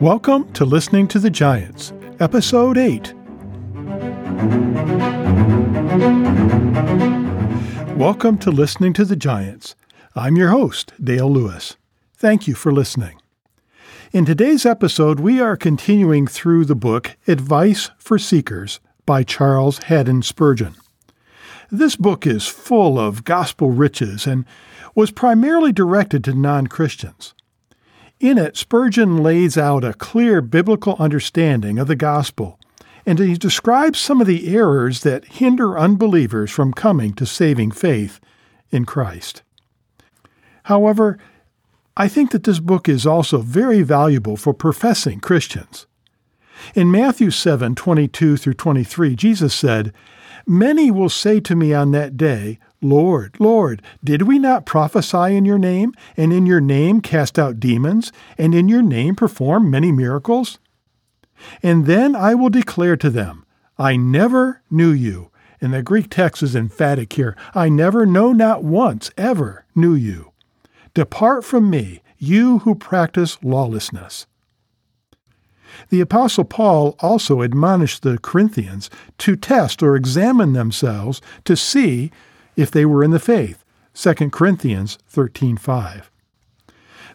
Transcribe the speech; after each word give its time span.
Welcome 0.00 0.52
to 0.52 0.64
Listening 0.66 1.08
to 1.08 1.18
the 1.18 1.30
Giants, 1.30 1.94
Episode 2.20 2.76
8. 2.76 3.14
Welcome 7.96 8.36
to 8.38 8.50
Listening 8.50 8.92
to 8.92 9.06
the 9.06 9.16
Giants. 9.16 9.74
I'm 10.14 10.36
your 10.36 10.50
host, 10.50 10.92
Dale 11.02 11.32
Lewis. 11.32 11.76
Thank 12.14 12.46
you 12.46 12.54
for 12.54 12.70
listening. 12.70 13.18
In 14.12 14.26
today's 14.26 14.66
episode, 14.66 15.20
we 15.20 15.40
are 15.40 15.56
continuing 15.56 16.26
through 16.26 16.66
the 16.66 16.74
book 16.74 17.16
Advice 17.26 17.90
for 17.96 18.18
Seekers 18.18 18.80
by 19.06 19.22
Charles 19.22 19.84
Haddon 19.84 20.20
Spurgeon. 20.22 20.74
This 21.76 21.96
book 21.96 22.24
is 22.24 22.46
full 22.46 23.00
of 23.00 23.24
gospel 23.24 23.72
riches 23.72 24.28
and 24.28 24.44
was 24.94 25.10
primarily 25.10 25.72
directed 25.72 26.22
to 26.22 26.32
non 26.32 26.68
Christians. 26.68 27.34
In 28.20 28.38
it, 28.38 28.56
Spurgeon 28.56 29.24
lays 29.24 29.58
out 29.58 29.82
a 29.82 29.92
clear 29.92 30.40
biblical 30.40 30.94
understanding 31.00 31.80
of 31.80 31.88
the 31.88 31.96
gospel, 31.96 32.60
and 33.04 33.18
he 33.18 33.34
describes 33.34 33.98
some 33.98 34.20
of 34.20 34.28
the 34.28 34.54
errors 34.54 35.00
that 35.00 35.24
hinder 35.24 35.76
unbelievers 35.76 36.52
from 36.52 36.72
coming 36.72 37.12
to 37.14 37.26
saving 37.26 37.72
faith 37.72 38.20
in 38.70 38.84
Christ. 38.84 39.42
However, 40.64 41.18
I 41.96 42.06
think 42.06 42.30
that 42.30 42.44
this 42.44 42.60
book 42.60 42.88
is 42.88 43.04
also 43.04 43.38
very 43.38 43.82
valuable 43.82 44.36
for 44.36 44.54
professing 44.54 45.18
Christians. 45.18 45.86
In 46.76 46.92
Matthew 46.92 47.32
7 47.32 47.74
22 47.74 48.36
through 48.36 48.54
23, 48.54 49.16
Jesus 49.16 49.52
said, 49.52 49.92
Many 50.46 50.90
will 50.90 51.08
say 51.08 51.40
to 51.40 51.56
me 51.56 51.72
on 51.72 51.92
that 51.92 52.16
day, 52.16 52.58
Lord, 52.82 53.36
Lord, 53.40 53.80
did 54.02 54.22
we 54.22 54.38
not 54.38 54.66
prophesy 54.66 55.36
in 55.36 55.44
your 55.44 55.58
name, 55.58 55.94
and 56.16 56.32
in 56.32 56.44
your 56.44 56.60
name 56.60 57.00
cast 57.00 57.38
out 57.38 57.58
demons, 57.58 58.12
and 58.36 58.54
in 58.54 58.68
your 58.68 58.82
name 58.82 59.14
perform 59.14 59.70
many 59.70 59.90
miracles? 59.90 60.58
And 61.62 61.86
then 61.86 62.14
I 62.14 62.34
will 62.34 62.50
declare 62.50 62.96
to 62.98 63.10
them, 63.10 63.46
I 63.78 63.96
never 63.96 64.62
knew 64.70 64.90
you. 64.90 65.30
And 65.60 65.72
the 65.72 65.82
Greek 65.82 66.10
text 66.10 66.42
is 66.42 66.54
emphatic 66.54 67.14
here. 67.14 67.36
I 67.54 67.70
never, 67.70 68.04
no, 68.04 68.32
not 68.32 68.62
once, 68.62 69.10
ever 69.16 69.64
knew 69.74 69.94
you. 69.94 70.32
Depart 70.92 71.44
from 71.44 71.70
me, 71.70 72.02
you 72.18 72.60
who 72.60 72.74
practice 72.74 73.38
lawlessness. 73.42 74.26
The 75.90 76.00
Apostle 76.00 76.44
Paul 76.44 76.96
also 77.00 77.42
admonished 77.42 78.02
the 78.02 78.18
Corinthians 78.18 78.90
to 79.18 79.36
test 79.36 79.82
or 79.82 79.96
examine 79.96 80.52
themselves 80.52 81.20
to 81.44 81.56
see 81.56 82.10
if 82.56 82.70
they 82.70 82.84
were 82.84 83.02
in 83.02 83.10
the 83.10 83.18
faith. 83.18 83.64
2 83.94 84.30
Corinthians 84.30 84.98
13:5. 85.12 86.10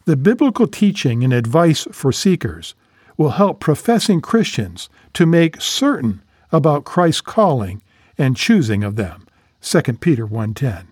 The 0.05 0.15
biblical 0.15 0.67
teaching 0.67 1.23
and 1.23 1.33
advice 1.33 1.87
for 1.91 2.11
seekers 2.11 2.73
will 3.17 3.31
help 3.31 3.59
professing 3.59 4.21
Christians 4.21 4.89
to 5.13 5.25
make 5.25 5.61
certain 5.61 6.21
about 6.51 6.85
Christ's 6.85 7.21
calling 7.21 7.81
and 8.17 8.35
choosing 8.35 8.83
of 8.83 8.95
them. 8.95 9.27
2 9.61 9.99
Peter 9.99 10.25
1:10. 10.25 10.87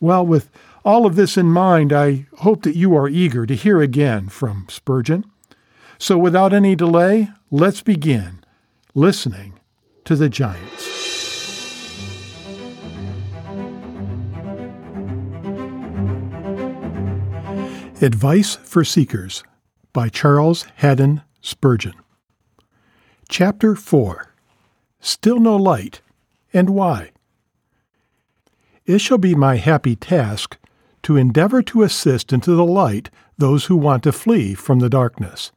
Well, 0.00 0.26
with 0.26 0.50
all 0.84 1.06
of 1.06 1.16
this 1.16 1.36
in 1.36 1.46
mind, 1.46 1.92
I 1.92 2.26
hope 2.38 2.62
that 2.62 2.76
you 2.76 2.96
are 2.96 3.08
eager 3.08 3.46
to 3.46 3.54
hear 3.54 3.80
again 3.80 4.28
from 4.28 4.66
Spurgeon. 4.68 5.24
So 5.98 6.16
without 6.16 6.52
any 6.52 6.76
delay, 6.76 7.28
let's 7.50 7.82
begin 7.82 8.44
listening 8.94 9.58
to 10.04 10.14
the 10.14 10.28
giants. 10.28 10.86
Advice 18.00 18.54
for 18.54 18.84
Seekers 18.84 19.42
by 19.92 20.08
Charles 20.08 20.66
Haddon 20.76 21.22
Spurgeon. 21.40 21.94
Chapter 23.28 23.74
4 23.74 24.32
Still 25.00 25.40
No 25.40 25.56
Light, 25.56 26.00
and 26.52 26.70
Why? 26.70 27.10
It 28.86 29.00
shall 29.00 29.18
be 29.18 29.34
my 29.34 29.56
happy 29.56 29.96
task 29.96 30.58
to 31.02 31.16
endeavor 31.16 31.60
to 31.62 31.82
assist 31.82 32.32
into 32.32 32.54
the 32.54 32.64
light 32.64 33.10
those 33.36 33.66
who 33.66 33.76
want 33.76 34.04
to 34.04 34.12
flee 34.12 34.54
from 34.54 34.78
the 34.78 34.88
darkness. 34.88 35.50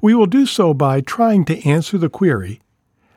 We 0.00 0.14
will 0.14 0.26
do 0.26 0.46
so 0.46 0.74
by 0.74 1.00
trying 1.00 1.44
to 1.46 1.68
answer 1.68 1.98
the 1.98 2.08
query 2.08 2.60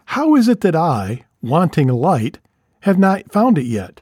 How 0.05 0.35
is 0.35 0.47
it 0.47 0.61
that 0.61 0.75
I, 0.75 1.25
wanting 1.41 1.87
light, 1.87 2.39
have 2.81 2.97
not 2.97 3.31
found 3.31 3.57
it 3.57 3.65
yet? 3.65 4.01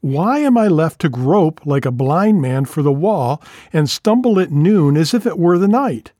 Why 0.00 0.40
am 0.40 0.58
I 0.58 0.66
left 0.66 1.00
to 1.02 1.08
grope 1.08 1.64
like 1.64 1.86
a 1.86 1.92
blind 1.92 2.42
man 2.42 2.64
for 2.64 2.82
the 2.82 2.92
wall 2.92 3.40
and 3.72 3.88
stumble 3.88 4.40
at 4.40 4.50
noon 4.50 4.96
as 4.96 5.14
if 5.14 5.26
it 5.26 5.38
were 5.38 5.58
the 5.58 5.68
night? 5.68 6.12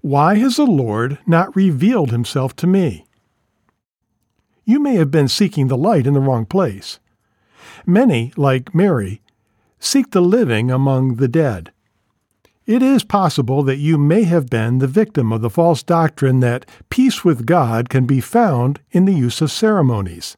Why 0.00 0.36
has 0.36 0.56
the 0.56 0.64
Lord 0.64 1.18
not 1.26 1.54
revealed 1.54 2.10
himself 2.10 2.56
to 2.56 2.66
me? 2.66 3.04
You 4.64 4.80
may 4.80 4.94
have 4.94 5.10
been 5.10 5.28
seeking 5.28 5.68
the 5.68 5.76
light 5.76 6.06
in 6.06 6.14
the 6.14 6.20
wrong 6.20 6.46
place. 6.46 6.98
Many, 7.84 8.32
like 8.36 8.74
Mary, 8.74 9.20
seek 9.78 10.10
the 10.10 10.22
living 10.22 10.70
among 10.70 11.16
the 11.16 11.28
dead. 11.28 11.72
It 12.68 12.82
is 12.82 13.02
possible 13.02 13.62
that 13.62 13.78
you 13.78 13.96
may 13.96 14.24
have 14.24 14.50
been 14.50 14.76
the 14.76 14.86
victim 14.86 15.32
of 15.32 15.40
the 15.40 15.48
false 15.48 15.82
doctrine 15.82 16.40
that 16.40 16.66
peace 16.90 17.24
with 17.24 17.46
God 17.46 17.88
can 17.88 18.04
be 18.04 18.20
found 18.20 18.80
in 18.90 19.06
the 19.06 19.14
use 19.14 19.40
of 19.40 19.50
ceremonies. 19.50 20.36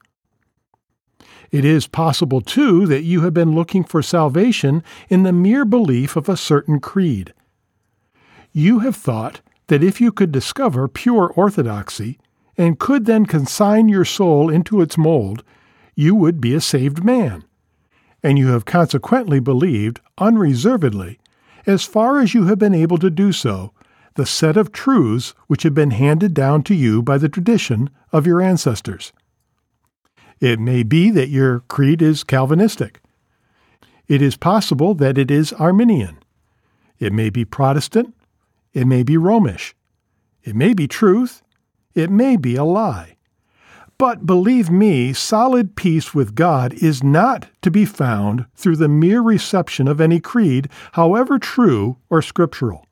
It 1.51 1.65
is 1.65 1.89
possible, 1.89 2.41
too, 2.41 2.87
that 2.87 3.03
you 3.03 3.23
have 3.23 3.35
been 3.35 3.57
looking 3.57 3.83
for 3.83 4.01
salvation 4.01 4.85
in 5.09 5.25
the 5.25 5.33
mere 5.33 5.65
belief 5.65 6.15
of 6.15 6.29
a 6.29 6.37
certain 6.37 6.79
creed. 6.79 7.35
You 8.53 8.79
have 8.79 8.95
thought 8.95 9.41
that 9.67 9.83
if 9.83 10.01
you 10.01 10.13
could 10.13 10.31
discover 10.31 10.87
pure 10.87 11.33
orthodoxy, 11.35 12.17
and 12.57 12.79
could 12.79 13.07
then 13.07 13.27
consign 13.27 13.89
your 13.89 14.05
soul 14.05 14.49
into 14.49 14.81
its 14.81 14.97
mold, 14.97 15.43
you 15.97 16.15
would 16.15 16.41
be 16.41 16.55
a 16.55 16.61
saved 16.61 17.03
man 17.03 17.43
and 18.23 18.39
you 18.39 18.49
have 18.49 18.65
consequently 18.65 19.41
believed 19.41 20.01
unreservedly, 20.19 21.19
as 21.66 21.84
far 21.84 22.21
as 22.21 22.34
you 22.34 22.47
have 22.47 22.59
been 22.59 22.75
able 22.75 22.98
to 22.98 23.10
do 23.10 23.32
so, 23.32 23.72
the 24.15 24.26
set 24.26 24.56
of 24.56 24.72
truths 24.72 25.34
which 25.47 25.62
have 25.62 25.75
been 25.75 25.93
handed 25.93 26.34
down 26.34 26.62
to 26.65 26.75
you 26.75 27.03
by 27.03 27.19
the 27.19 27.28
tradition 27.28 27.91
of 28.12 28.26
your 28.26 28.41
ancestors. 28.41 29.12
It 30.41 30.59
may 30.59 30.82
be 30.82 31.10
that 31.10 31.28
your 31.28 31.60
creed 31.60 32.03
is 32.03 32.25
Calvinistic. 32.25 33.00
It 34.09 34.22
is 34.22 34.37
possible 34.37 34.94
that 34.94 35.19
it 35.19 35.31
is 35.31 35.53
Arminian. 35.53 36.19
It 36.98 37.12
may 37.12 37.31
be 37.31 37.44
Protestant. 37.44 38.15
It 38.72 38.87
may 38.87 39.03
be 39.03 39.16
Romish. 39.16 39.75
It 40.42 40.56
may 40.56 40.75
be 40.75 40.88
truth. 40.88 41.42
It 41.94 42.10
may 42.10 42.37
be 42.37 42.56
a 42.56 42.65
lie. 42.65 43.16
But 44.00 44.25
believe 44.25 44.71
me, 44.71 45.12
solid 45.12 45.77
peace 45.77 46.15
with 46.15 46.34
God 46.34 46.72
is 46.72 47.05
not 47.05 47.49
to 47.61 47.71
be 47.71 47.84
found 47.84 48.47
through 48.55 48.77
the 48.77 48.88
mere 48.88 49.21
reception 49.21 49.87
of 49.87 50.00
any 50.00 50.21
creed, 50.21 50.71
however 50.93 51.38
true 51.38 51.99
or 52.09 52.22
scriptural. 52.22 52.87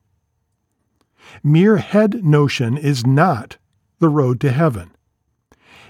Mere 1.43 1.77
head 1.77 2.23
notion 2.23 2.77
is 2.77 3.07
not 3.07 3.57
the 3.97 4.07
road 4.07 4.39
to 4.41 4.51
heaven. 4.51 4.91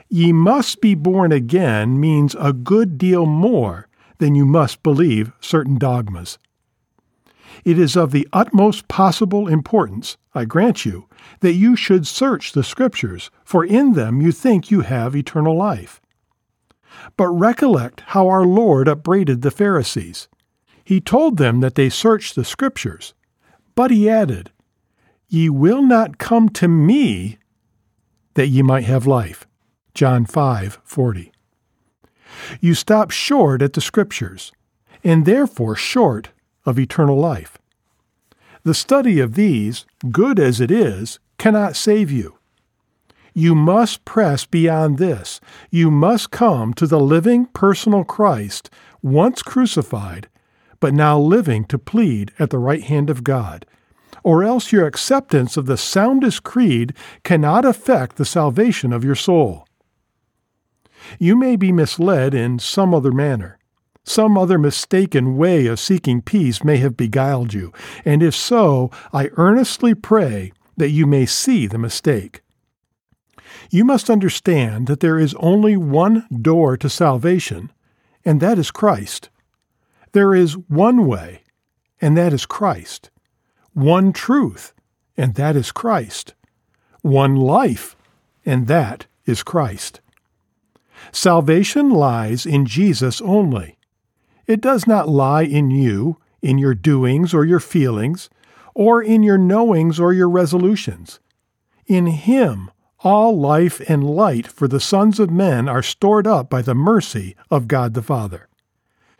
Ye 0.08 0.31
must 0.31 0.79
be 0.79 0.96
born 0.96 1.34
again 1.34 2.00
means 2.00 2.34
a 2.40 2.53
good 2.53 2.97
deal 2.97 3.25
more 3.25 3.90
than 4.19 4.35
you 4.35 4.46
must 4.46 4.84
believe 4.84 5.34
certain 5.41 5.78
dogmas. 5.78 6.38
It 7.66 7.78
is 7.78 7.96
of 7.96 8.12
the 8.12 8.28
utmost 8.34 8.88
possible 8.88 9.47
importance, 9.47 10.18
I 10.34 10.46
grant 10.46 10.86
you, 10.86 11.08
that 11.42 11.53
you 11.53 11.75
should 11.75 12.08
search 12.08 12.52
the 12.52 12.64
Scriptures, 12.64 13.30
for 13.44 13.66
in 13.66 13.94
them 13.94 14.22
you 14.22 14.31
think 14.31 14.72
you 14.72 14.81
have 14.81 15.16
eternal 15.16 15.58
life. 15.58 16.02
But 17.17 17.28
recollect 17.29 18.02
how 18.08 18.28
our 18.28 18.46
Lord 18.46 18.88
upbraided 18.88 19.41
the 19.41 19.52
Pharisees. 19.52 20.28
He 20.84 21.00
told 21.00 21.38
them 21.38 21.59
that 21.59 21.76
they 21.76 21.90
searched 21.90 22.35
the 22.35 22.46
Scriptures, 22.46 23.14
but 23.76 23.91
he 23.91 24.09
added, 24.09 24.52
Ye 25.28 25.50
will 25.50 25.84
not 25.84 26.17
come 26.17 26.50
to 26.50 26.67
me 26.67 27.38
that 28.34 28.47
ye 28.47 28.61
might 28.61 28.85
have 28.85 29.06
life. 29.06 29.46
John 29.94 30.26
5:40. 30.26 31.32
You 32.59 32.73
stop 32.73 33.11
short 33.11 33.61
at 33.61 33.73
the 33.73 33.82
Scriptures, 33.82 34.52
and 35.03 35.26
therefore 35.26 35.76
short 35.76 36.29
of 36.70 36.80
eternal 36.80 37.18
life. 37.18 37.58
The 38.64 38.74
study 38.74 39.20
of 39.20 39.36
these, 39.36 39.86
good 40.12 40.40
as 40.40 40.62
it 40.62 40.72
is, 40.72 41.20
cannot 41.38 41.76
save 41.76 42.12
you. 42.12 42.38
You 43.34 43.56
must 43.56 44.06
press 44.06 44.46
beyond 44.46 44.98
this. 44.98 45.40
You 45.70 45.92
must 45.92 46.32
come 46.32 46.74
to 46.74 46.88
the 46.88 47.00
living 47.00 47.46
personal 47.48 48.04
Christ, 48.04 48.70
once 49.02 49.42
crucified, 49.42 50.28
but 50.80 50.94
now 50.94 51.20
living 51.20 51.66
to 51.66 51.78
plead 51.78 52.34
at 52.40 52.50
the 52.50 52.58
right 52.58 52.84
hand 52.84 53.10
of 53.10 53.24
God. 53.24 53.66
Or 54.24 54.44
else 54.44 54.72
your 54.72 54.86
acceptance 54.86 55.56
of 55.56 55.66
the 55.66 55.78
soundest 55.78 56.44
creed 56.44 56.94
cannot 57.24 57.64
affect 57.64 58.18
the 58.18 58.26
salvation 58.26 58.92
of 58.92 59.06
your 59.06 59.16
soul. 59.16 59.66
You 61.18 61.38
may 61.38 61.56
be 61.56 61.72
misled 61.72 62.34
in 62.34 62.60
some 62.60 62.94
other 62.94 63.12
manner. 63.12 63.59
Some 64.03 64.37
other 64.37 64.57
mistaken 64.57 65.37
way 65.37 65.67
of 65.67 65.79
seeking 65.79 66.22
peace 66.22 66.63
may 66.63 66.78
have 66.78 66.97
beguiled 66.97 67.53
you, 67.53 67.72
and 68.05 68.23
if 68.23 68.35
so, 68.35 68.90
I 69.13 69.29
earnestly 69.37 69.93
pray 69.93 70.51
that 70.78 70.90
you 70.90 71.05
may 71.05 71.25
see 71.25 71.67
the 71.67 71.78
mistake. 71.78 72.41
You 73.69 73.85
must 73.85 74.09
understand 74.09 74.87
that 74.87 74.99
there 74.99 75.19
is 75.19 75.35
only 75.35 75.78
one 75.78 76.28
door 76.41 76.78
to 76.78 76.90
salvation, 76.90 77.72
and 78.25 78.40
that 78.41 78.57
is 78.57 78.72
Christ. 78.72 79.29
There 80.11 80.34
is 80.34 80.57
one 80.57 81.05
way, 81.05 81.43
and 82.01 82.17
that 82.17 82.34
is 82.34 82.46
Christ. 82.46 83.11
One 83.73 84.11
truth, 84.11 84.73
and 85.16 85.35
that 85.35 85.55
is 85.55 85.72
Christ. 85.72 86.34
One 87.01 87.35
life, 87.35 87.96
and 88.46 88.67
that 88.67 89.05
is 89.25 89.43
Christ. 89.43 90.01
Salvation 91.11 91.90
lies 91.90 92.46
in 92.46 92.66
Jesus 92.66 93.22
only. 93.22 93.78
It 94.49 94.61
does 94.61 94.87
not 94.87 95.07
lie 95.07 95.43
in 95.43 95.69
you, 95.69 96.17
in 96.41 96.57
your 96.57 96.73
doings 96.73 97.35
or 97.35 97.46
your 97.46 97.59
feelings, 97.59 98.31
or 98.73 98.99
in 98.99 99.22
your 99.22 99.37
knowings 99.37 99.99
or 99.99 100.11
your 100.11 100.28
resolutions. 100.28 101.19
In 101.85 102.07
Him, 102.07 102.72
all 103.01 103.40
life 103.40 103.79
and 103.87 104.03
light 104.03 104.47
for 104.47 104.67
the 104.67 104.79
sons 104.79 105.19
of 105.19 105.29
men 105.29 105.69
are 105.69 105.84
stored 105.84 106.25
up 106.25 106.49
by 106.49 106.63
the 106.63 106.73
mercy 106.73 107.35
of 107.51 107.67
God 107.67 107.93
the 107.93 108.01
Father. 108.01 108.49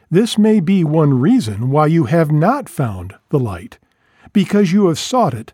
This 0.09 0.35
may 0.35 0.59
be 0.59 0.83
one 0.83 1.19
reason 1.19 1.69
why 1.69 1.85
you 1.85 2.05
have 2.05 2.31
not 2.31 2.67
found 2.67 3.13
the 3.29 3.37
light, 3.37 3.77
because 4.33 4.73
you 4.73 4.87
have 4.87 4.97
sought 4.97 5.35
it 5.35 5.53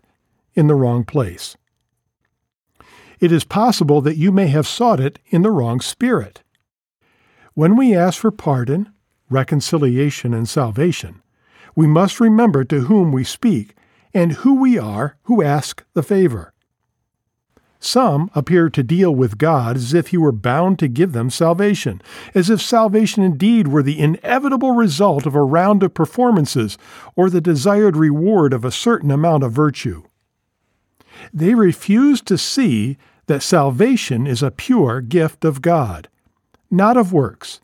in 0.54 0.68
the 0.68 0.74
wrong 0.74 1.04
place. 1.04 1.54
It 3.20 3.30
is 3.30 3.44
possible 3.44 4.00
that 4.00 4.16
you 4.16 4.32
may 4.32 4.46
have 4.46 4.66
sought 4.66 5.00
it 5.00 5.18
in 5.26 5.42
the 5.42 5.50
wrong 5.50 5.80
spirit. 5.80 6.42
When 7.52 7.76
we 7.76 7.94
ask 7.94 8.18
for 8.18 8.30
pardon, 8.30 8.90
reconciliation, 9.28 10.32
and 10.32 10.48
salvation, 10.48 11.22
we 11.74 11.86
must 11.86 12.20
remember 12.20 12.64
to 12.64 12.82
whom 12.82 13.12
we 13.12 13.24
speak 13.24 13.74
and 14.14 14.32
who 14.32 14.54
we 14.54 14.78
are 14.78 15.16
who 15.24 15.42
ask 15.42 15.84
the 15.92 16.02
favor. 16.02 16.52
Some 17.78 18.30
appear 18.34 18.70
to 18.70 18.82
deal 18.82 19.14
with 19.14 19.38
God 19.38 19.76
as 19.76 19.92
if 19.92 20.08
he 20.08 20.16
were 20.16 20.32
bound 20.32 20.78
to 20.78 20.88
give 20.88 21.12
them 21.12 21.28
salvation, 21.28 22.00
as 22.34 22.48
if 22.48 22.62
salvation 22.62 23.22
indeed 23.22 23.68
were 23.68 23.82
the 23.82 24.00
inevitable 24.00 24.72
result 24.72 25.26
of 25.26 25.34
a 25.34 25.42
round 25.42 25.82
of 25.82 25.94
performances 25.94 26.78
or 27.14 27.28
the 27.28 27.40
desired 27.40 27.96
reward 27.96 28.52
of 28.52 28.64
a 28.64 28.72
certain 28.72 29.10
amount 29.10 29.44
of 29.44 29.52
virtue. 29.52 30.02
They 31.32 31.54
refuse 31.54 32.22
to 32.22 32.38
see 32.38 32.96
that 33.26 33.42
salvation 33.42 34.26
is 34.26 34.42
a 34.42 34.50
pure 34.50 35.00
gift 35.00 35.44
of 35.44 35.62
God, 35.62 36.08
not 36.70 36.96
of 36.96 37.12
works, 37.12 37.60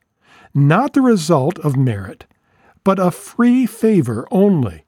not 0.55 0.93
the 0.93 1.01
result 1.01 1.59
of 1.61 1.77
merit, 1.77 2.27
but 2.85 2.99
a 2.99 3.11
free 3.11 3.67
favor 3.67 4.27
only, 4.31 4.85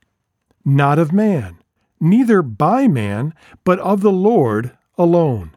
not 0.64 0.99
of 0.99 1.12
man, 1.12 1.58
neither 2.00 2.43
by 2.43 2.88
man, 2.88 3.34
but 3.64 3.78
of 3.81 4.00
the 4.00 4.12
Lord 4.12 4.76
alone. 4.99 5.52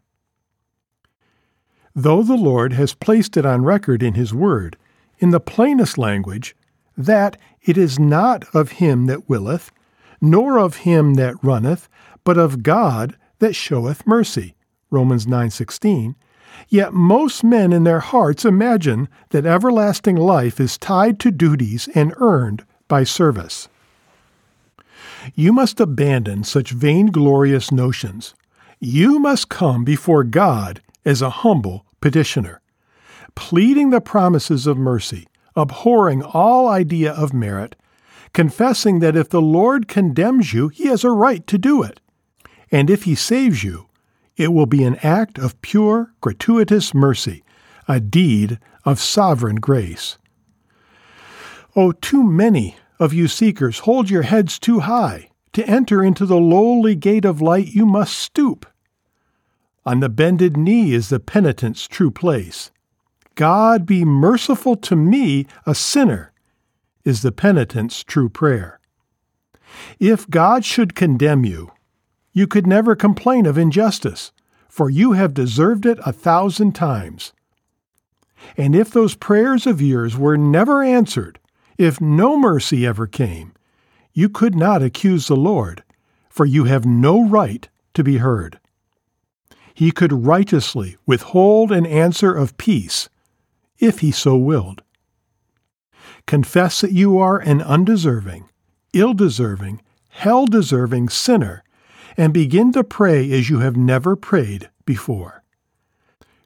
Though 1.96 2.24
the 2.24 2.36
Lord 2.36 2.74
has 2.74 2.94
placed 2.94 3.38
it 3.38 3.46
on 3.46 3.64
record 3.64 4.04
in 4.04 4.14
His 4.14 4.34
Word, 4.34 4.78
in 5.20 5.32
the 5.32 5.40
plainest 5.40 5.98
language, 5.98 6.56
that 6.96 7.38
it 7.62 7.78
is 7.78 8.00
not 8.00 8.44
of 8.56 8.74
him 8.74 9.06
that 9.06 9.30
willeth, 9.30 9.72
nor 10.20 10.58
of 10.58 10.78
him 10.78 11.14
that 11.16 11.36
runneth, 11.44 11.88
but 12.24 12.38
of 12.38 12.64
God 12.64 13.16
that 13.40 13.56
showeth 13.56 14.08
mercy. 14.08 14.56
Romans 14.90 15.28
9:16. 15.28 16.16
Yet 16.70 16.94
most 16.94 17.44
men 17.44 17.72
in 17.72 17.84
their 17.84 18.00
hearts 18.00 18.46
imagine 18.46 19.08
that 19.30 19.46
everlasting 19.46 20.16
life 20.16 20.60
is 20.60 20.78
tied 20.78 21.20
to 21.22 21.32
duties 21.32 21.88
and 21.96 22.14
earned 22.18 22.66
by 22.88 23.04
service. 23.04 23.70
You 25.36 25.52
must 25.54 25.80
abandon 25.80 26.44
such 26.44 26.72
vainglorious 26.72 27.72
notions. 27.72 28.34
You 28.80 29.20
must 29.20 29.50
come 29.50 29.84
before 29.84 30.24
God 30.24 30.82
as 31.06 31.22
a 31.22 31.30
humble 31.30 31.86
petitioner, 32.02 32.62
pleading 33.36 33.90
the 33.90 34.02
promises 34.02 34.68
of 34.68 34.78
mercy, 34.78 35.28
abhorring 35.56 36.22
all 36.22 36.68
idea 36.68 37.12
of 37.12 37.34
merit, 37.34 37.76
confessing 38.34 39.00
that 39.00 39.16
if 39.16 39.30
the 39.30 39.42
Lord 39.42 39.88
condemns 39.88 40.54
you, 40.54 40.68
he 40.68 40.88
has 40.88 41.04
a 41.04 41.12
right 41.12 41.46
to 41.48 41.58
do 41.58 41.82
it. 41.82 42.00
And 42.72 42.90
if 42.90 43.04
he 43.04 43.16
saves 43.16 43.64
you, 43.64 43.87
it 44.38 44.54
will 44.54 44.68
be 44.68 44.84
an 44.84 44.96
act 45.04 45.38
of 45.38 45.60
pure, 45.62 46.14
gratuitous 46.22 46.94
mercy, 46.94 47.44
a 47.88 48.00
deed 48.00 48.60
of 48.86 49.00
sovereign 49.00 49.58
grace. 49.58 50.18
Oh, 51.76 51.92
too 51.92 52.24
many 52.24 52.78
of 53.00 53.14
you 53.14 53.28
seekers 53.28 53.80
hold 53.80 54.10
your 54.10 54.24
heads 54.24 54.58
too 54.58 54.82
high 54.82 55.30
to 55.54 55.68
enter 55.68 56.04
into 56.04 56.26
the 56.26 56.40
lowly 56.40 56.96
gate 56.96 57.26
of 57.26 57.42
light, 57.42 57.68
you 57.68 57.86
must 57.86 58.18
stoop. 58.18 58.66
On 59.86 60.02
the 60.02 60.10
bended 60.10 60.56
knee 60.56 60.94
is 60.94 61.10
the 61.10 61.20
penitent's 61.20 61.88
true 61.88 62.12
place. 62.12 62.72
God 63.36 63.86
be 63.86 64.04
merciful 64.04 64.76
to 64.78 64.96
me, 64.96 65.48
a 65.66 65.74
sinner, 65.74 66.32
is 67.04 67.22
the 67.22 67.32
penitent's 67.32 68.04
true 68.04 68.30
prayer. 68.30 68.80
If 70.00 70.30
God 70.30 70.66
should 70.66 70.94
condemn 70.94 71.46
you, 71.46 71.72
you 72.38 72.46
could 72.46 72.68
never 72.68 72.96
complain 72.96 73.48
of 73.48 73.58
injustice, 73.58 74.32
for 74.70 74.92
you 74.92 75.14
have 75.14 75.34
deserved 75.34 75.88
it 75.88 75.98
a 76.06 76.14
thousand 76.14 76.74
times. 76.74 77.34
And 78.56 78.76
if 78.76 78.92
those 78.92 79.16
prayers 79.16 79.66
of 79.66 79.82
yours 79.82 80.16
were 80.16 80.38
never 80.38 80.84
answered, 80.84 81.40
if 81.80 82.00
no 82.00 82.38
mercy 82.38 82.86
ever 82.86 83.08
came, 83.08 83.54
you 84.14 84.30
could 84.30 84.54
not 84.54 84.84
accuse 84.84 85.28
the 85.28 85.36
Lord, 85.36 85.84
for 86.30 86.46
you 86.46 86.66
have 86.66 86.86
no 86.86 87.28
right 87.28 87.68
to 87.96 88.04
be 88.04 88.18
heard. 88.18 88.60
He 89.74 89.90
could 89.90 90.14
righteously 90.14 90.96
withhold 91.08 91.72
an 91.72 91.88
answer 91.88 92.36
of 92.36 92.56
peace, 92.58 93.10
if 93.80 94.02
he 94.02 94.12
so 94.12 94.38
willed. 94.38 94.84
Confess 96.28 96.82
that 96.82 96.92
you 96.92 97.18
are 97.18 97.40
an 97.40 97.64
undeserving, 97.64 98.48
ill 98.94 99.16
deserving, 99.16 99.82
hell 100.10 100.46
deserving 100.46 101.10
sinner, 101.10 101.64
and 102.18 102.34
begin 102.34 102.72
to 102.74 102.84
pray 102.84 103.32
as 103.32 103.50
you 103.50 103.60
have 103.60 103.78
never 103.78 104.16
prayed 104.16 104.70
before. 104.86 105.44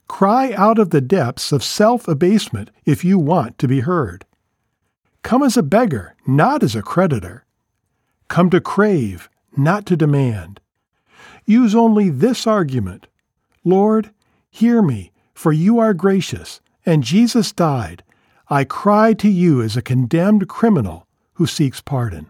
Cry 0.08 0.52
out 0.54 0.78
of 0.78 0.90
the 0.90 1.00
depths 1.00 1.54
of 1.54 1.64
self 1.64 2.08
abasement 2.08 2.70
if 2.86 3.06
you 3.06 3.18
want 3.18 3.58
to 3.58 3.68
be 3.68 3.80
heard. 3.80 4.26
Come 5.24 5.42
as 5.42 5.56
a 5.56 5.64
beggar, 5.64 6.16
not 6.28 6.64
as 6.64 6.76
a 6.76 6.82
creditor. 6.82 7.46
Come 8.28 8.50
to 8.50 8.60
crave, 8.60 9.30
not 9.56 9.86
to 9.86 9.96
demand. 9.96 10.60
Use 11.46 11.74
only 11.74 12.10
this 12.10 12.46
argument 12.46 13.08
Lord, 13.64 14.12
hear 14.50 14.82
me, 14.82 15.12
for 15.34 15.54
you 15.54 15.80
are 15.80 15.94
gracious, 15.94 16.60
and 16.86 17.04
Jesus 17.04 17.52
died. 17.52 18.04
I 18.50 18.64
cry 18.64 19.14
to 19.14 19.30
you 19.30 19.62
as 19.62 19.78
a 19.78 19.82
condemned 19.82 20.50
criminal 20.50 21.08
who 21.36 21.48
seeks 21.48 21.80
pardon. 21.80 22.28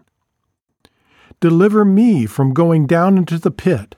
Deliver 1.42 1.84
me 1.84 2.24
from 2.24 2.54
going 2.54 2.86
down 2.86 3.18
into 3.18 3.36
the 3.36 3.50
pit, 3.50 3.96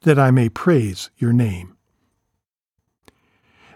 that 0.00 0.18
I 0.18 0.30
may 0.30 0.48
praise 0.48 1.10
your 1.18 1.30
name. 1.30 1.76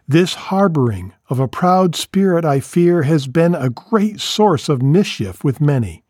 This 0.08 0.32
harboring 0.48 1.12
of 1.28 1.38
a 1.38 1.46
proud 1.46 1.94
spirit, 1.94 2.46
I 2.46 2.60
fear, 2.60 3.02
has 3.02 3.26
been 3.26 3.54
a 3.54 3.68
great 3.68 4.20
source 4.20 4.70
of 4.70 4.80
mischief 4.80 5.44
with 5.44 5.60
many. 5.60 6.02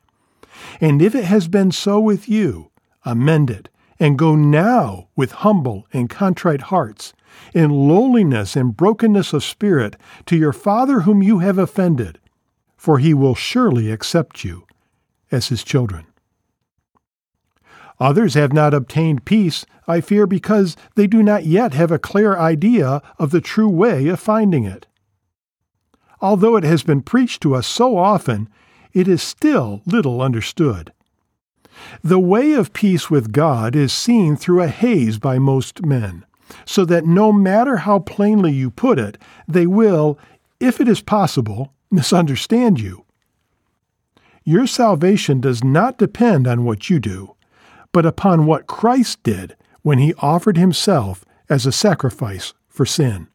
And 0.80 1.02
if 1.02 1.16
it 1.16 1.24
has 1.24 1.48
been 1.48 1.72
so 1.72 1.98
with 1.98 2.28
you, 2.28 2.70
amend 3.04 3.50
it, 3.50 3.68
and 3.98 4.16
go 4.16 4.36
now 4.36 5.08
with 5.16 5.32
humble 5.32 5.88
and 5.92 6.08
contrite 6.08 6.62
hearts, 6.70 7.12
in 7.52 7.70
lowliness 7.70 8.54
and 8.54 8.76
brokenness 8.76 9.32
of 9.32 9.42
spirit, 9.42 9.96
to 10.26 10.36
your 10.36 10.52
Father 10.52 11.00
whom 11.00 11.24
you 11.24 11.40
have 11.40 11.58
offended, 11.58 12.20
for 12.76 13.00
he 13.00 13.12
will 13.12 13.34
surely 13.34 13.90
accept 13.90 14.44
you 14.44 14.64
as 15.32 15.48
his 15.48 15.64
children. 15.64 16.06
Others 18.00 18.32
have 18.32 18.52
not 18.52 18.72
obtained 18.72 19.26
peace, 19.26 19.66
I 19.86 20.00
fear, 20.00 20.26
because 20.26 20.74
they 20.94 21.06
do 21.06 21.22
not 21.22 21.44
yet 21.44 21.74
have 21.74 21.90
a 21.90 21.98
clear 21.98 22.36
idea 22.36 23.02
of 23.18 23.30
the 23.30 23.42
true 23.42 23.68
way 23.68 24.08
of 24.08 24.18
finding 24.18 24.64
it. 24.64 24.86
Although 26.22 26.56
it 26.56 26.64
has 26.64 26.82
been 26.82 27.02
preached 27.02 27.42
to 27.42 27.54
us 27.54 27.66
so 27.66 27.98
often, 27.98 28.48
it 28.94 29.06
is 29.06 29.22
still 29.22 29.82
little 29.84 30.22
understood. 30.22 30.92
The 32.02 32.18
way 32.18 32.52
of 32.54 32.72
peace 32.72 33.10
with 33.10 33.32
God 33.32 33.76
is 33.76 33.92
seen 33.92 34.36
through 34.36 34.62
a 34.62 34.68
haze 34.68 35.18
by 35.18 35.38
most 35.38 35.84
men, 35.84 36.24
so 36.64 36.84
that 36.86 37.06
no 37.06 37.32
matter 37.32 37.78
how 37.78 38.00
plainly 38.00 38.52
you 38.52 38.70
put 38.70 38.98
it, 38.98 39.18
they 39.46 39.66
will, 39.66 40.18
if 40.58 40.80
it 40.80 40.88
is 40.88 41.00
possible, 41.00 41.72
misunderstand 41.90 42.80
you. 42.80 43.04
Your 44.44 44.66
salvation 44.66 45.40
does 45.40 45.62
not 45.62 45.98
depend 45.98 46.46
on 46.46 46.64
what 46.64 46.90
you 46.90 46.98
do, 46.98 47.34
but 47.92 48.06
upon 48.06 48.46
what 48.46 48.66
Christ 48.66 49.22
did 49.22 49.56
when 49.82 49.98
he 49.98 50.14
offered 50.18 50.56
himself 50.56 51.24
as 51.48 51.66
a 51.66 51.72
sacrifice 51.72 52.54
for 52.68 52.86
sin. 52.86 53.28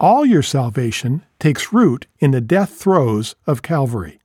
all 0.00 0.26
your 0.26 0.42
salvation 0.42 1.24
takes 1.38 1.72
root 1.72 2.06
in 2.18 2.30
the 2.32 2.40
death 2.40 2.70
throes 2.74 3.34
of 3.46 3.62
Calvary. 3.62 4.18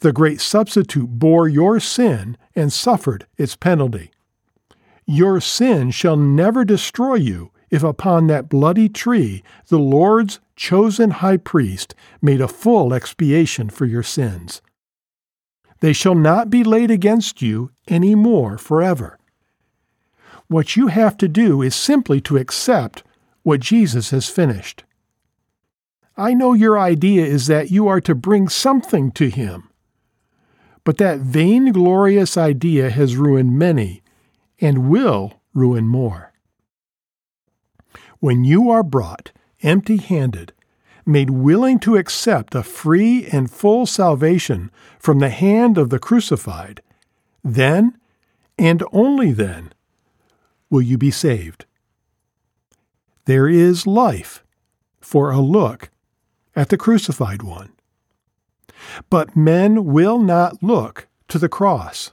The 0.00 0.12
great 0.12 0.40
substitute 0.40 1.08
bore 1.08 1.48
your 1.48 1.80
sin 1.80 2.36
and 2.54 2.72
suffered 2.72 3.26
its 3.36 3.56
penalty. 3.56 4.10
Your 5.06 5.40
sin 5.40 5.90
shall 5.90 6.16
never 6.16 6.64
destroy 6.64 7.16
you 7.16 7.50
if 7.70 7.82
upon 7.82 8.26
that 8.28 8.48
bloody 8.48 8.88
tree 8.88 9.42
the 9.68 9.78
Lord's 9.78 10.40
chosen 10.56 11.10
high 11.10 11.38
priest 11.38 11.94
made 12.20 12.40
a 12.40 12.48
full 12.48 12.94
expiation 12.94 13.68
for 13.70 13.86
your 13.86 14.02
sins. 14.02 14.62
They 15.82 15.92
shall 15.92 16.14
not 16.14 16.48
be 16.48 16.62
laid 16.62 16.92
against 16.92 17.42
you 17.42 17.72
any 17.88 18.14
more 18.14 18.56
forever. 18.56 19.18
What 20.46 20.76
you 20.76 20.86
have 20.86 21.16
to 21.16 21.26
do 21.26 21.60
is 21.60 21.74
simply 21.74 22.20
to 22.20 22.36
accept 22.36 23.02
what 23.42 23.58
Jesus 23.58 24.10
has 24.10 24.28
finished. 24.28 24.84
I 26.16 26.34
know 26.34 26.52
your 26.52 26.78
idea 26.78 27.26
is 27.26 27.48
that 27.48 27.72
you 27.72 27.88
are 27.88 28.00
to 28.02 28.14
bring 28.14 28.48
something 28.48 29.10
to 29.12 29.28
Him. 29.28 29.70
But 30.84 30.98
that 30.98 31.18
vainglorious 31.18 32.36
idea 32.36 32.90
has 32.90 33.16
ruined 33.16 33.58
many 33.58 34.04
and 34.60 34.88
will 34.88 35.40
ruin 35.52 35.88
more. 35.88 36.32
When 38.20 38.44
you 38.44 38.70
are 38.70 38.84
brought 38.84 39.32
empty 39.64 39.96
handed, 39.96 40.52
made 41.04 41.30
willing 41.30 41.78
to 41.80 41.96
accept 41.96 42.54
a 42.54 42.62
free 42.62 43.26
and 43.26 43.50
full 43.50 43.86
salvation 43.86 44.70
from 44.98 45.18
the 45.18 45.30
hand 45.30 45.78
of 45.78 45.90
the 45.90 45.98
crucified, 45.98 46.80
then, 47.42 47.98
and 48.58 48.82
only 48.92 49.32
then, 49.32 49.72
will 50.70 50.82
you 50.82 50.96
be 50.96 51.10
saved. 51.10 51.64
There 53.24 53.48
is 53.48 53.86
life 53.86 54.44
for 55.00 55.30
a 55.30 55.40
look 55.40 55.90
at 56.54 56.68
the 56.68 56.76
crucified 56.76 57.42
one. 57.42 57.72
But 59.10 59.36
men 59.36 59.84
will 59.86 60.18
not 60.18 60.62
look 60.62 61.08
to 61.28 61.38
the 61.38 61.48
cross. 61.48 62.12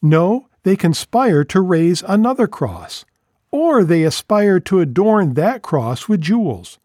No, 0.00 0.48
they 0.62 0.76
conspire 0.76 1.44
to 1.44 1.60
raise 1.60 2.02
another 2.02 2.46
cross, 2.46 3.04
or 3.50 3.84
they 3.84 4.02
aspire 4.02 4.58
to 4.60 4.80
adorn 4.80 5.34
that 5.34 5.62
cross 5.62 6.08
with 6.08 6.20
jewels, 6.20 6.78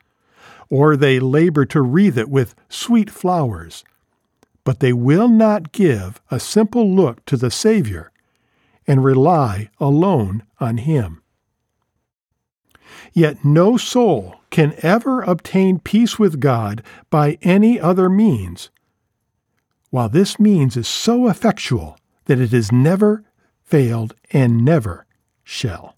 or 0.72 0.98
they 0.98 1.20
labor 1.20 1.66
to 1.66 1.82
wreathe 1.84 2.18
it 2.18 2.30
with 2.30 2.56
sweet 2.68 3.12
flowers. 3.12 3.84
But 4.64 4.80
they 4.80 4.94
will 4.94 5.28
not 5.28 5.72
give 5.72 6.20
a 6.32 6.40
simple 6.40 6.90
look 6.90 7.24
to 7.26 7.38
the 7.38 7.52
Savior 7.52 8.12
and 8.88 9.04
rely 9.04 9.70
alone 9.80 10.42
on 10.60 10.78
Him. 10.78 11.22
Yet 13.14 13.46
no 13.46 13.78
soul 13.78 14.38
can 14.50 14.74
ever 14.80 15.22
obtain 15.22 15.80
peace 15.80 16.18
with 16.18 16.40
God 16.40 16.82
by 17.12 17.38
any 17.44 17.80
other 17.80 18.10
means 18.10 18.72
while 19.92 20.10
this 20.10 20.40
means 20.40 20.76
is 20.76 20.88
so 20.88 21.28
effectual 21.28 21.98
that 22.26 22.40
it 22.40 22.52
has 22.52 22.72
never 22.72 23.24
failed 23.62 24.16
and 24.32 24.66
never 24.66 25.06
shall. 25.44 25.96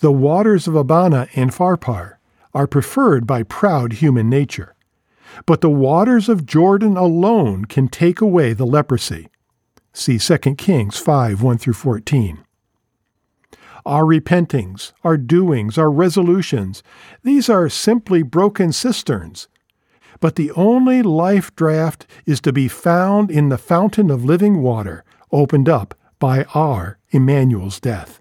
The 0.00 0.10
waters 0.12 0.66
of 0.66 0.74
Abana 0.74 1.28
and 1.36 1.52
Pharpar 1.52 2.15
are 2.56 2.66
preferred 2.66 3.26
by 3.26 3.42
proud 3.44 3.92
human 3.92 4.28
nature, 4.28 4.74
but 5.44 5.60
the 5.60 5.70
waters 5.70 6.28
of 6.28 6.46
Jordan 6.46 6.96
alone 6.96 7.66
can 7.66 7.86
take 7.86 8.20
away 8.20 8.52
the 8.52 8.66
leprosy. 8.66 9.28
See 9.92 10.18
2 10.18 10.38
Kings 10.56 10.98
5 10.98 11.42
1 11.42 11.58
through 11.58 11.74
14. 11.74 12.38
Our 13.84 14.04
repentings, 14.04 14.92
our 15.04 15.16
doings, 15.16 15.78
our 15.78 15.90
resolutions, 15.90 16.82
these 17.22 17.48
are 17.48 17.68
simply 17.68 18.22
broken 18.22 18.72
cisterns 18.72 19.46
but 20.20 20.36
the 20.36 20.50
only 20.52 21.02
life 21.02 21.54
draft 21.56 22.06
is 22.24 22.40
to 22.42 22.52
be 22.52 22.68
found 22.68 23.30
in 23.30 23.48
the 23.48 23.58
fountain 23.58 24.10
of 24.10 24.24
living 24.24 24.62
water 24.62 25.04
opened 25.30 25.68
up 25.68 25.94
by 26.18 26.44
our 26.54 26.98
Emmanuel's 27.10 27.80
death. 27.80 28.20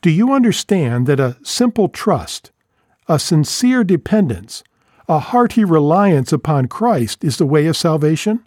Do 0.00 0.10
you 0.10 0.32
understand 0.32 1.06
that 1.06 1.20
a 1.20 1.36
simple 1.42 1.88
trust, 1.88 2.52
a 3.08 3.18
sincere 3.18 3.84
dependence, 3.84 4.62
a 5.08 5.18
hearty 5.18 5.64
reliance 5.64 6.32
upon 6.32 6.68
Christ 6.68 7.24
is 7.24 7.38
the 7.38 7.46
way 7.46 7.66
of 7.66 7.76
salvation? 7.76 8.44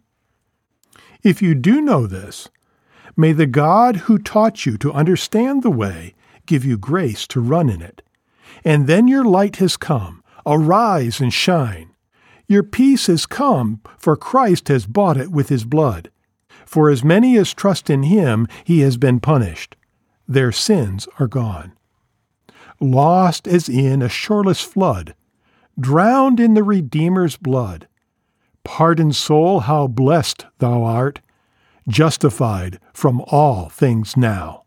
If 1.24 1.42
you 1.42 1.56
do 1.56 1.82
know 1.82 2.08
this, 2.08 2.50
may 3.18 3.32
the 3.34 3.48
God 3.48 3.98
who 3.98 4.18
taught 4.18 4.66
you 4.66 4.78
to 4.78 4.94
understand 4.94 5.64
the 5.64 5.72
way 5.72 6.16
give 6.46 6.64
you 6.64 6.78
grace 6.78 7.28
to 7.28 7.42
run 7.42 7.70
in 7.70 7.82
it. 7.82 8.02
And 8.64 8.88
then 8.88 9.08
your 9.08 9.26
light 9.26 9.58
has 9.58 9.78
come. 9.78 10.24
Arise 10.46 11.20
and 11.20 11.34
shine 11.34 11.92
your 12.52 12.64
peace 12.64 13.08
has 13.08 13.26
come, 13.26 13.80
for 13.98 14.18
Christ 14.18 14.68
has 14.68 14.86
bought 14.86 15.16
it 15.16 15.32
with 15.32 15.48
his 15.48 15.64
blood. 15.64 16.12
For 16.66 16.90
as 16.90 17.02
many 17.02 17.38
as 17.38 17.54
trust 17.54 17.90
in 17.90 18.04
him, 18.04 18.46
he 18.66 18.82
has 18.82 18.98
been 18.98 19.22
punished. 19.22 19.78
Their 20.28 20.52
sins 20.52 21.08
are 21.18 21.28
gone. 21.28 21.72
Lost 22.82 23.48
as 23.48 23.70
in 23.70 24.02
a 24.02 24.10
shoreless 24.10 24.62
flood, 24.62 25.14
drowned 25.80 26.40
in 26.40 26.56
the 26.56 26.64
Redeemer's 26.64 27.38
blood. 27.38 27.88
Pardoned 28.64 29.16
soul, 29.16 29.62
how 29.62 29.86
blessed 29.86 30.48
thou 30.58 30.84
art, 30.84 31.22
justified 31.88 32.80
from 32.92 33.22
all 33.28 33.70
things 33.70 34.18
now. 34.18 34.64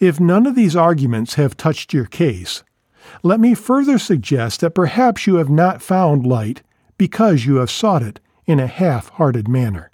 If 0.00 0.20
none 0.20 0.46
of 0.46 0.54
these 0.54 0.76
arguments 0.76 1.34
have 1.34 1.56
touched 1.56 1.94
your 1.94 2.04
case, 2.04 2.62
let 3.22 3.40
me 3.40 3.54
further 3.54 3.98
suggest 3.98 4.60
that 4.60 4.74
perhaps 4.74 5.26
you 5.26 5.36
have 5.36 5.48
not 5.48 5.80
found 5.80 6.26
light 6.26 6.62
because 6.98 7.46
you 7.46 7.56
have 7.56 7.70
sought 7.70 8.02
it 8.02 8.20
in 8.44 8.60
a 8.60 8.66
half 8.66 9.08
hearted 9.10 9.48
manner. 9.48 9.90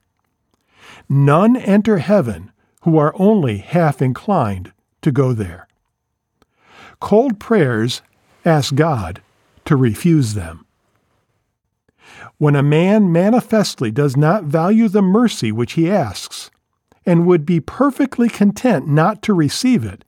None 1.08 1.54
enter 1.56 1.98
heaven 1.98 2.50
who 2.82 2.98
are 2.98 3.14
only 3.18 3.58
half 3.58 4.02
inclined 4.02 4.72
to 5.02 5.12
go 5.12 5.32
there. 5.32 5.68
Cold 7.04 7.38
prayers 7.38 8.00
ask 8.46 8.74
God 8.74 9.20
to 9.66 9.76
refuse 9.76 10.32
them. 10.32 10.64
When 12.38 12.56
a 12.56 12.62
man 12.62 13.12
manifestly 13.12 13.90
does 13.90 14.16
not 14.16 14.44
value 14.44 14.88
the 14.88 15.02
mercy 15.02 15.52
which 15.52 15.74
he 15.74 15.90
asks, 15.90 16.50
and 17.04 17.26
would 17.26 17.44
be 17.44 17.60
perfectly 17.60 18.30
content 18.30 18.88
not 18.88 19.20
to 19.20 19.34
receive 19.34 19.84
it, 19.84 20.06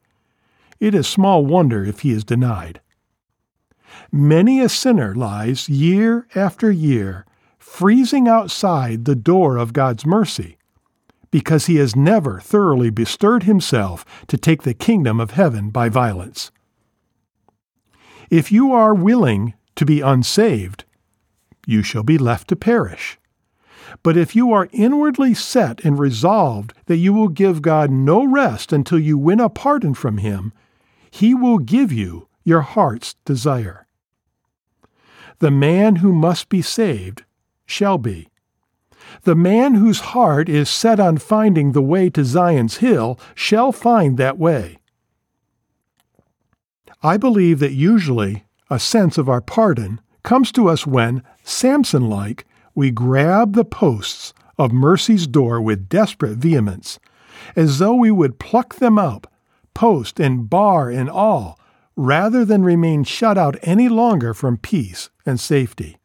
it 0.79 0.95
is 0.95 1.05
small 1.05 1.45
wonder 1.45 1.85
if 1.85 1.99
he 1.99 2.09
is 2.09 2.23
denied. 2.23 2.81
Many 4.11 4.59
a 4.59 4.67
sinner 4.67 5.13
lies 5.13 5.69
year 5.69 6.27
after 6.33 6.71
year 6.71 7.27
freezing 7.59 8.27
outside 8.27 9.05
the 9.05 9.15
door 9.15 9.57
of 9.57 9.71
God's 9.71 10.03
mercy 10.03 10.57
because 11.29 11.67
he 11.67 11.75
has 11.75 11.95
never 11.95 12.39
thoroughly 12.39 12.89
bestirred 12.89 13.43
himself 13.43 14.03
to 14.25 14.35
take 14.35 14.63
the 14.63 14.73
kingdom 14.73 15.19
of 15.19 15.29
heaven 15.31 15.69
by 15.69 15.89
violence. 15.89 16.49
If 18.29 18.51
you 18.51 18.73
are 18.73 18.93
willing 18.93 19.53
to 19.75 19.85
be 19.85 20.01
unsaved, 20.01 20.83
you 21.65 21.81
shall 21.81 22.03
be 22.03 22.17
left 22.17 22.49
to 22.49 22.55
perish. 22.55 23.17
But 24.03 24.17
if 24.17 24.35
you 24.35 24.51
are 24.51 24.69
inwardly 24.73 25.33
set 25.33 25.83
and 25.85 25.97
resolved 25.97 26.73
that 26.87 26.97
you 26.97 27.13
will 27.13 27.29
give 27.29 27.61
God 27.61 27.89
no 27.89 28.25
rest 28.25 28.73
until 28.73 28.99
you 28.99 29.17
win 29.17 29.39
a 29.39 29.49
pardon 29.49 29.93
from 29.93 30.17
him, 30.17 30.51
he 31.09 31.33
will 31.33 31.57
give 31.57 31.91
you 31.91 32.27
your 32.43 32.61
heart's 32.61 33.15
desire. 33.25 33.87
The 35.39 35.51
man 35.51 35.97
who 35.97 36.11
must 36.11 36.49
be 36.49 36.61
saved 36.61 37.23
shall 37.65 37.97
be. 37.97 38.29
The 39.23 39.35
man 39.35 39.75
whose 39.75 39.99
heart 39.99 40.49
is 40.49 40.69
set 40.69 40.99
on 40.99 41.17
finding 41.17 41.71
the 41.71 41.81
way 41.81 42.09
to 42.09 42.25
Zion's 42.25 42.77
hill 42.77 43.19
shall 43.35 43.71
find 43.71 44.17
that 44.17 44.37
way. 44.37 44.76
I 47.03 47.17
believe 47.17 47.59
that 47.59 47.73
usually 47.73 48.45
a 48.69 48.79
sense 48.79 49.17
of 49.17 49.29
our 49.29 49.41
pardon 49.41 50.01
comes 50.23 50.51
to 50.53 50.67
us 50.67 50.87
when, 50.87 51.23
Samson 51.43 52.09
like, 52.09 52.45
we 52.75 52.91
grab 52.91 53.53
the 53.53 53.65
posts 53.65 54.33
of 54.57 54.71
mercy's 54.71 55.27
door 55.27 55.61
with 55.61 55.89
desperate 55.89 56.37
vehemence, 56.37 56.99
as 57.55 57.79
though 57.79 57.95
we 57.95 58.11
would 58.11 58.39
pluck 58.39 58.75
them 58.75 58.97
up, 58.97 59.31
post 59.73 60.19
and 60.19 60.49
bar 60.49 60.89
and 60.89 61.09
all, 61.09 61.59
rather 61.95 62.43
than 62.43 62.63
remain 62.63 63.03
shut 63.03 63.37
out 63.37 63.55
any 63.61 63.89
longer 63.89 64.33
from 64.33 64.57
peace 64.57 65.09
and 65.25 65.39
safety. 65.39 65.97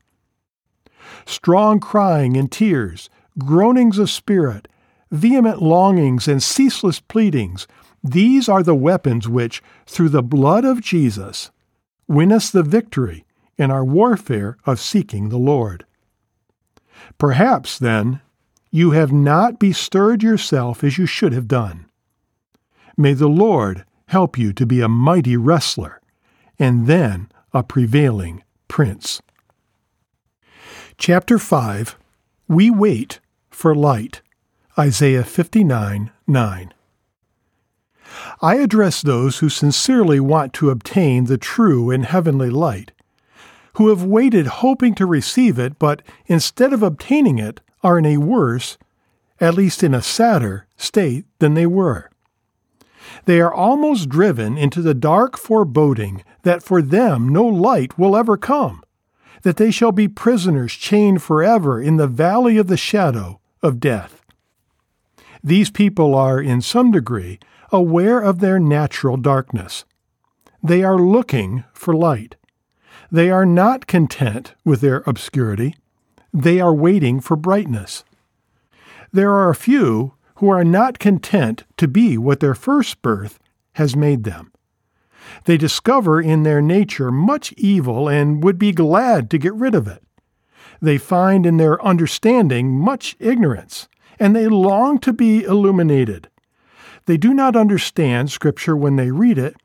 Strong 1.25 1.81
crying 1.81 2.37
and 2.37 2.51
tears, 2.51 3.09
groanings 3.39 3.99
of 3.99 4.11
spirit, 4.11 4.69
vehement 5.11 5.63
longings 5.63 6.29
and 6.29 6.43
ceaseless 6.43 7.01
pleadings, 7.01 7.67
these 8.03 8.49
are 8.49 8.63
the 8.63 8.75
weapons 8.75 9.29
which, 9.29 9.63
through 9.87 10.09
the 10.09 10.23
blood 10.23 10.65
of 10.65 10.81
Jesus, 10.81 11.51
win 12.09 12.33
us 12.33 12.51
the 12.51 12.63
victory 12.63 13.25
in 13.57 13.71
our 13.71 13.85
warfare 13.85 14.57
of 14.67 14.81
seeking 14.81 15.29
the 15.29 15.39
Lord. 15.39 15.87
Perhaps, 17.19 17.79
then, 17.79 18.21
you 18.71 18.91
have 18.93 19.13
not 19.13 19.59
bestirred 19.59 20.23
yourself 20.23 20.83
as 20.83 20.99
you 20.99 21.07
should 21.07 21.33
have 21.33 21.47
done. 21.47 21.87
May 22.97 23.13
the 23.13 23.29
Lord 23.29 23.85
help 24.07 24.37
you 24.37 24.53
to 24.55 24.67
be 24.67 24.81
a 24.81 24.89
mighty 24.89 25.37
wrestler 25.37 26.01
and 26.59 26.87
then 26.87 27.31
a 27.53 27.63
prevailing 27.63 28.43
prince. 28.69 29.23
Chapter 30.99 31.39
5 31.39 31.97
We 32.49 32.71
Wait 32.71 33.21
for 33.51 33.75
Light. 33.75 34.23
Isaiah 34.79 35.25
59 35.25 36.11
9. 36.27 36.75
I 38.41 38.57
address 38.57 39.03
those 39.03 39.39
who 39.39 39.49
sincerely 39.49 40.21
want 40.21 40.53
to 40.55 40.71
obtain 40.71 41.25
the 41.25 41.39
true 41.39 41.91
and 41.91 42.05
heavenly 42.05 42.51
light, 42.51 42.93
who 43.75 43.89
have 43.89 44.05
waited 44.05 44.47
hoping 44.47 44.95
to 44.97 45.07
receive 45.07 45.59
it, 45.59 45.79
but 45.79 46.03
instead 46.27 46.73
of 46.73 46.83
obtaining 46.83 47.39
it, 47.39 47.61
are 47.83 47.99
in 47.99 48.07
a 48.07 48.19
worse, 48.19 48.79
at 49.41 49.55
least 49.55 49.83
in 49.83 49.95
a 49.95 50.03
sadder, 50.03 50.67
state 50.77 51.25
than 51.39 51.55
they 51.55 51.67
were. 51.67 52.11
They 53.25 53.41
are 53.41 53.53
almost 53.53 54.09
driven 54.09 54.57
into 54.57 54.83
the 54.83 54.95
dark 54.95 55.37
foreboding 55.37 56.23
that 56.43 56.63
for 56.63 56.81
them 56.83 57.29
no 57.29 57.45
light 57.45 57.99
will 57.99 58.17
ever 58.17 58.37
come, 58.37 58.83
that 59.43 59.57
they 59.57 59.71
shall 59.71 59.93
be 59.93 60.09
prisoners 60.09 60.75
chained 60.75 61.23
forever 61.23 61.81
in 61.81 61.97
the 61.97 62.07
valley 62.07 62.57
of 62.57 62.69
the 62.69 62.77
shadow 62.77 63.41
of 63.63 63.81
death. 63.81 64.23
These 65.43 65.71
people 65.71 66.15
are, 66.15 66.41
in 66.41 66.61
some 66.61 66.93
degree, 66.93 67.41
aware 67.73 68.21
of 68.21 68.39
their 68.39 68.59
natural 68.59 69.17
darkness. 69.17 69.85
They 70.63 70.85
are 70.85 70.99
looking 70.99 71.65
for 71.73 71.95
light. 71.95 72.37
They 73.11 73.31
are 73.31 73.47
not 73.47 73.87
content 73.87 74.55
with 74.65 74.81
their 74.81 75.03
obscurity. 75.07 75.75
They 76.33 76.61
are 76.61 76.75
waiting 76.75 77.21
for 77.21 77.37
brightness. 77.37 78.05
There 79.13 79.33
are 79.33 79.51
a 79.51 79.55
few 79.55 80.15
who 80.37 80.49
are 80.49 80.65
not 80.65 80.99
content 80.99 81.65
to 81.77 81.87
be 81.87 82.17
what 82.17 82.41
their 82.41 82.55
first 82.55 83.03
birth 83.03 83.39
has 83.75 83.95
made 83.97 84.25
them. 84.25 84.53
They 85.45 85.57
discover 85.57 86.21
in 86.21 86.43
their 86.43 86.63
nature 86.63 87.11
much 87.11 87.53
evil 87.53 88.09
and 88.09 88.43
would 88.43 88.59
be 88.59 88.73
glad 88.73 89.31
to 89.31 89.39
get 89.39 89.55
rid 89.55 89.75
of 89.75 89.87
it. 89.87 90.03
They 90.81 90.99
find 90.99 91.47
in 91.47 91.59
their 91.59 91.83
understanding 91.85 92.79
much 92.79 93.15
ignorance, 93.21 93.89
and 94.19 94.35
they 94.35 94.49
long 94.49 94.99
to 95.01 95.13
be 95.13 95.45
illuminated. 95.45 96.29
They 97.07 97.17
do 97.17 97.35
not 97.35 97.57
understand 97.57 98.31
Scripture 98.31 98.77
when 98.77 98.97
they 98.97 99.11
read 99.11 99.39
it, 99.39 99.57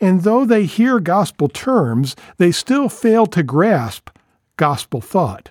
and 0.00 0.22
though 0.22 0.44
they 0.44 0.64
hear 0.64 0.98
gospel 0.98 1.48
terms, 1.48 2.16
they 2.38 2.52
still 2.52 2.88
fail 2.88 3.26
to 3.26 3.42
grasp 3.42 4.08
gospel 4.56 5.00
thought. 5.00 5.50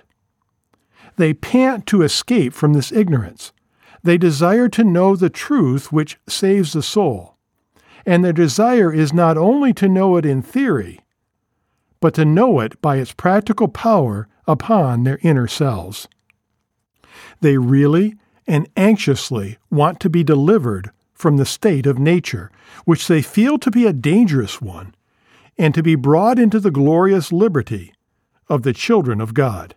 They 1.16 1.34
pant 1.34 1.86
to 1.86 2.02
escape 2.02 2.52
from 2.52 2.72
this 2.72 2.90
ignorance. 2.90 3.52
They 4.02 4.18
desire 4.18 4.68
to 4.70 4.84
know 4.84 5.14
the 5.14 5.30
truth 5.30 5.92
which 5.92 6.18
saves 6.26 6.72
the 6.72 6.82
soul. 6.82 7.36
And 8.06 8.24
their 8.24 8.32
desire 8.32 8.92
is 8.92 9.12
not 9.12 9.36
only 9.36 9.72
to 9.74 9.88
know 9.88 10.16
it 10.16 10.24
in 10.24 10.42
theory, 10.42 11.00
but 12.00 12.14
to 12.14 12.24
know 12.24 12.60
it 12.60 12.80
by 12.80 12.96
its 12.96 13.12
practical 13.12 13.68
power 13.68 14.26
upon 14.48 15.04
their 15.04 15.18
inner 15.22 15.46
selves. 15.46 16.08
They 17.40 17.58
really 17.58 18.14
and 18.46 18.68
anxiously 18.76 19.58
want 19.70 20.00
to 20.00 20.10
be 20.10 20.24
delivered 20.24 20.90
from 21.20 21.36
the 21.36 21.44
state 21.44 21.86
of 21.86 21.98
nature, 21.98 22.50
which 22.86 23.06
they 23.06 23.20
feel 23.20 23.58
to 23.58 23.70
be 23.70 23.86
a 23.86 23.92
dangerous 23.92 24.62
one, 24.62 24.94
and 25.58 25.74
to 25.74 25.82
be 25.82 25.94
brought 25.94 26.38
into 26.38 26.58
the 26.58 26.70
glorious 26.70 27.30
liberty 27.30 27.92
of 28.48 28.62
the 28.62 28.72
children 28.72 29.20
of 29.20 29.34
God. 29.34 29.74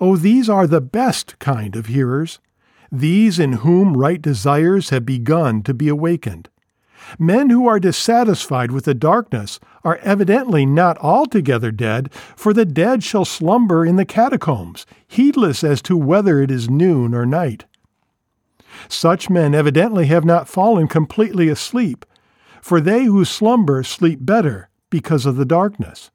Oh, 0.00 0.16
these 0.16 0.50
are 0.50 0.66
the 0.66 0.80
best 0.80 1.38
kind 1.38 1.76
of 1.76 1.86
hearers, 1.86 2.40
these 2.90 3.38
in 3.38 3.52
whom 3.52 3.96
right 3.96 4.20
desires 4.20 4.90
have 4.90 5.06
begun 5.06 5.62
to 5.62 5.72
be 5.72 5.86
awakened. 5.86 6.48
Men 7.16 7.50
who 7.50 7.68
are 7.68 7.78
dissatisfied 7.78 8.72
with 8.72 8.84
the 8.84 8.94
darkness 8.94 9.60
are 9.84 10.00
evidently 10.02 10.66
not 10.66 10.98
altogether 10.98 11.70
dead, 11.70 12.12
for 12.34 12.52
the 12.52 12.64
dead 12.64 13.04
shall 13.04 13.24
slumber 13.24 13.86
in 13.86 13.94
the 13.94 14.04
catacombs, 14.04 14.84
heedless 15.06 15.62
as 15.62 15.80
to 15.82 15.96
whether 15.96 16.40
it 16.42 16.50
is 16.50 16.68
noon 16.68 17.14
or 17.14 17.24
night. 17.24 17.64
Such 18.88 19.30
men 19.30 19.54
evidently 19.54 20.06
have 20.06 20.24
not 20.24 20.48
fallen 20.48 20.86
completely 20.86 21.48
asleep, 21.48 22.04
for 22.60 22.80
they 22.80 23.04
who 23.04 23.24
slumber 23.24 23.82
sleep 23.82 24.18
better 24.22 24.68
because 24.90 25.26
of 25.26 25.36
the 25.36 25.44
darkness. 25.44 26.10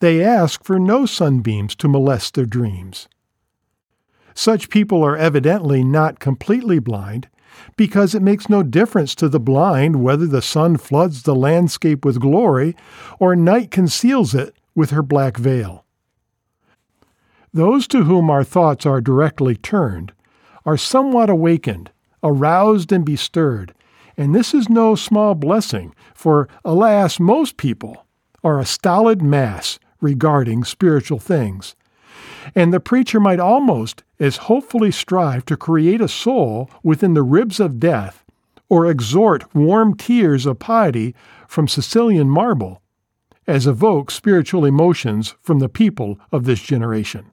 They 0.00 0.22
ask 0.22 0.64
for 0.64 0.78
no 0.78 1.06
sunbeams 1.06 1.74
to 1.76 1.88
molest 1.88 2.34
their 2.34 2.46
dreams. 2.46 3.08
Such 4.34 4.70
people 4.70 5.04
are 5.04 5.16
evidently 5.16 5.84
not 5.84 6.18
completely 6.18 6.78
blind, 6.78 7.28
because 7.76 8.14
it 8.14 8.22
makes 8.22 8.48
no 8.48 8.62
difference 8.62 9.14
to 9.14 9.28
the 9.28 9.40
blind 9.40 10.02
whether 10.02 10.26
the 10.26 10.42
sun 10.42 10.76
floods 10.76 11.22
the 11.22 11.34
landscape 11.34 12.04
with 12.04 12.20
glory 12.20 12.74
or 13.18 13.36
night 13.36 13.70
conceals 13.70 14.34
it 14.34 14.54
with 14.74 14.90
her 14.90 15.02
black 15.02 15.36
veil. 15.36 15.84
Those 17.52 17.86
to 17.88 18.02
whom 18.04 18.30
our 18.30 18.42
thoughts 18.42 18.84
are 18.84 19.00
directly 19.00 19.54
turned 19.54 20.12
are 20.64 20.76
somewhat 20.76 21.30
awakened, 21.30 21.90
aroused, 22.22 22.92
and 22.92 23.04
bestirred, 23.04 23.74
and 24.16 24.34
this 24.34 24.54
is 24.54 24.68
no 24.68 24.94
small 24.94 25.34
blessing, 25.34 25.94
for, 26.14 26.48
alas, 26.64 27.18
most 27.18 27.56
people 27.56 28.06
are 28.42 28.60
a 28.60 28.64
stolid 28.64 29.22
mass 29.22 29.78
regarding 30.00 30.64
spiritual 30.64 31.18
things 31.18 31.74
and 32.54 32.72
the 32.72 32.80
preacher 32.80 33.20
might 33.20 33.40
almost 33.40 34.02
as 34.18 34.36
hopefully 34.36 34.90
strive 34.90 35.44
to 35.46 35.56
create 35.56 36.00
a 36.00 36.08
soul 36.08 36.70
within 36.82 37.14
the 37.14 37.22
ribs 37.22 37.60
of 37.60 37.80
death, 37.80 38.24
or 38.68 38.86
exhort 38.86 39.54
warm 39.54 39.96
tears 39.96 40.46
of 40.46 40.58
piety 40.58 41.14
from 41.46 41.68
Sicilian 41.68 42.28
marble, 42.28 42.80
as 43.46 43.66
evoke 43.66 44.10
spiritual 44.10 44.64
emotions 44.64 45.34
from 45.42 45.58
the 45.58 45.68
people 45.68 46.18
of 46.32 46.44
this 46.44 46.60
generation. 46.60 47.30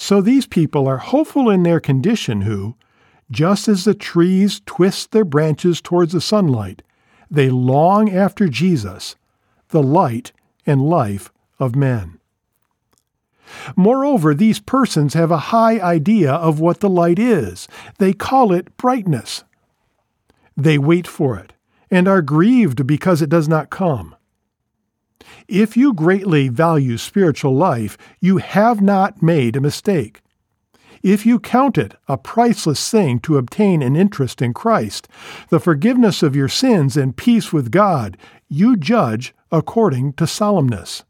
So 0.00 0.20
these 0.20 0.46
people 0.46 0.86
are 0.86 0.98
hopeful 0.98 1.50
in 1.50 1.64
their 1.64 1.80
condition 1.80 2.42
who, 2.42 2.76
just 3.32 3.66
as 3.66 3.84
the 3.84 3.94
trees 3.94 4.62
twist 4.64 5.10
their 5.10 5.24
branches 5.24 5.80
towards 5.80 6.12
the 6.12 6.20
sunlight, 6.20 6.82
they 7.28 7.50
long 7.50 8.08
after 8.08 8.48
Jesus, 8.48 9.16
the 9.70 9.82
light 9.82 10.32
and 10.64 10.80
life 10.80 11.32
of 11.58 11.74
men. 11.74 12.20
Moreover, 13.74 14.34
these 14.34 14.60
persons 14.60 15.14
have 15.14 15.32
a 15.32 15.50
high 15.50 15.80
idea 15.80 16.32
of 16.32 16.60
what 16.60 16.78
the 16.78 16.88
light 16.88 17.18
is. 17.18 17.66
They 17.98 18.12
call 18.12 18.52
it 18.52 18.76
brightness. 18.76 19.42
They 20.56 20.78
wait 20.78 21.08
for 21.08 21.36
it 21.36 21.54
and 21.90 22.06
are 22.06 22.22
grieved 22.22 22.86
because 22.86 23.20
it 23.20 23.30
does 23.30 23.48
not 23.48 23.68
come. 23.68 24.14
If 25.46 25.76
you 25.76 25.92
greatly 25.92 26.48
value 26.48 26.98
spiritual 26.98 27.54
life, 27.54 27.98
you 28.20 28.38
have 28.38 28.80
not 28.80 29.22
made 29.22 29.56
a 29.56 29.60
mistake. 29.60 30.20
If 31.02 31.24
you 31.24 31.38
count 31.38 31.78
it 31.78 31.94
a 32.08 32.18
priceless 32.18 32.90
thing 32.90 33.20
to 33.20 33.38
obtain 33.38 33.82
an 33.82 33.94
interest 33.94 34.42
in 34.42 34.52
Christ, 34.52 35.08
the 35.48 35.60
forgiveness 35.60 36.22
of 36.22 36.34
your 36.34 36.48
sins 36.48 36.96
and 36.96 37.16
peace 37.16 37.52
with 37.52 37.70
God, 37.70 38.16
you 38.48 38.76
judge 38.76 39.34
according 39.52 40.14
to 40.14 40.24
solemnness. 40.24 41.04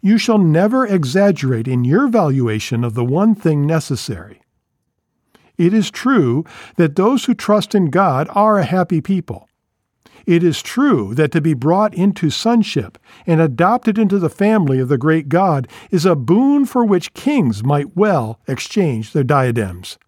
You 0.00 0.18
shall 0.18 0.38
never 0.38 0.86
exaggerate 0.86 1.68
in 1.68 1.84
your 1.84 2.08
valuation 2.08 2.84
of 2.84 2.94
the 2.94 3.04
one 3.04 3.34
thing 3.34 3.66
necessary. 3.66 4.42
It 5.58 5.74
is 5.74 5.90
true 5.90 6.44
that 6.76 6.96
those 6.96 7.24
who 7.24 7.34
trust 7.34 7.74
in 7.74 7.90
God 7.90 8.28
are 8.32 8.58
a 8.58 8.64
happy 8.64 9.00
people. 9.00 9.48
It 10.26 10.42
is 10.42 10.62
true 10.62 11.14
that 11.14 11.32
to 11.32 11.40
be 11.40 11.54
brought 11.54 11.94
into 11.94 12.30
sonship 12.30 12.98
and 13.26 13.40
adopted 13.40 13.98
into 13.98 14.18
the 14.18 14.30
family 14.30 14.78
of 14.78 14.88
the 14.88 14.98
great 14.98 15.28
God 15.28 15.68
is 15.90 16.06
a 16.06 16.14
boon 16.14 16.64
for 16.64 16.84
which 16.84 17.14
kings 17.14 17.64
might 17.64 17.96
well 17.96 18.40
exchange 18.46 19.12
their 19.12 19.24
diadems. 19.24 19.98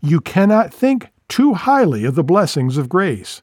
You 0.00 0.20
cannot 0.20 0.74
think 0.74 1.08
too 1.28 1.54
highly 1.54 2.04
of 2.04 2.14
the 2.14 2.24
blessings 2.24 2.76
of 2.76 2.88
grace. 2.88 3.42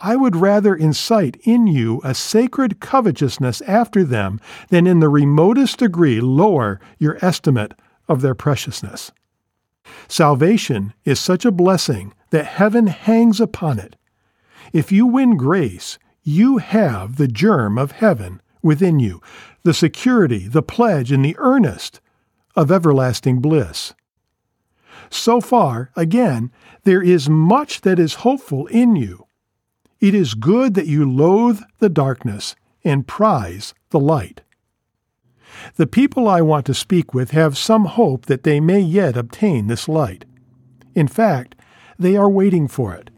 I 0.00 0.16
would 0.16 0.34
rather 0.34 0.74
incite 0.74 1.36
in 1.44 1.68
you 1.68 2.00
a 2.02 2.12
sacred 2.12 2.80
covetousness 2.80 3.60
after 3.62 4.02
them 4.02 4.40
than 4.68 4.86
in 4.88 4.98
the 4.98 5.08
remotest 5.08 5.78
degree 5.78 6.20
lower 6.20 6.80
your 6.98 7.24
estimate 7.24 7.74
of 8.08 8.20
their 8.20 8.34
preciousness. 8.34 9.12
Salvation 10.08 10.92
is 11.04 11.20
such 11.20 11.44
a 11.44 11.52
blessing 11.52 12.14
that 12.30 12.46
heaven 12.46 12.88
hangs 12.88 13.40
upon 13.40 13.78
it. 13.78 13.94
If 14.72 14.90
you 14.90 15.06
win 15.06 15.36
grace, 15.36 15.98
you 16.22 16.58
have 16.58 17.16
the 17.16 17.28
germ 17.28 17.78
of 17.78 17.92
heaven 17.92 18.40
within 18.62 19.00
you, 19.00 19.20
the 19.64 19.74
security, 19.74 20.48
the 20.48 20.62
pledge, 20.62 21.10
and 21.12 21.24
the 21.24 21.36
earnest 21.38 22.00
of 22.54 22.70
everlasting 22.70 23.40
bliss. 23.40 23.94
So 25.10 25.40
far, 25.40 25.90
again, 25.96 26.50
there 26.84 27.02
is 27.02 27.28
much 27.28 27.82
that 27.82 27.98
is 27.98 28.14
hopeful 28.14 28.66
in 28.68 28.96
you 28.96 29.26
it 30.02 30.16
is 30.16 30.34
good 30.34 30.74
that 30.74 30.88
you 30.88 31.08
loathe 31.08 31.60
the 31.78 31.88
darkness 31.88 32.56
and 32.84 33.06
prize 33.06 33.72
the 33.90 34.00
light. 34.00 34.40
The 35.76 35.86
people 35.86 36.26
I 36.26 36.40
want 36.40 36.66
to 36.66 36.74
speak 36.74 37.14
with 37.14 37.30
have 37.30 37.56
some 37.56 37.84
hope 37.84 38.26
that 38.26 38.42
they 38.42 38.58
may 38.58 38.80
yet 38.80 39.16
obtain 39.16 39.68
this 39.68 39.88
light. 39.88 40.24
In 40.96 41.06
fact, 41.06 41.54
they 42.00 42.16
are 42.16 42.28
waiting 42.28 42.66
for 42.66 42.92
it, 42.92 43.10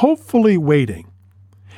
hopefully 0.00 0.56
waiting. 0.56 1.06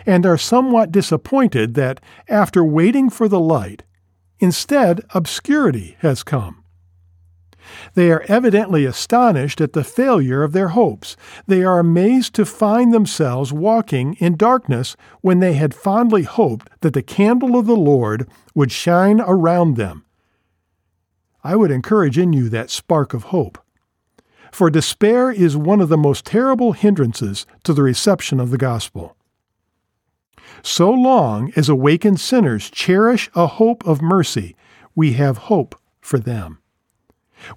and 0.07 0.25
are 0.25 0.39
somewhat 0.39 0.93
disappointed 0.93 1.75
that, 1.75 2.01
after 2.29 2.65
waiting 2.65 3.11
for 3.11 3.29
the 3.29 3.41
light, 3.41 3.83
instead 4.39 5.01
obscurity 5.13 5.97
has 5.99 6.23
come. 6.23 6.63
They 7.95 8.13
are 8.13 8.25
evidently 8.29 8.85
astonished 8.85 9.61
at 9.61 9.73
the 9.73 9.83
failure 9.83 10.45
of 10.45 10.53
their 10.53 10.69
hopes. 10.69 11.17
They 11.49 11.65
are 11.65 11.81
amazed 11.81 12.33
to 12.35 12.47
find 12.47 12.95
themselves 12.95 13.53
walking 13.53 14.15
in 14.15 14.37
darkness 14.37 14.97
when 15.21 15.41
they 15.41 15.55
had 15.55 15.75
fondly 15.75 16.23
hoped 16.23 16.69
that 16.83 16.93
the 16.93 17.03
candle 17.03 17.59
of 17.59 17.67
the 17.67 17.77
Lord 17.77 18.29
would 18.55 18.71
shine 18.71 19.21
around 19.21 19.77
them. 19.77 20.05
I 21.43 21.57
would 21.57 21.73
encourage 21.73 22.19
in 22.19 22.33
you 22.33 22.49
that 22.51 22.71
spark 22.71 23.15
of 23.15 23.25
hope. 23.25 23.59
For 24.57 24.71
despair 24.71 25.31
is 25.31 25.55
one 25.55 25.83
of 25.83 25.91
the 25.91 25.99
most 25.99 26.25
terrible 26.25 26.73
hindrances 26.73 27.45
to 27.65 27.75
the 27.75 27.83
reception 27.83 28.41
of 28.41 28.49
the 28.49 28.57
gospel. 28.57 29.15
So 30.63 30.91
long 30.91 31.53
as 31.57 31.69
awakened 31.69 32.21
sinners 32.21 32.71
cherish 32.71 33.29
a 33.35 33.47
hope 33.47 33.87
of 33.87 34.01
mercy, 34.01 34.57
we 34.95 35.13
have 35.13 35.53
hope 35.53 35.79
for 36.01 36.19
them. 36.19 36.61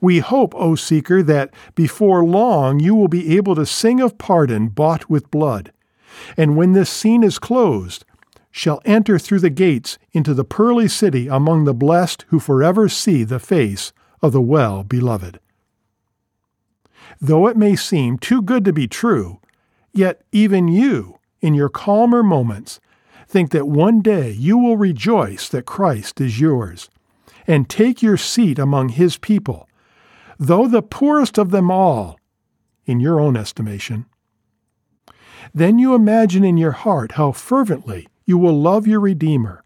We 0.01 0.19
hope, 0.19 0.53
O 0.53 0.75
seeker, 0.75 1.23
that 1.23 1.53
before 1.73 2.25
long 2.25 2.81
you 2.81 2.95
will 2.95 3.07
be 3.07 3.37
able 3.37 3.55
to 3.55 3.65
sing 3.65 4.01
of 4.01 4.17
pardon 4.17 4.67
bought 4.67 5.09
with 5.09 5.31
blood, 5.31 5.71
and 6.35 6.57
when 6.57 6.73
this 6.73 6.89
scene 6.89 7.23
is 7.23 7.39
closed, 7.39 8.03
shall 8.51 8.81
enter 8.83 9.17
through 9.17 9.39
the 9.39 9.49
gates 9.49 9.97
into 10.11 10.33
the 10.33 10.43
pearly 10.43 10.89
city 10.89 11.29
among 11.29 11.63
the 11.63 11.73
blessed 11.73 12.25
who 12.27 12.41
forever 12.41 12.89
see 12.89 13.23
the 13.23 13.39
face 13.39 13.93
of 14.21 14.33
the 14.33 14.41
well 14.41 14.83
beloved. 14.83 15.39
Though 17.21 17.47
it 17.47 17.57
may 17.57 17.75
seem 17.75 18.17
too 18.17 18.41
good 18.41 18.63
to 18.65 18.73
be 18.73 18.87
true, 18.87 19.39
yet 19.93 20.21
even 20.31 20.67
you, 20.67 21.19
in 21.41 21.53
your 21.53 21.69
calmer 21.69 22.23
moments, 22.23 22.79
think 23.27 23.51
that 23.51 23.67
one 23.67 24.01
day 24.01 24.31
you 24.31 24.57
will 24.57 24.77
rejoice 24.77 25.49
that 25.49 25.65
Christ 25.65 26.21
is 26.21 26.39
yours, 26.39 26.89
and 27.45 27.69
take 27.69 28.01
your 28.01 28.17
seat 28.17 28.57
among 28.57 28.89
his 28.89 29.17
people, 29.17 29.67
though 30.37 30.67
the 30.67 30.81
poorest 30.81 31.37
of 31.37 31.51
them 31.51 31.69
all, 31.69 32.17
in 32.85 32.99
your 32.99 33.19
own 33.19 33.35
estimation. 33.35 34.05
Then 35.53 35.77
you 35.77 35.93
imagine 35.93 36.43
in 36.43 36.57
your 36.57 36.71
heart 36.71 37.13
how 37.13 37.33
fervently 37.33 38.07
you 38.25 38.37
will 38.37 38.59
love 38.59 38.87
your 38.87 38.99
Redeemer, 38.99 39.63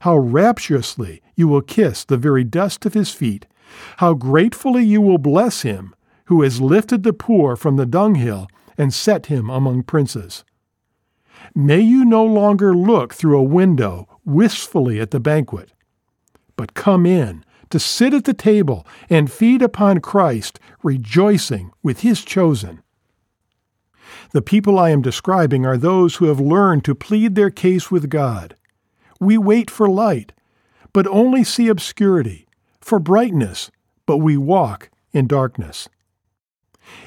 how 0.00 0.16
rapturously 0.16 1.20
you 1.34 1.48
will 1.48 1.62
kiss 1.62 2.04
the 2.04 2.16
very 2.16 2.44
dust 2.44 2.86
of 2.86 2.94
his 2.94 3.10
feet, 3.10 3.46
how 3.96 4.14
gratefully 4.14 4.84
you 4.84 5.00
will 5.00 5.18
bless 5.18 5.62
him 5.62 5.95
who 6.26 6.42
has 6.42 6.60
lifted 6.60 7.02
the 7.02 7.12
poor 7.12 7.56
from 7.56 7.76
the 7.76 7.86
dunghill 7.86 8.48
and 8.78 8.92
set 8.92 9.26
him 9.26 9.48
among 9.50 9.82
princes. 9.82 10.44
May 11.54 11.80
you 11.80 12.04
no 12.04 12.24
longer 12.24 12.74
look 12.74 13.14
through 13.14 13.38
a 13.38 13.42
window 13.42 14.08
wistfully 14.24 15.00
at 15.00 15.10
the 15.10 15.20
banquet, 15.20 15.72
but 16.56 16.74
come 16.74 17.06
in 17.06 17.44
to 17.70 17.78
sit 17.78 18.14
at 18.14 18.24
the 18.24 18.34
table 18.34 18.86
and 19.08 19.30
feed 19.30 19.62
upon 19.62 20.00
Christ, 20.00 20.60
rejoicing 20.82 21.72
with 21.82 22.00
his 22.00 22.24
chosen. 22.24 22.82
The 24.32 24.42
people 24.42 24.78
I 24.78 24.90
am 24.90 25.02
describing 25.02 25.64
are 25.66 25.76
those 25.76 26.16
who 26.16 26.26
have 26.26 26.40
learned 26.40 26.84
to 26.84 26.94
plead 26.94 27.34
their 27.34 27.50
case 27.50 27.90
with 27.90 28.08
God. 28.08 28.56
We 29.20 29.38
wait 29.38 29.70
for 29.70 29.88
light, 29.88 30.32
but 30.92 31.06
only 31.06 31.44
see 31.44 31.68
obscurity, 31.68 32.46
for 32.80 32.98
brightness, 32.98 33.70
but 34.04 34.18
we 34.18 34.36
walk 34.36 34.90
in 35.12 35.26
darkness. 35.26 35.88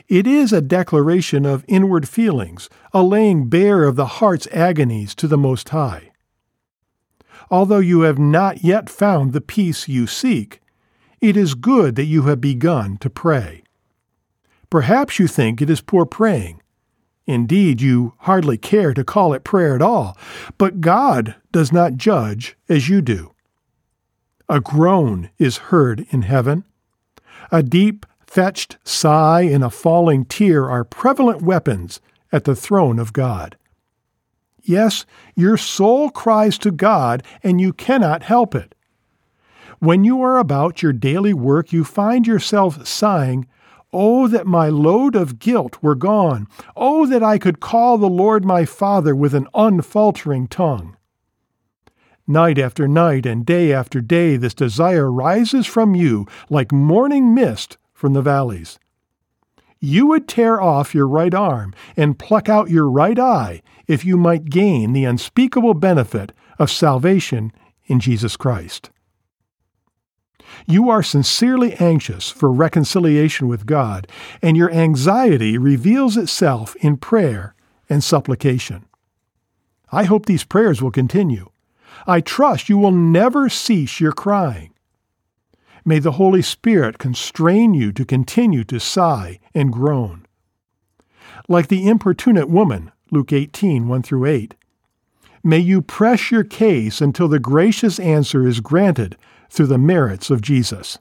It 0.07 0.25
is 0.27 0.51
a 0.51 0.61
declaration 0.61 1.45
of 1.45 1.65
inward 1.67 2.07
feelings, 2.07 2.69
a 2.93 3.03
laying 3.03 3.47
bare 3.49 3.83
of 3.83 3.95
the 3.95 4.05
heart's 4.05 4.47
agonies 4.51 5.13
to 5.15 5.27
the 5.27 5.37
Most 5.37 5.69
High. 5.69 6.11
Although 7.51 7.79
you 7.79 8.01
have 8.01 8.19
not 8.19 8.63
yet 8.63 8.89
found 8.89 9.33
the 9.33 9.41
peace 9.41 9.87
you 9.87 10.07
seek, 10.07 10.61
it 11.21 11.35
is 11.35 11.55
good 11.55 11.95
that 11.95 12.05
you 12.05 12.23
have 12.23 12.39
begun 12.39 12.97
to 12.97 13.09
pray. 13.09 13.63
Perhaps 14.69 15.19
you 15.19 15.27
think 15.27 15.61
it 15.61 15.69
is 15.69 15.81
poor 15.81 16.05
praying. 16.05 16.61
Indeed, 17.25 17.81
you 17.81 18.13
hardly 18.19 18.57
care 18.57 18.93
to 18.93 19.03
call 19.03 19.33
it 19.33 19.43
prayer 19.43 19.75
at 19.75 19.81
all, 19.81 20.17
but 20.57 20.81
God 20.81 21.35
does 21.51 21.71
not 21.71 21.95
judge 21.95 22.55
as 22.67 22.89
you 22.89 23.01
do. 23.01 23.33
A 24.47 24.59
groan 24.59 25.29
is 25.37 25.57
heard 25.69 26.07
in 26.09 26.23
heaven. 26.23 26.63
A 27.51 27.61
deep 27.61 28.05
fetched 28.29 28.77
sigh 28.83 29.41
and 29.41 29.63
a 29.63 29.71
falling 29.71 30.23
tear 30.23 30.69
are 30.69 30.83
prevalent 30.83 31.41
weapons 31.41 31.99
at 32.31 32.43
the 32.43 32.55
throne 32.55 32.99
of 32.99 33.11
God. 33.11 33.57
Yes, 34.61 35.07
your 35.35 35.57
soul 35.57 36.11
cries 36.11 36.59
to 36.59 36.69
God, 36.69 37.23
and 37.41 37.59
you 37.59 37.73
cannot 37.73 38.21
help 38.21 38.53
it. 38.53 38.75
When 39.79 40.03
you 40.03 40.21
are 40.21 40.37
about 40.37 40.83
your 40.83 40.93
daily 40.93 41.33
work, 41.33 41.73
you 41.73 41.83
find 41.83 42.27
yourself 42.27 42.85
sighing, 42.85 43.47
Oh, 43.91 44.27
that 44.27 44.45
my 44.45 44.69
load 44.69 45.15
of 45.15 45.39
guilt 45.39 45.81
were 45.81 45.95
gone! 45.95 46.47
Oh, 46.75 47.07
that 47.07 47.23
I 47.23 47.39
could 47.39 47.59
call 47.59 47.97
the 47.97 48.07
Lord 48.07 48.45
my 48.45 48.63
Father 48.63 49.15
with 49.15 49.33
an 49.33 49.47
unfaltering 49.55 50.47
tongue! 50.47 50.95
Night 52.27 52.59
after 52.59 52.87
night 52.87 53.25
and 53.25 53.43
day 53.43 53.73
after 53.73 54.01
day, 54.01 54.37
this 54.37 54.53
desire 54.53 55.11
rises 55.11 55.65
from 55.65 55.95
you 55.95 56.27
like 56.47 56.71
morning 56.71 57.33
mist 57.33 57.78
from 57.99 58.13
the 58.13 58.21
valleys. 58.21 58.79
You 59.81 60.07
would 60.07 60.25
tear 60.25 60.61
off 60.61 60.95
your 60.95 61.05
right 61.05 61.33
arm 61.33 61.73
and 61.97 62.17
pluck 62.17 62.47
out 62.47 62.69
your 62.69 62.89
right 62.89 63.19
eye 63.19 63.61
if 63.87 64.05
you 64.05 64.15
might 64.15 64.45
gain 64.45 64.93
the 64.93 65.03
unspeakable 65.03 65.73
benefit 65.73 66.31
of 66.57 66.71
salvation 66.71 67.51
in 67.87 67.99
Jesus 67.99 68.37
Christ. 68.37 68.89
You 70.65 70.89
are 70.89 71.03
sincerely 71.03 71.73
anxious 71.73 72.29
for 72.29 72.49
reconciliation 72.51 73.49
with 73.49 73.65
God, 73.65 74.07
and 74.41 74.55
your 74.55 74.71
anxiety 74.71 75.57
reveals 75.57 76.15
itself 76.15 76.77
in 76.77 76.95
prayer 76.95 77.53
and 77.89 78.01
supplication. 78.01 78.85
I 79.91 80.05
hope 80.05 80.25
these 80.25 80.45
prayers 80.45 80.81
will 80.81 80.91
continue. 80.91 81.49
I 82.07 82.21
trust 82.21 82.69
you 82.69 82.77
will 82.77 82.91
never 82.91 83.49
cease 83.49 83.99
your 83.99 84.13
crying. 84.13 84.73
May 85.85 85.99
the 85.99 86.13
Holy 86.13 86.41
Spirit 86.41 86.97
constrain 86.97 87.73
you 87.73 87.91
to 87.93 88.05
continue 88.05 88.63
to 88.65 88.79
sigh 88.79 89.39
and 89.53 89.71
groan. 89.71 90.25
Like 91.47 91.67
the 91.67 91.87
importunate 91.87 92.49
woman, 92.49 92.91
Luke 93.11 93.33
18, 93.33 93.87
1 93.87 94.03
through 94.03 94.25
8, 94.25 94.55
may 95.43 95.57
you 95.57 95.81
press 95.81 96.31
your 96.31 96.43
case 96.43 97.01
until 97.01 97.27
the 97.27 97.39
gracious 97.39 97.99
answer 97.99 98.45
is 98.45 98.59
granted 98.59 99.17
through 99.49 99.67
the 99.67 99.77
merits 99.77 100.29
of 100.29 100.41
Jesus. 100.41 100.97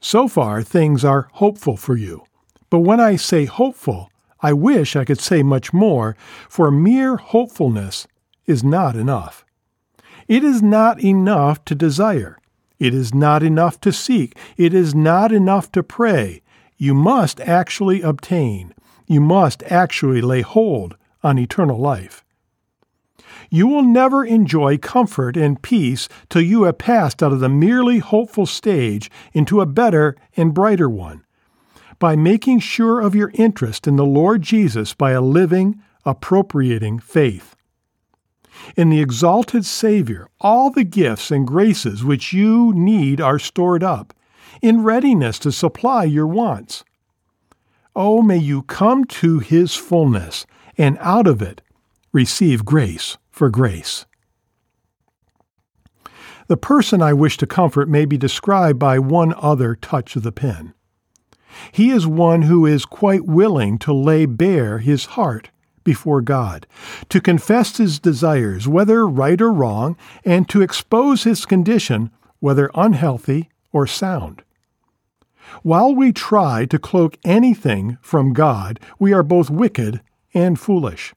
So 0.00 0.28
far, 0.28 0.62
things 0.62 1.04
are 1.04 1.28
hopeful 1.34 1.76
for 1.76 1.96
you. 1.96 2.24
But 2.70 2.80
when 2.80 3.00
I 3.00 3.16
say 3.16 3.44
hopeful, 3.44 4.10
I 4.40 4.52
wish 4.52 4.96
I 4.96 5.04
could 5.04 5.20
say 5.20 5.42
much 5.42 5.72
more, 5.72 6.16
for 6.48 6.70
mere 6.70 7.16
hopefulness 7.16 8.06
is 8.46 8.62
not 8.62 8.96
enough. 8.96 9.44
It 10.28 10.44
is 10.44 10.62
not 10.62 11.02
enough 11.02 11.64
to 11.66 11.74
desire. 11.74 12.38
It 12.84 12.92
is 12.92 13.14
not 13.14 13.42
enough 13.42 13.80
to 13.80 13.92
seek. 13.94 14.36
It 14.58 14.74
is 14.74 14.94
not 14.94 15.32
enough 15.32 15.72
to 15.72 15.82
pray. 15.82 16.42
You 16.76 16.92
must 16.92 17.40
actually 17.40 18.02
obtain. 18.02 18.74
You 19.06 19.22
must 19.22 19.62
actually 19.62 20.20
lay 20.20 20.42
hold 20.42 20.98
on 21.22 21.38
eternal 21.38 21.78
life. 21.78 22.26
You 23.48 23.68
will 23.68 23.84
never 23.84 24.22
enjoy 24.22 24.76
comfort 24.76 25.34
and 25.34 25.62
peace 25.62 26.10
till 26.28 26.42
you 26.42 26.64
have 26.64 26.76
passed 26.76 27.22
out 27.22 27.32
of 27.32 27.40
the 27.40 27.48
merely 27.48 28.00
hopeful 28.00 28.44
stage 28.44 29.10
into 29.32 29.62
a 29.62 29.66
better 29.80 30.14
and 30.36 30.52
brighter 30.52 30.90
one. 30.90 31.24
By 31.98 32.16
making 32.16 32.58
sure 32.58 33.00
of 33.00 33.14
your 33.14 33.30
interest 33.32 33.86
in 33.86 33.96
the 33.96 34.04
Lord 34.04 34.42
Jesus 34.42 34.92
by 34.92 35.12
a 35.12 35.22
living, 35.22 35.80
appropriating 36.04 36.98
faith 36.98 37.53
in 38.76 38.90
the 38.90 39.00
exalted 39.00 39.64
Savior, 39.64 40.28
all 40.40 40.70
the 40.70 40.84
gifts 40.84 41.30
and 41.30 41.46
graces 41.46 42.04
which 42.04 42.32
you 42.32 42.72
need 42.74 43.20
are 43.20 43.38
stored 43.38 43.82
up, 43.82 44.14
in 44.62 44.82
readiness 44.82 45.38
to 45.40 45.52
supply 45.52 46.04
your 46.04 46.26
wants. 46.26 46.84
Oh, 47.96 48.22
may 48.22 48.38
you 48.38 48.62
come 48.62 49.04
to 49.04 49.38
His 49.38 49.74
fullness, 49.74 50.46
and 50.76 50.98
out 51.00 51.26
of 51.26 51.40
it 51.42 51.60
receive 52.12 52.64
grace 52.64 53.18
for 53.30 53.50
grace. 53.50 54.06
The 56.46 56.56
person 56.56 57.00
I 57.00 57.12
wish 57.12 57.36
to 57.38 57.46
comfort 57.46 57.88
may 57.88 58.04
be 58.04 58.18
described 58.18 58.78
by 58.78 58.98
one 58.98 59.34
other 59.36 59.74
touch 59.74 60.14
of 60.14 60.22
the 60.22 60.32
pen. 60.32 60.74
He 61.72 61.90
is 61.90 62.06
one 62.06 62.42
who 62.42 62.66
is 62.66 62.84
quite 62.84 63.24
willing 63.24 63.78
to 63.78 63.92
lay 63.92 64.26
bare 64.26 64.78
his 64.78 65.06
heart 65.06 65.50
before 65.84 66.20
God, 66.20 66.66
to 67.10 67.20
confess 67.20 67.76
his 67.76 67.98
desires, 67.98 68.66
whether 68.66 69.06
right 69.06 69.40
or 69.40 69.52
wrong, 69.52 69.96
and 70.24 70.48
to 70.48 70.62
expose 70.62 71.24
his 71.24 71.46
condition, 71.46 72.10
whether 72.40 72.70
unhealthy 72.74 73.50
or 73.72 73.86
sound. 73.86 74.42
While 75.62 75.94
we 75.94 76.12
try 76.12 76.64
to 76.66 76.78
cloak 76.78 77.18
anything 77.24 77.98
from 78.00 78.32
God, 78.32 78.80
we 78.98 79.12
are 79.12 79.22
both 79.22 79.50
wicked 79.50 80.00
and 80.32 80.58
foolish. 80.58 81.14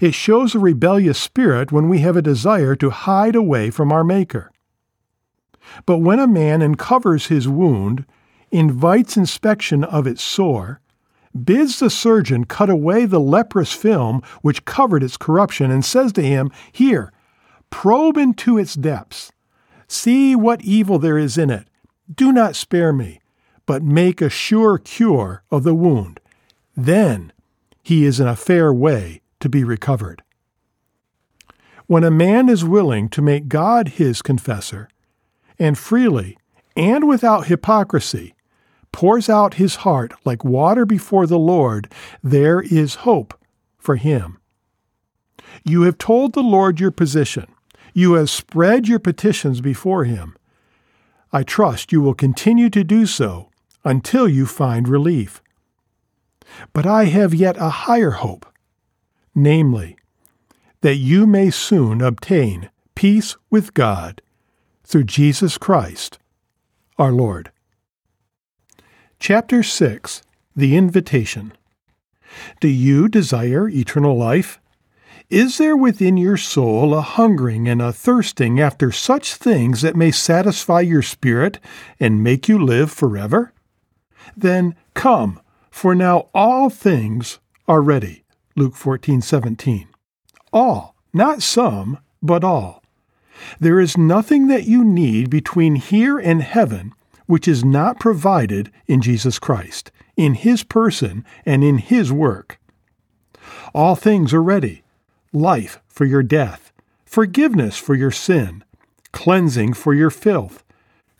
It 0.00 0.14
shows 0.14 0.54
a 0.54 0.60
rebellious 0.60 1.18
spirit 1.18 1.72
when 1.72 1.88
we 1.88 1.98
have 1.98 2.16
a 2.16 2.22
desire 2.22 2.76
to 2.76 2.90
hide 2.90 3.34
away 3.34 3.70
from 3.70 3.92
our 3.92 4.04
Maker. 4.04 4.50
But 5.86 5.98
when 5.98 6.20
a 6.20 6.26
man 6.26 6.62
uncovers 6.62 7.26
his 7.26 7.48
wound, 7.48 8.04
invites 8.50 9.16
inspection 9.16 9.82
of 9.82 10.06
its 10.06 10.22
sore, 10.22 10.80
bids 11.34 11.78
the 11.78 11.90
surgeon 11.90 12.44
cut 12.44 12.70
away 12.70 13.06
the 13.06 13.20
leprous 13.20 13.72
film 13.72 14.22
which 14.42 14.64
covered 14.64 15.02
its 15.02 15.16
corruption, 15.16 15.70
and 15.70 15.84
says 15.84 16.12
to 16.12 16.22
him, 16.22 16.50
Here, 16.72 17.12
probe 17.70 18.16
into 18.16 18.58
its 18.58 18.74
depths. 18.74 19.32
See 19.88 20.34
what 20.36 20.62
evil 20.62 20.98
there 20.98 21.18
is 21.18 21.36
in 21.36 21.50
it. 21.50 21.68
Do 22.12 22.32
not 22.32 22.56
spare 22.56 22.92
me, 22.92 23.20
but 23.66 23.82
make 23.82 24.20
a 24.20 24.28
sure 24.28 24.78
cure 24.78 25.42
of 25.50 25.62
the 25.62 25.74
wound. 25.74 26.20
Then 26.76 27.32
he 27.82 28.04
is 28.04 28.20
in 28.20 28.26
a 28.26 28.36
fair 28.36 28.72
way 28.72 29.22
to 29.40 29.48
be 29.48 29.64
recovered. 29.64 30.22
When 31.86 32.04
a 32.04 32.10
man 32.10 32.48
is 32.48 32.64
willing 32.64 33.08
to 33.10 33.22
make 33.22 33.48
God 33.48 33.88
his 33.88 34.22
confessor, 34.22 34.88
and 35.58 35.78
freely 35.78 36.38
and 36.76 37.06
without 37.06 37.46
hypocrisy 37.46 38.33
pours 38.94 39.28
out 39.28 39.54
his 39.54 39.74
heart 39.74 40.14
like 40.24 40.44
water 40.44 40.86
before 40.86 41.26
the 41.26 41.38
Lord, 41.38 41.90
there 42.22 42.60
is 42.60 43.02
hope 43.02 43.34
for 43.76 43.96
him. 43.96 44.38
You 45.64 45.82
have 45.82 45.98
told 45.98 46.32
the 46.32 46.44
Lord 46.44 46.78
your 46.78 46.92
position. 46.92 47.46
You 47.92 48.12
have 48.12 48.30
spread 48.30 48.86
your 48.86 49.00
petitions 49.00 49.60
before 49.60 50.04
him. 50.04 50.36
I 51.32 51.42
trust 51.42 51.90
you 51.90 52.00
will 52.00 52.14
continue 52.14 52.70
to 52.70 52.84
do 52.84 53.04
so 53.04 53.50
until 53.84 54.28
you 54.28 54.46
find 54.46 54.86
relief. 54.86 55.42
But 56.72 56.86
I 56.86 57.06
have 57.06 57.34
yet 57.34 57.56
a 57.56 57.70
higher 57.70 58.12
hope, 58.12 58.46
namely, 59.34 59.98
that 60.82 60.96
you 60.96 61.26
may 61.26 61.50
soon 61.50 62.00
obtain 62.00 62.70
peace 62.94 63.36
with 63.50 63.74
God 63.74 64.22
through 64.84 65.04
Jesus 65.04 65.58
Christ, 65.58 66.20
our 66.96 67.10
Lord. 67.10 67.50
Chapter 69.26 69.62
6 69.62 70.20
The 70.54 70.76
Invitation 70.76 71.54
Do 72.60 72.68
you 72.68 73.08
desire 73.08 73.70
eternal 73.70 74.18
life? 74.18 74.60
Is 75.30 75.56
there 75.56 75.78
within 75.78 76.18
your 76.18 76.36
soul 76.36 76.92
a 76.92 77.00
hungering 77.00 77.66
and 77.66 77.80
a 77.80 77.90
thirsting 77.90 78.60
after 78.60 78.92
such 78.92 79.36
things 79.36 79.80
that 79.80 79.96
may 79.96 80.10
satisfy 80.10 80.82
your 80.82 81.00
spirit 81.00 81.58
and 81.98 82.22
make 82.22 82.50
you 82.50 82.62
live 82.62 82.92
forever? 82.92 83.54
Then 84.36 84.74
come, 84.92 85.40
for 85.70 85.94
now 85.94 86.28
all 86.34 86.68
things 86.68 87.38
are 87.66 87.80
ready. 87.80 88.24
Luke 88.56 88.74
14:17. 88.74 89.86
All, 90.52 90.94
not 91.14 91.40
some, 91.40 91.96
but 92.22 92.44
all. 92.44 92.82
There 93.58 93.80
is 93.80 93.96
nothing 93.96 94.48
that 94.48 94.64
you 94.64 94.84
need 94.84 95.30
between 95.30 95.76
here 95.76 96.18
and 96.18 96.42
heaven 96.42 96.92
which 97.26 97.48
is 97.48 97.64
not 97.64 98.00
provided 98.00 98.70
in 98.86 99.00
Jesus 99.00 99.38
Christ, 99.38 99.90
in 100.16 100.34
His 100.34 100.62
person, 100.62 101.24
and 101.44 101.64
in 101.64 101.78
His 101.78 102.12
work. 102.12 102.58
All 103.74 103.96
things 103.96 104.32
are 104.32 104.42
ready 104.42 104.82
life 105.32 105.80
for 105.88 106.04
your 106.04 106.22
death, 106.22 106.72
forgiveness 107.04 107.76
for 107.76 107.94
your 107.94 108.10
sin, 108.10 108.62
cleansing 109.12 109.74
for 109.74 109.92
your 109.92 110.10
filth, 110.10 110.62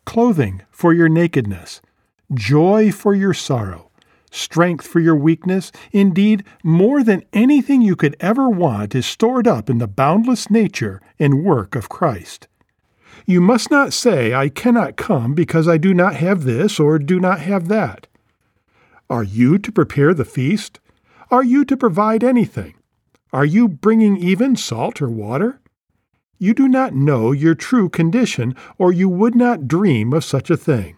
clothing 0.05 0.63
for 0.71 0.93
your 0.93 1.09
nakedness, 1.09 1.81
joy 2.33 2.93
for 2.93 3.15
your 3.15 3.35
sorrow, 3.35 3.91
strength 4.31 4.87
for 4.87 5.01
your 5.01 5.17
weakness. 5.17 5.73
Indeed, 5.93 6.45
more 6.63 7.03
than 7.03 7.25
anything 7.33 7.83
you 7.83 7.97
could 7.97 8.17
ever 8.21 8.49
want 8.49 8.95
is 8.95 9.07
stored 9.07 9.47
up 9.47 9.71
in 9.71 9.79
the 9.79 9.89
boundless 9.89 10.51
nature 10.51 11.01
and 11.19 11.45
work 11.45 11.75
of 11.75 11.89
Christ. 11.89 12.49
You 13.27 13.41
must 13.41 13.71
not 13.71 13.93
say, 13.93 14.35
I 14.35 14.49
cannot 14.49 14.97
come 14.97 15.35
because 15.35 15.67
I 15.67 15.79
do 15.79 15.95
not 15.95 16.17
have 16.17 16.45
this 16.45 16.79
or 16.79 16.99
do 16.99 17.19
not 17.19 17.41
have 17.41 17.69
that. 17.69 18.07
Are 19.09 19.25
you 19.25 19.59
to 19.59 19.73
prepare 19.73 20.13
the 20.13 20.25
feast? 20.25 20.81
Are 21.31 21.45
you 21.45 21.65
to 21.65 21.77
provide 21.77 22.23
anything? 22.23 22.75
Are 23.33 23.45
you 23.45 23.67
bringing 23.67 24.17
even 24.19 24.57
salt 24.57 25.01
or 25.01 25.09
water? 25.09 25.61
You 26.39 26.53
do 26.53 26.69
not 26.69 26.95
know 26.95 27.33
your 27.33 27.55
true 27.55 27.89
condition, 27.89 28.55
or 28.77 28.93
you 28.93 29.09
would 29.09 29.35
not 29.35 29.69
dream 29.69 30.13
of 30.13 30.25
such 30.25 30.51
a 30.51 30.57
thing. 30.57 30.97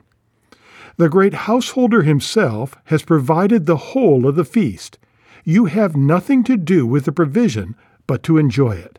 The 0.96 1.08
great 1.08 1.34
householder 1.34 2.02
himself 2.02 2.74
has 2.86 3.02
provided 3.02 3.66
the 3.66 3.76
whole 3.76 4.26
of 4.26 4.34
the 4.34 4.44
feast. 4.44 4.98
You 5.44 5.66
have 5.66 5.94
nothing 5.94 6.42
to 6.44 6.56
do 6.56 6.86
with 6.86 7.04
the 7.04 7.12
provision 7.12 7.76
but 8.06 8.22
to 8.24 8.38
enjoy 8.38 8.72
it. 8.72 8.98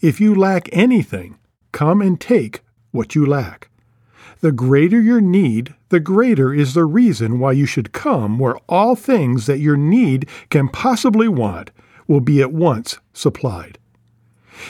If 0.00 0.20
you 0.20 0.34
lack 0.34 0.68
anything, 0.72 1.38
come 1.72 2.00
and 2.00 2.20
take 2.20 2.62
what 2.90 3.14
you 3.14 3.24
lack. 3.26 3.68
The 4.40 4.52
greater 4.52 5.00
your 5.00 5.20
need, 5.20 5.74
the 5.90 6.00
greater 6.00 6.54
is 6.54 6.74
the 6.74 6.84
reason 6.84 7.38
why 7.38 7.52
you 7.52 7.66
should 7.66 7.92
come 7.92 8.38
where 8.38 8.56
all 8.68 8.96
things 8.96 9.46
that 9.46 9.58
your 9.58 9.76
need 9.76 10.28
can 10.48 10.68
possibly 10.68 11.28
want 11.28 11.70
will 12.06 12.20
be 12.20 12.40
at 12.40 12.52
once 12.52 12.98
supplied. 13.12 13.78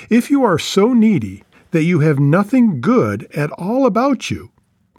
If 0.08 0.30
you 0.30 0.42
are 0.44 0.58
so 0.58 0.92
needy 0.92 1.44
that 1.70 1.84
you 1.84 2.00
have 2.00 2.18
nothing 2.18 2.80
good 2.80 3.28
at 3.34 3.50
all 3.52 3.86
about 3.86 4.30
you, 4.30 4.50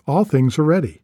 all 0.07 0.25
things 0.25 0.57
are 0.57 0.63
ready. 0.63 1.01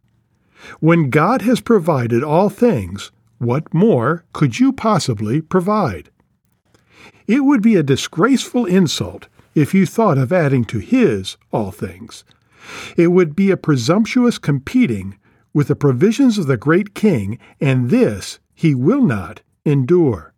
When 0.80 1.10
God 1.10 1.42
has 1.44 1.62
provided 1.62 2.24
all 2.24 2.50
things, 2.50 3.12
what 3.38 3.74
more 3.74 4.24
could 4.34 4.60
you 4.60 4.74
possibly 4.74 5.42
provide? 5.42 6.10
It 7.28 7.42
would 7.42 7.62
be 7.62 7.76
a 7.76 7.84
disgraceful 7.84 8.66
insult 8.66 9.28
if 9.58 9.74
you 9.74 9.88
thought 9.88 10.20
of 10.20 10.32
adding 10.32 10.64
to 10.64 10.78
His 10.78 11.36
all 11.52 11.72
things. 11.72 12.24
It 12.96 13.08
would 13.08 13.36
be 13.36 13.50
a 13.50 13.58
presumptuous 13.58 14.38
competing 14.38 15.18
with 15.52 15.70
the 15.70 15.76
provisions 15.76 16.38
of 16.38 16.46
the 16.46 16.58
great 16.58 16.94
King, 16.94 17.40
and 17.60 17.90
this 17.90 18.40
He 18.54 18.76
will 18.76 19.02
not 19.02 19.42
endure. 19.66 20.34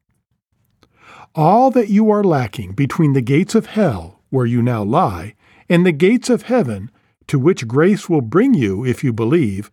All 1.36 1.70
that 1.72 1.90
you 1.90 2.10
are 2.10 2.24
lacking 2.24 2.72
between 2.72 3.12
the 3.12 3.22
gates 3.22 3.56
of 3.56 3.66
hell, 3.68 4.22
where 4.30 4.46
you 4.46 4.62
now 4.62 4.84
lie, 4.84 5.36
and 5.68 5.86
the 5.86 5.92
gates 5.92 6.30
of 6.30 6.44
heaven, 6.44 6.90
to 7.28 7.38
which 7.38 7.68
grace 7.68 8.08
will 8.08 8.22
bring 8.22 8.54
you 8.54 8.86
if 8.86 9.04
you 9.04 9.12
believe, 9.12 9.70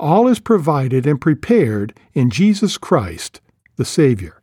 all 0.00 0.26
is 0.26 0.40
provided 0.40 1.06
and 1.06 1.20
prepared 1.20 1.96
in 2.14 2.30
Jesus 2.30 2.78
Christ, 2.78 3.42
the 3.76 3.84
Savior. 3.84 4.40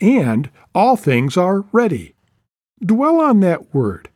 And 0.00 0.50
all 0.74 0.96
things 0.96 1.36
are 1.36 1.64
ready. 1.72 2.14
Dwell 2.84 3.20
on 3.20 3.40
that 3.40 3.74
word. 3.74 4.08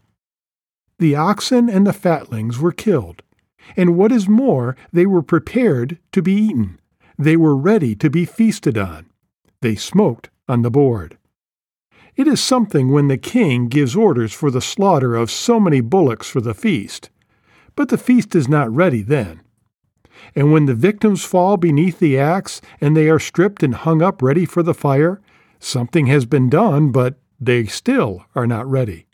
The 0.99 1.17
oxen 1.17 1.69
and 1.69 1.87
the 1.87 1.93
fatlings 1.93 2.59
were 2.59 2.73
killed, 2.73 3.23
and 3.77 3.97
what 3.97 4.13
is 4.13 4.29
more, 4.29 4.77
they 4.93 5.07
were 5.07 5.23
prepared 5.23 5.99
to 6.13 6.23
be 6.23 6.35
eaten. 6.35 6.79
They 7.19 7.37
were 7.37 7.57
ready 7.57 7.95
to 7.97 8.09
be 8.09 8.25
feasted 8.25 8.79
on. 8.79 9.07
They 9.63 9.75
smoked 9.75 10.31
on 10.49 10.63
the 10.63 10.71
board. 10.71 11.19
It 12.15 12.29
is 12.29 12.43
something 12.43 12.91
when 12.91 13.09
the 13.09 13.17
king 13.17 13.69
gives 13.69 13.97
orders 13.97 14.33
for 14.33 14.51
the 14.51 14.61
slaughter 14.61 15.17
of 15.17 15.31
so 15.31 15.59
many 15.59 15.81
bullocks 15.81 16.29
for 16.29 16.41
the 16.41 16.55
feast, 16.55 17.11
but 17.75 17.89
the 17.89 17.99
feast 17.99 18.35
is 18.35 18.49
not 18.49 18.71
ready 18.71 19.03
then. 19.03 19.41
And 20.35 20.53
when 20.53 20.67
the 20.67 20.75
victims 20.75 21.25
fall 21.25 21.57
beneath 21.57 21.99
the 21.99 22.19
axe 22.19 22.61
and 22.81 22.97
they 22.97 23.09
are 23.09 23.19
stripped 23.19 23.63
and 23.63 23.75
hung 23.75 24.03
up 24.03 24.23
ready 24.23 24.45
for 24.45 24.63
the 24.63 24.75
fire, 24.75 25.21
something 25.59 26.07
has 26.07 26.27
been 26.27 26.51
done, 26.51 26.93
but 26.93 27.17
they 27.45 27.65
still 27.67 28.25
are 28.35 28.47
not 28.47 28.71
ready. 28.71 29.07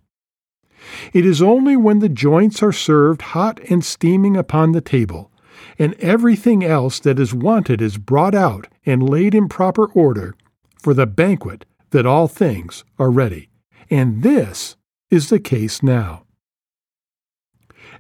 It 1.13 1.27
is 1.27 1.43
only 1.43 1.77
when 1.77 1.99
the 1.99 2.09
joints 2.09 2.63
are 2.63 2.73
served 2.73 3.23
hot 3.23 3.61
and 3.71 3.85
steaming 3.85 4.37
upon 4.37 4.73
the 4.73 4.81
table, 4.81 5.31
and 5.79 5.95
everything 5.95 6.65
else 6.65 7.01
that 7.01 7.19
is 7.19 7.35
wanted 7.35 7.81
is 7.81 7.99
brought 7.99 8.35
out 8.35 8.69
and 8.87 9.09
laid 9.09 9.35
in 9.35 9.49
proper 9.49 9.87
order 9.87 10.35
for 10.79 10.95
the 10.95 11.07
banquet 11.07 11.65
that 11.91 12.07
all 12.07 12.29
things 12.29 12.85
are 12.99 13.11
ready. 13.11 13.49
And 13.91 14.23
this 14.23 14.77
is 15.11 15.31
the 15.31 15.41
case 15.41 15.83
now. 15.83 16.25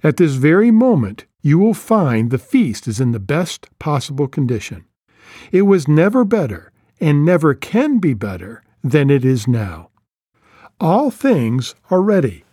At 0.02 0.18
this 0.18 0.34
very 0.34 0.70
moment, 0.70 1.24
you 1.40 1.58
will 1.58 1.74
find 1.74 2.30
the 2.30 2.38
feast 2.38 2.86
is 2.86 3.00
in 3.00 3.12
the 3.12 3.18
best 3.18 3.68
possible 3.78 4.28
condition. 4.28 4.84
It 5.50 5.62
was 5.62 5.88
never 5.88 6.24
better, 6.24 6.72
and 7.00 7.24
never 7.24 7.54
can 7.54 7.98
be 7.98 8.14
better, 8.14 8.62
than 8.82 9.10
it 9.10 9.24
is 9.24 9.48
now. 9.48 9.87
All 10.80 11.10
things 11.10 11.74
are 11.90 12.02
ready, 12.02 12.44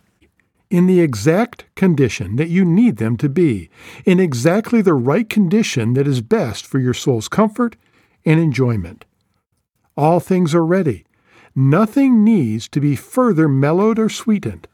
in 0.68 0.86
the 0.86 1.00
exact 1.00 1.64
condition 1.76 2.36
that 2.36 2.48
you 2.48 2.64
need 2.64 2.96
them 2.96 3.16
to 3.18 3.28
be, 3.28 3.70
in 4.04 4.18
exactly 4.18 4.82
the 4.82 4.94
right 4.94 5.30
condition 5.30 5.94
that 5.94 6.08
is 6.08 6.20
best 6.22 6.66
for 6.66 6.80
your 6.80 6.94
soul's 6.94 7.28
comfort 7.28 7.76
and 8.24 8.40
enjoyment. 8.40 9.04
All 9.96 10.18
things 10.20 10.54
are 10.54 10.66
ready. 10.66 11.04
Nothing 11.54 12.24
needs 12.24 12.68
to 12.70 12.80
be 12.80 12.96
further 12.96 13.48
mellowed 13.48 13.98
or 13.98 14.08
sweetened. 14.08 14.66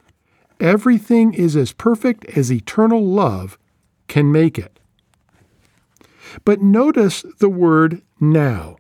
Everything 0.59 1.35
is 1.35 1.55
as 1.55 1.73
perfect 1.73 2.25
as 2.37 2.51
eternal 2.51 3.05
love 3.05 3.59
can 4.09 4.33
make 4.33 4.59
it. 4.59 4.81
But 6.45 6.63
notice 6.63 7.25
the 7.41 7.51
word 7.51 8.03
now. 8.19 8.77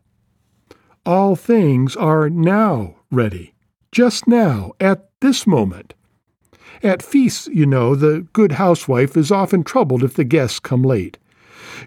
all 1.04 1.34
things 1.36 1.96
are 1.96 2.30
now 2.30 2.96
ready, 3.10 3.51
just 3.92 4.26
now, 4.26 4.72
at 4.80 5.08
this 5.20 5.46
moment. 5.46 5.94
At 6.82 7.02
feasts, 7.02 7.46
you 7.52 7.66
know, 7.66 7.94
the 7.94 8.26
good 8.32 8.52
housewife 8.52 9.16
is 9.16 9.30
often 9.30 9.62
troubled 9.62 10.02
if 10.02 10.14
the 10.14 10.24
guests 10.24 10.58
come 10.58 10.82
late. 10.82 11.18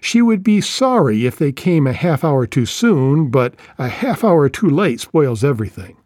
She 0.00 0.22
would 0.22 0.42
be 0.42 0.60
sorry 0.60 1.26
if 1.26 1.36
they 1.36 1.52
came 1.52 1.86
a 1.86 1.92
half 1.92 2.24
hour 2.24 2.46
too 2.46 2.64
soon, 2.64 3.28
but 3.28 3.54
a 3.78 3.88
half 3.88 4.24
hour 4.24 4.48
too 4.48 4.70
late 4.70 5.00
spoils 5.00 5.44
everything. 5.44 5.96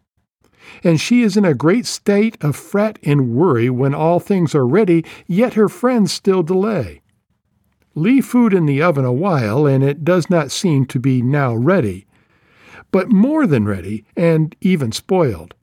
And 0.83 0.99
she 0.99 1.21
is 1.21 1.37
in 1.37 1.45
a 1.45 1.53
great 1.53 1.85
state 1.85 2.37
of 2.41 2.55
fret 2.55 2.97
and 3.03 3.35
worry 3.35 3.69
when 3.69 3.93
all 3.93 4.19
things 4.19 4.55
are 4.55 4.67
ready, 4.67 5.05
yet 5.27 5.53
her 5.53 5.69
friends 5.69 6.11
still 6.11 6.43
delay. 6.43 7.01
Leave 7.93 8.25
food 8.25 8.53
in 8.53 8.65
the 8.65 8.81
oven 8.81 9.05
a 9.05 9.13
while, 9.13 9.67
and 9.67 9.83
it 9.83 10.03
does 10.03 10.29
not 10.29 10.49
seem 10.49 10.85
to 10.85 10.99
be 10.99 11.21
now 11.21 11.53
ready, 11.53 12.05
but 12.91 13.11
more 13.11 13.45
than 13.45 13.65
ready, 13.65 14.05
and 14.15 14.55
even 14.61 14.91
spoiled. 14.91 15.53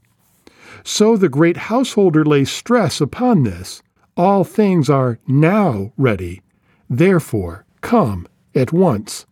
So 0.90 1.18
the 1.18 1.28
great 1.28 1.58
householder 1.68 2.24
lays 2.24 2.50
stress 2.50 2.98
upon 2.98 3.42
this. 3.42 3.82
All 4.16 4.42
things 4.42 4.88
are 4.88 5.18
now 5.28 5.92
ready. 5.98 6.40
Therefore, 6.88 7.66
come 7.82 8.26
at 8.54 8.72
once. 8.72 9.26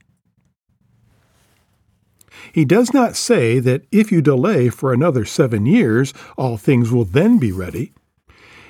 He 2.53 2.66
does 2.66 2.92
not 2.92 3.16
say 3.16 3.59
that 3.59 3.87
if 3.90 4.12
you 4.12 4.21
delay 4.21 4.69
for 4.69 4.92
another 4.92 5.25
seven 5.25 5.64
years, 5.64 6.12
all 6.37 6.59
things 6.59 6.92
will 6.92 7.07
then 7.07 7.38
be 7.38 7.53
ready. 7.53 7.95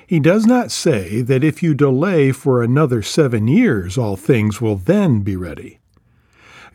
He 0.07 0.21
does 0.21 0.45
not 0.45 0.71
say 0.71 1.21
that 1.21 1.43
if 1.43 1.61
you 1.61 1.73
delay 1.73 2.31
for 2.31 2.63
another 2.63 3.01
seven 3.01 3.49
years, 3.49 3.97
all 3.97 4.15
things 4.15 4.61
will 4.61 4.77
then 4.77 5.23
be 5.23 5.35
ready. 5.35 5.79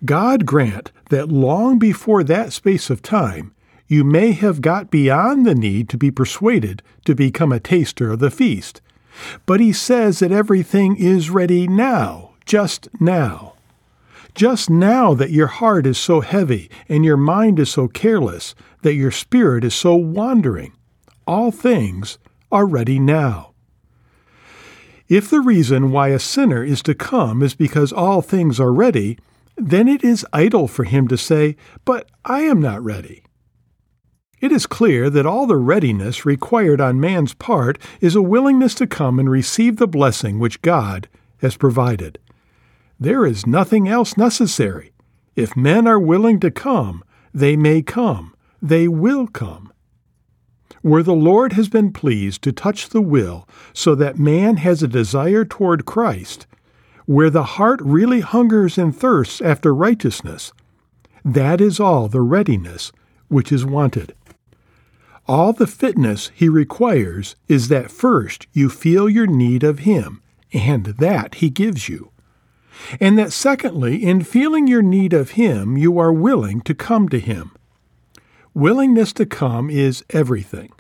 God 0.05 0.45
grant 0.45 0.93
that 1.09 1.31
long 1.31 1.79
before 1.79 2.23
that 2.25 2.53
space 2.53 2.91
of 2.91 3.01
time, 3.01 3.55
you 3.93 4.05
may 4.05 4.33
have 4.33 4.63
got 4.63 4.91
beyond 4.91 5.45
the 5.45 5.55
need 5.55 5.87
to 5.91 5.99
be 5.99 6.11
persuaded 6.11 6.83
to 7.05 7.15
become 7.15 7.53
a 7.53 7.61
taster 7.61 8.11
of 8.11 8.21
the 8.21 8.31
feast. 8.31 8.81
But 9.45 9.61
he 9.61 9.73
says 9.73 10.21
that 10.21 10.33
everything 10.33 10.97
is 10.97 11.29
ready 11.29 11.69
now, 11.69 12.31
just 12.47 12.89
now. 12.99 13.53
Just 14.35 14.71
now 14.71 15.13
that 15.13 15.31
your 15.31 15.49
heart 15.49 15.87
is 15.87 15.99
so 15.99 16.23
heavy 16.23 16.71
and 16.89 17.05
your 17.05 17.19
mind 17.19 17.59
is 17.59 17.69
so 17.69 17.87
careless, 17.87 18.55
that 18.81 18.95
your 18.95 19.11
spirit 19.11 19.63
is 19.63 19.75
so 19.75 19.95
wandering. 19.95 20.73
All 21.27 21.51
things 21.51 22.19
are 22.51 22.67
ready 22.67 22.99
now. 22.99 23.53
If 25.07 25.29
the 25.29 25.41
reason 25.41 25.91
why 25.91 26.09
a 26.09 26.19
sinner 26.19 26.65
is 26.65 26.83
to 26.85 26.95
come 26.95 27.43
is 27.43 27.55
because 27.55 27.93
all 27.93 28.23
things 28.23 28.59
are 28.59 28.73
ready, 28.73 29.19
then 29.57 29.87
it 29.87 30.03
is 30.03 30.27
idle 30.33 30.67
for 30.67 30.85
him 30.85 31.09
to 31.09 31.19
say, 31.19 31.57
But 31.85 32.09
I 32.25 32.41
am 32.41 32.59
not 32.63 32.83
ready. 32.83 33.23
It 34.43 34.51
is 34.51 34.67
clear 34.67 35.09
that 35.09 35.25
all 35.25 35.47
the 35.47 35.57
readiness 35.57 36.27
required 36.27 36.81
on 36.81 36.99
man's 36.99 37.33
part 37.33 37.79
is 38.01 38.17
a 38.17 38.21
willingness 38.21 38.75
to 38.75 38.89
come 38.89 39.21
and 39.21 39.31
receive 39.31 39.77
the 39.77 39.87
blessing 39.87 40.41
which 40.41 40.63
God 40.63 41.09
has 41.39 41.57
provided. 41.57 42.19
There 42.99 43.25
is 43.25 43.47
nothing 43.47 43.87
else 43.87 44.17
necessary. 44.17 44.91
If 45.37 45.57
men 45.57 45.87
are 45.87 45.99
willing 45.99 46.41
to 46.41 46.51
come, 46.51 47.05
they 47.33 47.55
may 47.55 47.83
come, 47.83 48.35
they 48.61 48.89
will 48.89 49.29
come. 49.29 49.73
Where 50.81 51.05
the 51.05 51.15
Lord 51.15 51.53
has 51.53 51.69
been 51.69 51.93
pleased 51.93 52.43
to 52.43 52.51
touch 52.51 52.89
the 52.89 53.01
will 53.01 53.49
so 53.73 53.95
that 53.95 54.19
man 54.19 54.57
has 54.57 54.83
a 54.83 54.89
desire 54.89 55.45
toward 55.45 55.87
Christ, 55.87 56.49
where 57.07 57.31
the 57.31 57.45
heart 57.45 57.81
really 57.81 58.23
hungers 58.23 58.77
and 58.77 58.95
thirsts 58.95 59.41
after 59.41 59.73
righteousness, 59.73 60.53
that 61.25 61.61
is 61.61 61.79
all 61.79 62.09
the 62.09 62.21
readiness 62.21 62.91
which 63.29 63.53
is 63.53 63.65
wanted. 63.65 64.15
All 65.27 65.53
the 65.53 65.67
fitness 65.67 66.31
he 66.35 66.49
requires 66.49 67.37
is 67.49 67.69
that 67.69 67.91
first 67.91 68.47
you 68.53 68.69
feel 68.69 69.09
your 69.09 69.27
need 69.27 69.63
of 69.63 69.81
him, 69.81 70.23
and 70.53 70.87
that 70.87 71.37
he 71.37 71.49
gives 71.49 71.89
you 71.89 72.13
and 73.01 73.19
that 73.19 73.33
secondly, 73.33 74.03
in 74.03 74.23
feeling 74.23 74.67
your 74.67 74.83
need 74.83 75.13
of 75.13 75.33
Him, 75.33 75.77
you 75.77 75.99
are 75.99 76.13
willing 76.13 76.61
to 76.63 76.75
come 76.75 77.09
to 77.11 77.21
Him. 77.21 77.53
Willingness 78.55 79.13
to 79.15 79.27
come 79.27 79.71
is 79.71 80.05
everything. 80.11 80.73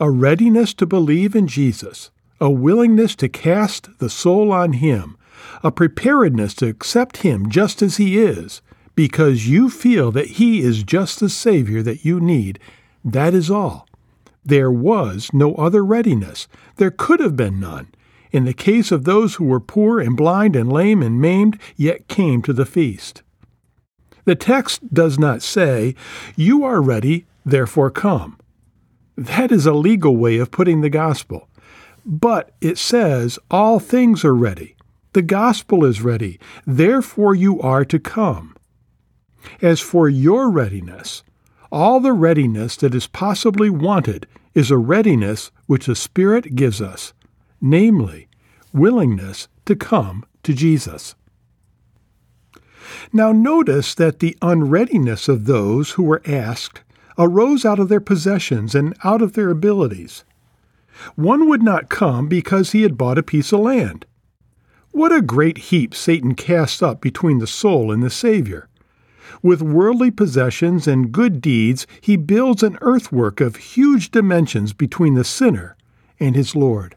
A 0.00 0.10
readiness 0.10 0.74
to 0.74 0.86
believe 0.86 1.34
in 1.34 1.46
Jesus, 1.46 2.10
a 2.40 2.50
willingness 2.50 3.14
to 3.16 3.28
cast 3.28 3.98
the 3.98 4.10
soul 4.10 4.52
on 4.52 4.74
Him, 4.74 5.16
a 5.62 5.70
preparedness 5.70 6.54
to 6.54 6.68
accept 6.68 7.18
Him 7.18 7.50
just 7.50 7.82
as 7.82 7.96
He 7.96 8.18
is, 8.18 8.62
because 8.94 9.48
you 9.48 9.68
feel 9.68 10.10
that 10.12 10.32
He 10.32 10.60
is 10.60 10.82
just 10.82 11.20
the 11.20 11.28
Savior 11.28 11.82
that 11.82 12.04
you 12.04 12.20
need, 12.20 12.58
that 13.06 13.32
is 13.32 13.50
all. 13.50 13.88
There 14.44 14.70
was 14.70 15.30
no 15.32 15.54
other 15.54 15.82
readiness. 15.84 16.46
There 16.76 16.90
could 16.90 17.20
have 17.20 17.36
been 17.36 17.58
none 17.58 17.88
in 18.36 18.44
the 18.44 18.52
case 18.52 18.92
of 18.92 19.04
those 19.04 19.36
who 19.36 19.44
were 19.44 19.60
poor 19.60 19.98
and 19.98 20.14
blind 20.14 20.54
and 20.54 20.70
lame 20.70 21.02
and 21.02 21.18
maimed, 21.18 21.58
yet 21.74 22.06
came 22.06 22.42
to 22.42 22.52
the 22.52 22.66
feast. 22.66 23.22
The 24.24 24.34
text 24.34 24.92
does 24.92 25.18
not 25.18 25.42
say, 25.42 25.94
You 26.34 26.62
are 26.64 26.82
ready, 26.82 27.24
therefore 27.46 27.90
come. 27.90 28.38
That 29.16 29.50
is 29.50 29.64
a 29.64 29.72
legal 29.72 30.16
way 30.16 30.36
of 30.36 30.50
putting 30.50 30.80
the 30.82 30.90
gospel. 30.90 31.48
But 32.04 32.50
it 32.60 32.76
says, 32.76 33.38
All 33.50 33.80
things 33.80 34.22
are 34.22 34.34
ready. 34.34 34.76
The 35.12 35.22
gospel 35.22 35.84
is 35.84 36.02
ready, 36.02 36.38
therefore 36.66 37.34
you 37.34 37.58
are 37.62 37.86
to 37.86 37.98
come. 37.98 38.54
As 39.62 39.80
for 39.80 40.10
your 40.10 40.50
readiness, 40.50 41.22
all 41.70 42.00
the 42.00 42.12
readiness 42.12 42.76
that 42.76 42.94
is 42.94 43.06
possibly 43.06 43.70
wanted 43.70 44.26
is 44.54 44.70
a 44.70 44.78
readiness 44.78 45.50
which 45.66 45.86
the 45.86 45.94
Spirit 45.96 46.54
gives 46.54 46.80
us, 46.80 47.12
namely, 47.60 48.28
willingness 48.72 49.48
to 49.64 49.76
come 49.76 50.24
to 50.42 50.54
Jesus. 50.54 51.14
Now, 53.12 53.32
notice 53.32 53.94
that 53.94 54.20
the 54.20 54.36
unreadiness 54.42 55.28
of 55.28 55.46
those 55.46 55.92
who 55.92 56.02
were 56.02 56.22
asked 56.24 56.82
arose 57.18 57.64
out 57.64 57.78
of 57.78 57.88
their 57.88 58.00
possessions 58.00 58.74
and 58.74 58.96
out 59.02 59.22
of 59.22 59.32
their 59.32 59.50
abilities. 59.50 60.24
One 61.14 61.48
would 61.48 61.62
not 61.62 61.88
come 61.88 62.28
because 62.28 62.72
he 62.72 62.82
had 62.82 62.96
bought 62.96 63.18
a 63.18 63.22
piece 63.22 63.52
of 63.52 63.60
land. 63.60 64.06
What 64.92 65.12
a 65.12 65.20
great 65.20 65.58
heap 65.58 65.94
Satan 65.94 66.34
casts 66.34 66.82
up 66.82 67.00
between 67.00 67.38
the 67.38 67.46
soul 67.46 67.92
and 67.92 68.02
the 68.02 68.10
Savior! 68.10 68.68
With 69.42 69.62
worldly 69.62 70.10
possessions 70.10 70.86
and 70.86 71.12
good 71.12 71.40
deeds, 71.40 71.86
he 72.00 72.16
builds 72.16 72.62
an 72.62 72.78
earthwork 72.80 73.40
of 73.40 73.56
huge 73.56 74.10
dimensions 74.10 74.72
between 74.72 75.14
the 75.14 75.24
sinner 75.24 75.76
and 76.18 76.34
his 76.34 76.54
Lord. 76.54 76.94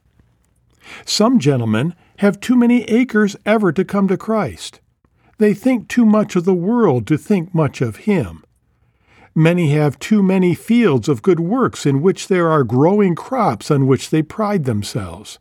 Some 1.06 1.39
gentlemen 1.39 1.94
have 2.18 2.39
too 2.39 2.56
many 2.56 2.84
acres 2.84 3.36
ever 3.46 3.72
to 3.72 3.86
come 3.86 4.08
to 4.08 4.18
Christ. 4.18 4.80
They 5.38 5.54
think 5.54 5.88
too 5.88 6.06
much 6.06 6.36
of 6.36 6.46
the 6.46 6.54
world 6.54 7.08
to 7.08 7.18
think 7.18 7.56
much 7.56 7.82
of 7.82 7.98
Him. 7.98 8.44
Many 9.34 9.72
have 9.72 10.00
too 10.00 10.22
many 10.22 10.54
fields 10.54 11.08
of 11.08 11.22
good 11.22 11.39
works 11.39 11.86
in 11.86 12.02
which 12.02 12.28
there 12.28 12.50
are 12.50 12.63
growing 12.63 13.15
crops 13.15 13.72
on 13.72 13.88
which 13.88 14.10
they 14.10 14.22
pride 14.22 14.65
themselves, 14.65 15.39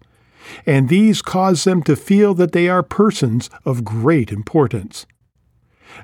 and 0.65 0.89
these 0.89 1.21
cause 1.21 1.65
them 1.65 1.83
to 1.83 1.97
feel 1.97 2.33
that 2.35 2.53
they 2.53 2.69
are 2.69 2.83
persons 2.83 3.51
of 3.65 3.85
great 3.85 4.31
importance. 4.31 5.05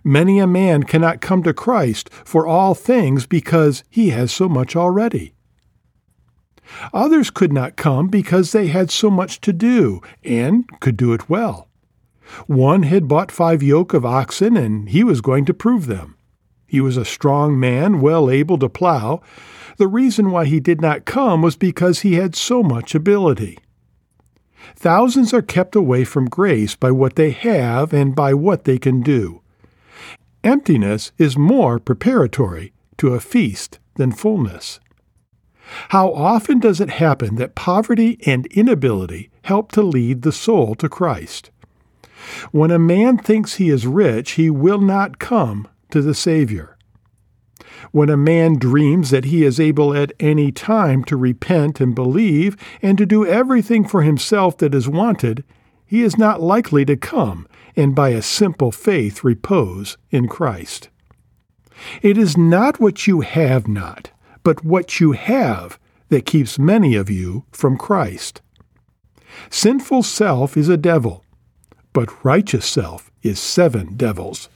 Many 0.03 0.39
a 0.39 0.47
man 0.47 0.83
cannot 0.85 1.21
come 1.21 1.43
to 1.43 1.55
Christ 1.55 2.11
for 2.25 2.47
all 2.47 2.75
things 2.75 3.27
because 3.27 3.85
he 3.91 4.11
has 4.11 4.33
so 4.33 4.49
much 4.49 4.77
already. 4.77 5.35
Others 6.93 7.31
could 7.31 7.53
not 7.53 7.77
come 7.77 8.09
because 8.09 8.53
they 8.53 8.69
had 8.69 8.91
so 8.91 9.11
much 9.11 9.41
to 9.43 9.53
do 9.53 10.01
and 10.23 10.69
could 10.81 10.97
do 10.97 11.13
it 11.13 11.29
well. 11.29 11.69
One 12.47 12.85
had 12.85 13.07
bought 13.07 13.31
five 13.31 13.63
yoke 13.63 13.93
of 13.93 14.05
oxen, 14.05 14.57
and 14.57 14.89
he 14.89 15.05
was 15.05 15.21
going 15.21 15.45
to 15.45 15.55
prove 15.55 15.87
them. 15.87 16.17
He 16.67 16.81
was 16.81 16.97
a 16.97 17.05
strong 17.05 17.61
man, 17.61 18.01
well 18.01 18.31
able 18.31 18.59
to 18.59 18.69
plow. 18.69 19.21
The 19.77 19.87
reason 19.87 20.31
why 20.31 20.47
he 20.47 20.59
did 20.61 20.81
not 20.81 21.05
come 21.05 21.43
was 21.43 21.57
because 21.57 22.01
he 22.01 22.15
had 22.15 22.35
so 22.35 22.63
much 22.63 22.95
ability. 22.95 23.59
Thousands 24.75 25.35
are 25.35 25.43
kept 25.43 25.77
away 25.77 26.05
from 26.05 26.25
grace 26.27 26.75
by 26.75 26.91
what 26.91 27.17
they 27.17 27.31
have 27.31 27.93
and 27.93 28.15
by 28.15 28.33
what 28.33 28.65
they 28.65 28.79
can 28.79 29.03
do. 29.03 29.43
Emptiness 30.45 31.11
is 31.17 31.39
more 31.39 31.79
preparatory 31.79 32.75
to 32.99 33.15
a 33.15 33.21
feast 33.21 33.79
than 33.95 34.13
fullness. 34.13 34.79
How 35.89 36.13
often 36.13 36.61
does 36.61 36.83
it 36.83 36.91
happen 36.91 37.37
that 37.37 37.55
poverty 37.55 38.19
and 38.27 38.45
inability 38.49 39.31
help 39.45 39.73
to 39.73 39.83
lead 39.83 40.21
the 40.21 40.33
soul 40.33 40.75
to 40.75 40.89
Christ? 40.91 41.51
When 42.53 42.71
a 42.71 42.79
man 42.79 43.17
thinks 43.17 43.55
he 43.55 43.71
is 43.71 43.87
rich, 43.87 44.33
he 44.33 44.51
will 44.51 44.83
not 44.83 45.19
come 45.19 45.67
to 45.91 46.03
the 46.03 46.15
Savior. 46.15 46.77
When 47.93 48.11
a 48.11 48.17
man 48.17 48.59
dreams 48.59 49.09
that 49.11 49.27
he 49.27 49.45
is 49.45 49.59
able 49.59 49.95
at 49.95 50.13
any 50.21 50.53
time 50.53 51.05
to 51.05 51.17
repent 51.17 51.81
and 51.81 51.95
believe 51.95 52.59
and 52.83 52.99
to 52.99 53.07
do 53.07 53.25
everything 53.25 53.89
for 53.89 54.03
himself 54.03 54.59
that 54.59 54.75
is 54.75 54.89
wanted, 54.91 55.43
he 55.87 56.03
is 56.03 56.19
not 56.19 56.43
likely 56.43 56.85
to 56.85 56.99
come 56.99 57.47
and 57.77 57.95
by 57.95 58.11
a 58.11 58.23
simple 58.23 58.73
faith 58.73 59.25
repose 59.25 59.97
in 60.11 60.29
Christ. 60.29 60.89
It 62.03 62.17
is 62.17 62.37
not 62.37 62.81
what 62.81 63.07
you 63.07 63.21
have 63.23 63.67
not, 63.67 64.11
but 64.43 64.65
what 64.65 65.01
you 65.01 65.13
have 65.13 65.79
that 66.09 66.27
keeps 66.27 66.59
many 66.59 66.95
of 66.95 67.11
you 67.11 67.45
from 67.51 67.77
Christ. 67.77 68.41
Sinful 69.51 70.05
self 70.05 70.57
is 70.57 70.69
a 70.69 70.77
devil, 70.77 71.25
but 71.93 72.25
righteous 72.25 72.67
self 72.67 73.11
is 73.23 73.41
seven 73.41 73.97
devils. 73.97 74.49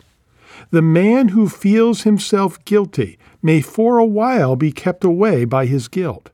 The 0.71 0.83
man 0.83 1.29
who 1.29 1.49
feels 1.49 2.03
himself 2.03 2.63
guilty 2.65 3.19
may 3.43 3.61
for 3.61 3.99
a 3.99 4.05
while 4.05 4.57
be 4.57 4.73
kept 4.73 5.03
away 5.05 5.45
by 5.45 5.67
his 5.67 5.89
guilt. 5.89 6.31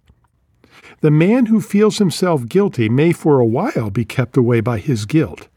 The 1.00 1.10
man 1.10 1.46
who 1.46 1.60
feels 1.60 1.98
himself 1.98 2.46
guilty 2.46 2.88
may 2.88 3.12
for 3.12 3.38
a 3.38 3.46
while 3.46 3.90
be 3.90 4.04
kept 4.04 4.36
away 4.36 4.60
by 4.60 4.78
his 4.78 5.06
guilt. 5.06 5.48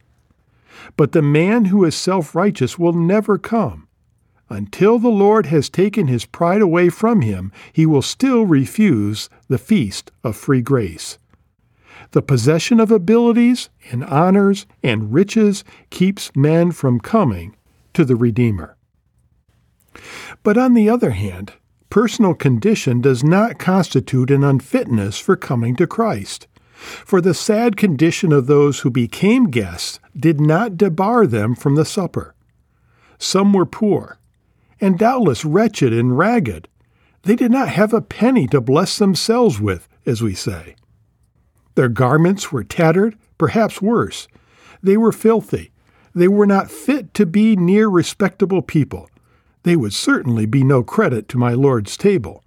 But 0.97 1.11
the 1.11 1.21
man 1.21 1.65
who 1.65 1.85
is 1.85 1.95
self 1.95 2.35
righteous 2.35 2.77
will 2.77 2.93
never 2.93 3.37
come. 3.37 3.87
Until 4.49 4.97
the 4.97 5.09
Lord 5.09 5.47
has 5.47 5.69
taken 5.69 6.07
his 6.07 6.25
pride 6.25 6.61
away 6.61 6.89
from 6.89 7.21
him, 7.21 7.51
he 7.71 7.85
will 7.85 8.01
still 8.01 8.45
refuse 8.45 9.29
the 9.47 9.57
feast 9.57 10.11
of 10.23 10.35
free 10.35 10.61
grace. 10.61 11.17
The 12.11 12.21
possession 12.21 12.79
of 12.79 12.89
abilities 12.89 13.69
and 13.91 14.03
honors 14.05 14.65
and 14.81 15.13
riches 15.13 15.63
keeps 15.89 16.35
men 16.35 16.71
from 16.71 16.99
coming 16.99 17.55
to 17.93 18.05
the 18.05 18.15
Redeemer. 18.15 18.77
But 20.43 20.57
on 20.57 20.73
the 20.73 20.89
other 20.89 21.11
hand, 21.11 21.53
personal 21.89 22.33
condition 22.33 23.01
does 23.01 23.23
not 23.23 23.59
constitute 23.59 24.31
an 24.31 24.43
unfitness 24.43 25.19
for 25.19 25.35
coming 25.35 25.75
to 25.75 25.87
Christ. 25.87 26.47
For 26.77 27.21
the 27.21 27.33
sad 27.33 27.75
condition 27.75 28.31
of 28.31 28.45
those 28.45 28.81
who 28.81 28.91
became 28.91 29.49
guests 29.49 29.99
did 30.15 30.39
not 30.39 30.77
debar 30.77 31.25
them 31.25 31.55
from 31.55 31.75
the 31.75 31.85
supper. 31.85 32.35
Some 33.17 33.51
were 33.51 33.65
poor, 33.65 34.19
and 34.79 34.97
doubtless 34.97 35.43
wretched 35.43 35.91
and 35.91 36.17
ragged. 36.17 36.67
They 37.23 37.35
did 37.35 37.51
not 37.51 37.69
have 37.69 37.93
a 37.93 38.01
penny 38.01 38.47
to 38.47 38.61
bless 38.61 38.97
themselves 38.97 39.59
with, 39.59 39.89
as 40.05 40.21
we 40.21 40.35
say. 40.35 40.75
Their 41.75 41.89
garments 41.89 42.51
were 42.51 42.63
tattered, 42.63 43.17
perhaps 43.37 43.81
worse. 43.81 44.27
They 44.83 44.97
were 44.97 45.11
filthy. 45.11 45.71
They 46.13 46.27
were 46.27 46.45
not 46.45 46.71
fit 46.71 47.13
to 47.15 47.25
be 47.25 47.55
near 47.55 47.87
respectable 47.87 48.61
people. 48.61 49.09
They 49.63 49.75
would 49.75 49.93
certainly 49.93 50.45
be 50.45 50.63
no 50.63 50.83
credit 50.83 51.27
to 51.29 51.37
my 51.37 51.53
Lord's 51.53 51.97
table. 51.97 52.43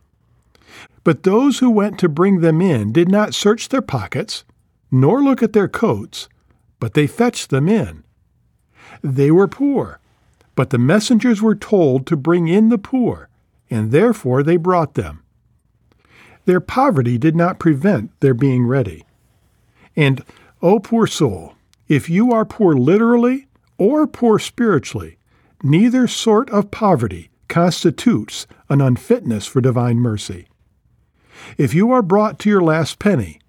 But 1.03 1.23
those 1.23 1.59
who 1.59 1.71
went 1.71 1.99
to 2.01 2.09
bring 2.09 2.41
them 2.41 2.61
in 2.61 2.93
did 2.93 3.09
not 3.09 3.35
search 3.35 3.69
their 3.69 3.83
pockets, 3.83 4.45
nor 4.91 5.23
look 5.23 5.43
at 5.43 5.53
their 5.53 5.69
coats, 5.69 6.29
but 6.79 6.95
they 6.95 7.07
fetched 7.07 7.51
them 7.51 7.69
in. 7.69 8.05
They 9.03 9.31
were 9.31 9.49
poor, 9.49 10.01
but 10.55 10.71
the 10.71 10.79
messengers 10.79 11.41
were 11.41 11.55
told 11.55 12.07
to 12.07 12.17
bring 12.17 12.49
in 12.49 12.69
the 12.69 12.79
poor, 12.79 13.29
and 13.71 13.93
therefore 13.93 14.43
they 14.43 14.57
brought 14.57 14.95
them. 14.95 15.23
Their 16.45 16.61
poverty 16.61 17.17
did 17.17 17.37
not 17.37 17.59
prevent 17.59 18.19
their 18.21 18.35
being 18.35 18.67
ready. 18.67 19.05
And, 19.97 20.21
O 20.63 20.75
oh, 20.75 20.81
poor 20.81 21.07
soul, 21.07 21.55
if 21.89 22.11
you 22.11 22.33
are 22.33 22.45
poor 22.45 22.75
literally 22.75 23.47
or 23.79 24.07
poor 24.07 24.39
spiritually, 24.39 25.17
neither 25.63 26.07
sort 26.07 26.51
of 26.51 26.71
poverty 26.71 27.31
constitutes 27.49 28.47
an 28.69 28.81
unfitness 28.81 29.47
for 29.47 29.61
divine 29.61 29.97
mercy. 29.97 30.47
If 31.59 31.75
you 31.75 31.91
are 31.91 32.03
brought 32.03 32.39
to 32.41 32.49
your 32.49 32.61
last 32.61 32.99
penny, 32.99 33.41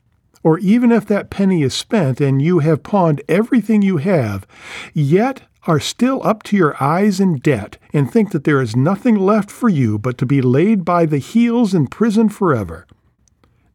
or 0.44 0.60
even 0.60 0.92
if 0.92 1.06
that 1.06 1.30
penny 1.30 1.62
is 1.62 1.74
spent 1.74 2.20
and 2.20 2.42
you 2.42 2.60
have 2.60 2.84
pawned 2.84 3.22
everything 3.28 3.82
you 3.82 3.98
have, 3.98 4.48
yet 4.94 5.44
are 5.68 5.80
still 5.80 6.26
up 6.26 6.42
to 6.44 6.58
your 6.58 6.82
eyes 6.82 7.20
in 7.20 7.38
debt 7.38 7.78
and 7.94 8.12
think 8.12 8.32
that 8.32 8.44
there 8.44 8.62
is 8.62 8.76
nothing 8.76 9.16
left 9.16 9.52
for 9.52 9.70
you 9.70 10.00
but 10.00 10.18
to 10.18 10.26
be 10.26 10.42
laid 10.42 10.84
by 10.84 11.06
the 11.06 11.20
heels 11.20 11.74
in 11.74 11.86
prison 11.86 12.30
forever, 12.30 12.88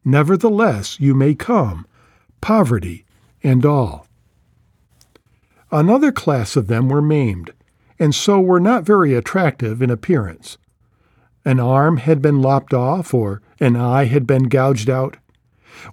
nevertheless 0.03 0.99
you 0.99 1.15
may 1.15 1.33
come 1.33 1.85
poverty, 2.41 3.05
and 3.43 3.65
all. 3.65 4.07
Another 5.71 6.11
class 6.11 6.55
of 6.55 6.67
them 6.67 6.87
were 6.87 7.01
maimed, 7.01 7.51
and 7.99 8.13
so 8.13 8.39
were 8.39 8.59
not 8.59 8.83
very 8.83 9.13
attractive 9.13 9.81
in 9.81 9.89
appearance. 9.89 10.57
An 11.47 11.61
arm 11.61 11.95
had 11.95 12.21
been 12.21 12.41
lopped 12.41 12.73
off, 12.73 13.13
or 13.13 13.41
an 13.61 13.77
eye 13.77 14.03
had 14.03 14.27
been 14.27 14.49
gouged 14.49 14.89
out. 14.89 15.15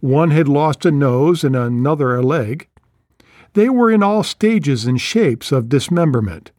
One 0.01 0.33
had 0.33 0.49
lost 0.49 0.85
a 0.85 0.91
nose 0.91 1.45
and 1.45 1.55
another 1.55 2.17
a 2.17 2.23
leg. 2.23 2.67
They 3.53 3.69
were 3.69 3.89
in 3.89 4.03
all 4.03 4.25
stages 4.25 4.85
and 4.85 5.01
shapes 5.01 5.53
of 5.53 5.69
dismemberment. 5.69 6.51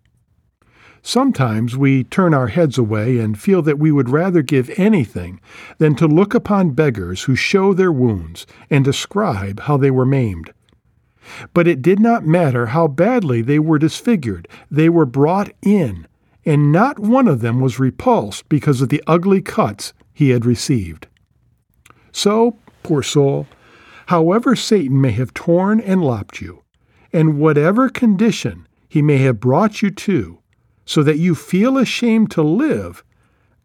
Sometimes 1.02 1.76
we 1.76 2.06
turn 2.06 2.34
our 2.34 2.48
heads 2.48 2.78
away 2.78 3.20
and 3.20 3.38
feel 3.38 3.62
that 3.64 3.80
we 3.80 3.92
would 3.92 4.08
rather 4.08 4.42
give 4.42 4.72
anything 4.78 5.42
than 5.78 5.96
to 5.96 6.08
look 6.08 6.34
upon 6.34 6.70
beggars 6.70 7.24
who 7.24 7.36
show 7.36 7.74
their 7.74 7.92
wounds 7.92 8.48
and 8.70 8.86
describe 8.86 9.60
how 9.60 9.76
they 9.76 9.92
were 9.92 10.06
maimed. 10.06 10.54
But 11.54 11.68
it 11.68 11.82
did 11.82 12.00
not 12.00 12.26
matter 12.26 12.68
how 12.68 12.88
badly 12.88 13.42
they 13.42 13.60
were 13.60 13.78
disfigured, 13.78 14.48
they 14.72 14.88
were 14.88 15.06
brought 15.06 15.52
in, 15.62 16.08
and 16.46 16.72
not 16.72 17.00
one 17.00 17.28
of 17.28 17.42
them 17.42 17.60
was 17.60 17.80
repulsed 17.80 18.48
because 18.50 18.82
of 18.82 18.90
the 18.90 19.04
ugly 19.08 19.42
cuts 19.42 19.94
he 20.14 20.30
had 20.30 20.46
received. 20.46 21.08
So, 22.12 22.58
poor 22.84 23.02
soul, 23.02 23.48
however 24.08 24.56
Satan 24.56 25.02
may 25.02 25.12
have 25.12 25.34
torn 25.34 25.80
and 25.80 26.04
lopped 26.04 26.40
you, 26.42 26.64
and 27.12 27.40
whatever 27.40 27.90
condition 27.90 28.68
he 28.88 29.02
may 29.02 29.18
have 29.18 29.40
brought 29.40 29.82
you 29.82 29.90
to, 29.90 30.40
so 30.86 31.02
that 31.02 31.18
you 31.18 31.34
feel 31.34 31.78
ashamed 31.78 32.30
to 32.32 32.44
live, 32.44 33.04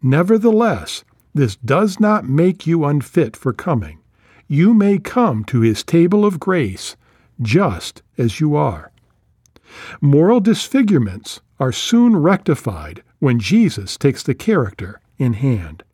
nevertheless, 0.02 1.04
this 1.34 1.56
does 1.56 2.00
not 2.00 2.24
make 2.24 2.66
you 2.66 2.84
unfit 2.84 3.36
for 3.36 3.52
coming. 3.52 4.00
You 4.48 4.74
may 4.74 4.98
come 4.98 5.44
to 5.44 5.60
his 5.60 5.84
table 5.84 6.24
of 6.24 6.40
grace 6.40 6.96
just 7.40 8.02
as 8.18 8.40
you 8.40 8.56
are. 8.56 8.90
Moral 10.00 10.40
disfigurements 10.40 11.40
are 11.60 11.70
soon 11.70 12.16
rectified 12.16 13.04
when 13.20 13.38
Jesus 13.38 13.96
takes 13.96 14.24
the 14.24 14.34
character 14.34 15.00
in 15.18 15.34
hand. 15.34 15.84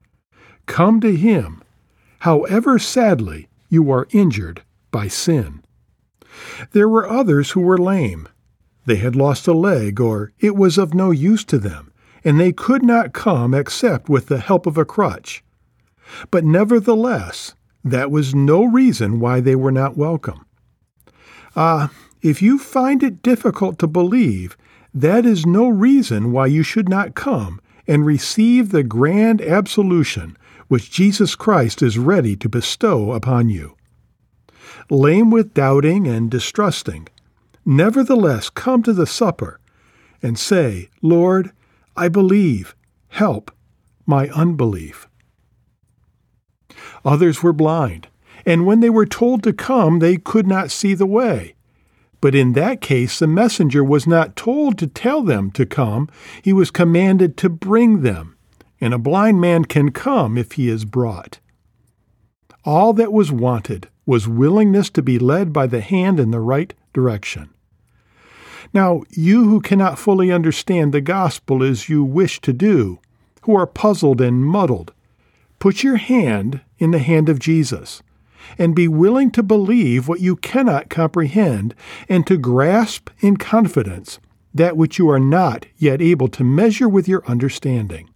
Come 0.64 1.00
to 1.00 1.14
him, 1.14 1.62
however 2.20 2.78
sadly 2.78 3.48
you 3.68 3.90
are 3.90 4.08
injured 4.10 4.62
by 4.90 5.08
sin. 5.08 5.62
There 6.72 6.88
were 6.88 7.08
others 7.08 7.50
who 7.50 7.60
were 7.60 7.78
lame, 7.78 8.28
they 8.86 8.96
had 8.96 9.16
lost 9.16 9.48
a 9.48 9.52
leg, 9.52 10.00
or 10.00 10.32
it 10.38 10.54
was 10.54 10.78
of 10.78 10.94
no 10.94 11.10
use 11.10 11.44
to 11.46 11.58
them, 11.58 11.92
and 12.24 12.38
they 12.38 12.52
could 12.52 12.84
not 12.84 13.12
come 13.12 13.52
except 13.52 14.08
with 14.08 14.26
the 14.26 14.38
help 14.38 14.64
of 14.64 14.78
a 14.78 14.84
crutch. 14.84 15.42
But 16.30 16.44
nevertheless, 16.44 17.54
that 17.84 18.12
was 18.12 18.34
no 18.34 18.64
reason 18.64 19.18
why 19.18 19.40
they 19.40 19.56
were 19.56 19.72
not 19.72 19.96
welcome. 19.96 20.46
Ah, 21.56 21.90
if 22.22 22.40
you 22.40 22.58
find 22.58 23.02
it 23.02 23.22
difficult 23.22 23.78
to 23.80 23.88
believe, 23.88 24.56
that 24.96 25.26
is 25.26 25.44
no 25.44 25.68
reason 25.68 26.32
why 26.32 26.46
you 26.46 26.62
should 26.62 26.88
not 26.88 27.14
come 27.14 27.60
and 27.86 28.06
receive 28.06 28.70
the 28.70 28.82
grand 28.82 29.42
absolution 29.42 30.36
which 30.68 30.90
Jesus 30.90 31.34
Christ 31.34 31.82
is 31.82 31.98
ready 31.98 32.34
to 32.36 32.48
bestow 32.48 33.12
upon 33.12 33.50
you. 33.50 33.76
Lame 34.88 35.30
with 35.30 35.52
doubting 35.52 36.06
and 36.06 36.30
distrusting, 36.30 37.08
Nevertheless, 37.64 38.48
come 38.48 38.84
to 38.84 38.92
the 38.92 39.06
supper 39.06 39.58
and 40.22 40.38
say, 40.38 40.88
Lord, 41.02 41.50
I 41.96 42.08
believe, 42.08 42.76
help 43.08 43.50
my 44.06 44.28
unbelief. 44.28 45.08
Others 47.04 47.42
were 47.42 47.52
blind, 47.52 48.08
and 48.46 48.64
when 48.64 48.80
they 48.80 48.90
were 48.90 49.04
told 49.04 49.42
to 49.42 49.52
come, 49.52 49.98
they 49.98 50.16
could 50.16 50.46
not 50.46 50.70
see 50.70 50.94
the 50.94 51.06
way. 51.06 51.55
But 52.26 52.34
in 52.34 52.54
that 52.54 52.80
case, 52.80 53.20
the 53.20 53.28
messenger 53.28 53.84
was 53.84 54.04
not 54.04 54.34
told 54.34 54.78
to 54.78 54.88
tell 54.88 55.22
them 55.22 55.52
to 55.52 55.64
come, 55.64 56.08
he 56.42 56.52
was 56.52 56.72
commanded 56.72 57.36
to 57.36 57.48
bring 57.48 58.00
them, 58.02 58.36
and 58.80 58.92
a 58.92 58.98
blind 58.98 59.40
man 59.40 59.64
can 59.64 59.92
come 59.92 60.36
if 60.36 60.50
he 60.54 60.68
is 60.68 60.84
brought. 60.84 61.38
All 62.64 62.92
that 62.94 63.12
was 63.12 63.30
wanted 63.30 63.90
was 64.06 64.26
willingness 64.26 64.90
to 64.90 65.02
be 65.02 65.20
led 65.20 65.52
by 65.52 65.68
the 65.68 65.80
hand 65.80 66.18
in 66.18 66.32
the 66.32 66.40
right 66.40 66.74
direction. 66.92 67.50
Now, 68.74 69.04
you 69.10 69.44
who 69.44 69.60
cannot 69.60 69.96
fully 69.96 70.32
understand 70.32 70.92
the 70.92 71.00
gospel 71.00 71.62
as 71.62 71.88
you 71.88 72.02
wish 72.02 72.40
to 72.40 72.52
do, 72.52 72.98
who 73.42 73.54
are 73.54 73.68
puzzled 73.68 74.20
and 74.20 74.44
muddled, 74.44 74.92
put 75.60 75.84
your 75.84 75.98
hand 75.98 76.60
in 76.80 76.90
the 76.90 76.98
hand 76.98 77.28
of 77.28 77.38
Jesus 77.38 78.02
and 78.58 78.74
be 78.74 78.88
willing 78.88 79.30
to 79.32 79.42
believe 79.42 80.08
what 80.08 80.20
you 80.20 80.36
cannot 80.36 80.88
comprehend 80.88 81.74
and 82.08 82.26
to 82.26 82.36
grasp 82.36 83.10
in 83.20 83.36
confidence 83.36 84.18
that 84.54 84.76
which 84.76 84.98
you 84.98 85.08
are 85.10 85.20
not 85.20 85.66
yet 85.76 86.00
able 86.00 86.28
to 86.28 86.44
measure 86.44 86.88
with 86.88 87.06
your 87.06 87.26
understanding. 87.26 88.08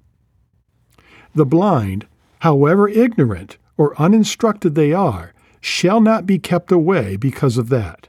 The 1.35 1.47
blind, 1.47 2.07
however 2.41 2.89
ignorant 2.89 3.59
or 3.77 4.01
uninstructed 4.01 4.75
they 4.75 4.93
are, 4.93 5.33
shall 5.61 6.01
not 6.01 6.27
be 6.27 6.39
kept 6.39 6.73
away 6.73 7.17
because 7.17 7.59
of 7.59 7.69
that. 7.69 8.09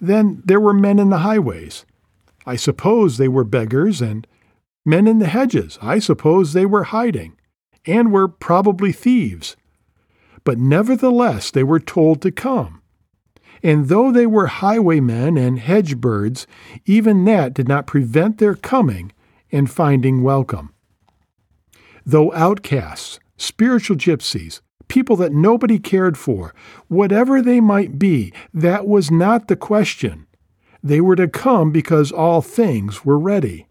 Then 0.00 0.42
there 0.44 0.60
were 0.60 0.74
men 0.74 0.98
in 0.98 1.10
the 1.10 1.18
highways. 1.18 1.84
I 2.46 2.56
suppose 2.56 3.16
they 3.16 3.28
were 3.28 3.44
beggars 3.44 4.00
and 4.00 4.26
Men 4.88 5.06
in 5.06 5.18
the 5.18 5.26
hedges, 5.26 5.78
I 5.82 5.98
suppose 5.98 6.54
they 6.54 6.64
were 6.64 6.84
hiding, 6.84 7.36
and 7.84 8.10
were 8.10 8.26
probably 8.26 8.90
thieves. 8.90 9.54
But 10.48 10.56
nevertheless 10.56 11.50
they 11.50 11.62
were 11.62 11.78
told 11.78 12.22
to 12.22 12.32
come. 12.32 12.80
And 13.62 13.88
though 13.88 14.10
they 14.10 14.24
were 14.24 14.46
highwaymen 14.46 15.36
and 15.36 15.58
hedge 15.58 15.98
birds, 15.98 16.46
even 16.86 17.26
that 17.26 17.52
did 17.52 17.68
not 17.68 17.86
prevent 17.86 18.38
their 18.38 18.54
coming 18.54 19.12
and 19.52 19.70
finding 19.70 20.22
welcome. 20.22 20.72
Though 22.06 22.32
outcasts, 22.32 23.20
spiritual 23.36 23.98
gypsies, 23.98 24.62
people 24.88 25.16
that 25.16 25.34
nobody 25.34 25.78
cared 25.78 26.16
for, 26.16 26.54
whatever 26.86 27.42
they 27.42 27.60
might 27.60 27.98
be, 27.98 28.32
that 28.54 28.88
was 28.88 29.10
not 29.10 29.48
the 29.48 29.56
question. 29.56 30.26
They 30.82 31.02
were 31.02 31.16
to 31.16 31.28
come 31.28 31.72
because 31.72 32.10
all 32.10 32.40
things 32.40 33.04
were 33.04 33.18
ready. 33.18 33.66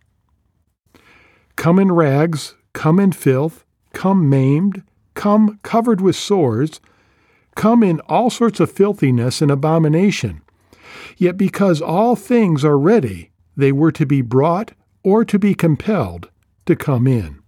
Come 1.56 1.80
in 1.80 1.92
rags, 1.92 2.54
come 2.74 3.00
in 3.00 3.14
filth, 3.14 3.66
come 3.94 4.30
maimed, 4.30 4.84
come 5.18 5.60
covered 5.64 6.00
with 6.00 6.16
sores, 6.16 6.80
come 7.56 7.84
in 7.84 8.00
all 8.02 8.30
sorts 8.30 8.62
of 8.62 8.72
filthiness 8.72 9.42
and 9.42 9.52
abomination. 9.52 10.42
Yet 11.18 11.36
because 11.36 11.82
all 11.82 12.16
things 12.16 12.64
are 12.64 12.78
ready, 12.78 13.32
they 13.58 13.72
were 13.74 13.92
to 13.92 14.06
be 14.06 14.22
brought 14.22 14.72
or 15.04 15.26
to 15.26 15.38
be 15.38 15.54
compelled 15.54 16.30
to 16.68 16.76
come 16.76 17.08
in. 17.08 17.42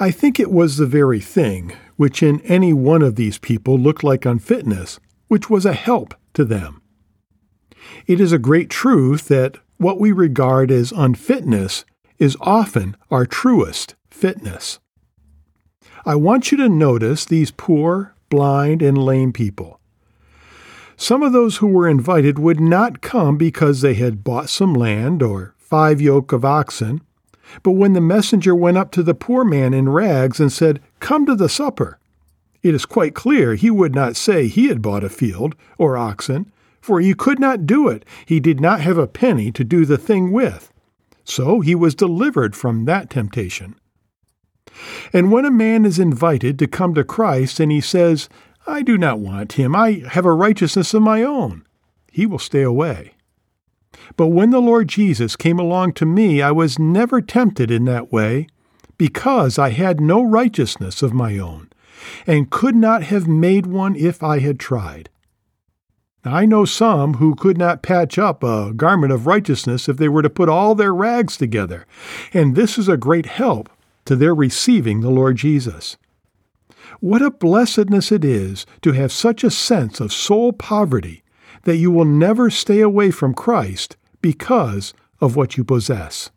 I 0.00 0.10
think 0.10 0.40
it 0.40 0.50
was 0.50 0.78
the 0.78 0.86
very 0.86 1.20
thing 1.20 1.74
which 1.96 2.22
in 2.22 2.40
any 2.40 2.72
one 2.72 3.02
of 3.02 3.16
these 3.16 3.38
people 3.38 3.78
looked 3.78 4.02
like 4.02 4.24
unfitness, 4.24 4.98
which 5.28 5.50
was 5.50 5.66
a 5.66 5.74
help 5.74 6.14
to 6.32 6.44
them. 6.44 6.80
It 8.06 8.20
is 8.20 8.32
a 8.32 8.38
great 8.38 8.70
truth 8.70 9.28
that 9.28 9.58
what 9.76 10.00
we 10.00 10.10
regard 10.12 10.70
as 10.70 10.92
unfitness 10.92 11.84
is 12.18 12.36
often 12.40 12.96
our 13.10 13.26
truest 13.26 13.94
fitness. 14.10 14.80
I 16.04 16.16
want 16.16 16.50
you 16.50 16.58
to 16.58 16.68
notice 16.68 17.24
these 17.24 17.52
poor, 17.52 18.14
blind, 18.28 18.82
and 18.82 18.98
lame 18.98 19.32
people. 19.32 19.78
Some 20.96 21.22
of 21.22 21.32
those 21.32 21.58
who 21.58 21.68
were 21.68 21.88
invited 21.88 22.38
would 22.38 22.60
not 22.60 23.00
come 23.00 23.36
because 23.36 23.80
they 23.80 23.94
had 23.94 24.24
bought 24.24 24.48
some 24.48 24.74
land 24.74 25.22
or 25.22 25.54
five 25.58 26.00
yoke 26.00 26.32
of 26.32 26.44
oxen. 26.44 27.02
But 27.62 27.72
when 27.72 27.92
the 27.92 28.00
messenger 28.00 28.54
went 28.54 28.78
up 28.78 28.90
to 28.92 29.02
the 29.02 29.14
poor 29.14 29.44
man 29.44 29.74
in 29.74 29.88
rags 29.88 30.40
and 30.40 30.52
said, 30.52 30.80
Come 30.98 31.24
to 31.26 31.34
the 31.36 31.48
supper, 31.48 31.98
it 32.62 32.74
is 32.74 32.86
quite 32.86 33.14
clear 33.14 33.54
he 33.54 33.70
would 33.70 33.94
not 33.94 34.16
say 34.16 34.46
he 34.46 34.68
had 34.68 34.82
bought 34.82 35.04
a 35.04 35.08
field 35.08 35.54
or 35.78 35.96
oxen, 35.96 36.50
for 36.80 37.00
he 37.00 37.14
could 37.14 37.38
not 37.38 37.66
do 37.66 37.88
it. 37.88 38.04
He 38.26 38.40
did 38.40 38.60
not 38.60 38.80
have 38.80 38.98
a 38.98 39.06
penny 39.06 39.52
to 39.52 39.62
do 39.62 39.84
the 39.84 39.98
thing 39.98 40.32
with. 40.32 40.72
So 41.24 41.60
he 41.60 41.74
was 41.74 41.94
delivered 41.94 42.56
from 42.56 42.86
that 42.86 43.08
temptation. 43.08 43.76
And 45.12 45.30
when 45.30 45.44
a 45.44 45.50
man 45.50 45.84
is 45.84 45.98
invited 45.98 46.58
to 46.58 46.66
come 46.66 46.94
to 46.94 47.04
Christ 47.04 47.60
and 47.60 47.70
he 47.70 47.80
says, 47.80 48.28
I 48.66 48.82
do 48.82 48.96
not 48.96 49.18
want 49.18 49.54
him, 49.54 49.74
I 49.74 50.02
have 50.10 50.24
a 50.24 50.32
righteousness 50.32 50.94
of 50.94 51.02
my 51.02 51.22
own, 51.22 51.66
he 52.10 52.26
will 52.26 52.38
stay 52.38 52.62
away. 52.62 53.14
But 54.16 54.28
when 54.28 54.50
the 54.50 54.60
Lord 54.60 54.88
Jesus 54.88 55.36
came 55.36 55.58
along 55.58 55.94
to 55.94 56.06
me, 56.06 56.42
I 56.42 56.50
was 56.50 56.78
never 56.78 57.20
tempted 57.20 57.70
in 57.70 57.84
that 57.86 58.12
way, 58.12 58.46
because 58.98 59.58
I 59.58 59.70
had 59.70 60.00
no 60.00 60.22
righteousness 60.22 61.02
of 61.02 61.12
my 61.12 61.38
own, 61.38 61.70
and 62.26 62.50
could 62.50 62.76
not 62.76 63.02
have 63.04 63.26
made 63.26 63.66
one 63.66 63.96
if 63.96 64.22
I 64.22 64.38
had 64.38 64.60
tried. 64.60 65.08
I 66.24 66.46
know 66.46 66.64
some 66.64 67.14
who 67.14 67.34
could 67.34 67.58
not 67.58 67.82
patch 67.82 68.16
up 68.16 68.44
a 68.44 68.72
garment 68.72 69.12
of 69.12 69.26
righteousness 69.26 69.88
if 69.88 69.96
they 69.96 70.08
were 70.08 70.22
to 70.22 70.30
put 70.30 70.48
all 70.48 70.74
their 70.74 70.94
rags 70.94 71.36
together, 71.36 71.84
and 72.32 72.54
this 72.54 72.78
is 72.78 72.88
a 72.88 72.96
great 72.96 73.26
help 73.26 73.68
to 74.12 74.16
their 74.16 74.34
receiving 74.34 75.00
the 75.00 75.08
Lord 75.08 75.36
Jesus. 75.36 75.96
What 77.00 77.22
a 77.22 77.30
blessedness 77.30 78.12
it 78.12 78.26
is 78.26 78.66
to 78.82 78.92
have 78.92 79.10
such 79.10 79.42
a 79.42 79.50
sense 79.50 80.00
of 80.00 80.12
soul 80.12 80.52
poverty 80.52 81.22
that 81.62 81.78
you 81.78 81.90
will 81.90 82.04
never 82.04 82.50
stay 82.50 82.82
away 82.82 83.10
from 83.10 83.32
Christ 83.32 83.96
because 84.20 84.92
of 85.18 85.34
what 85.34 85.56
you 85.56 85.64
possess. 85.64 86.30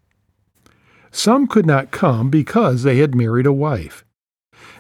Some 1.12 1.48
could 1.48 1.66
not 1.66 1.92
come 1.92 2.30
because 2.30 2.84
they 2.84 2.96
had 3.00 3.14
married 3.14 3.46
a 3.46 3.52
wife. 3.52 4.06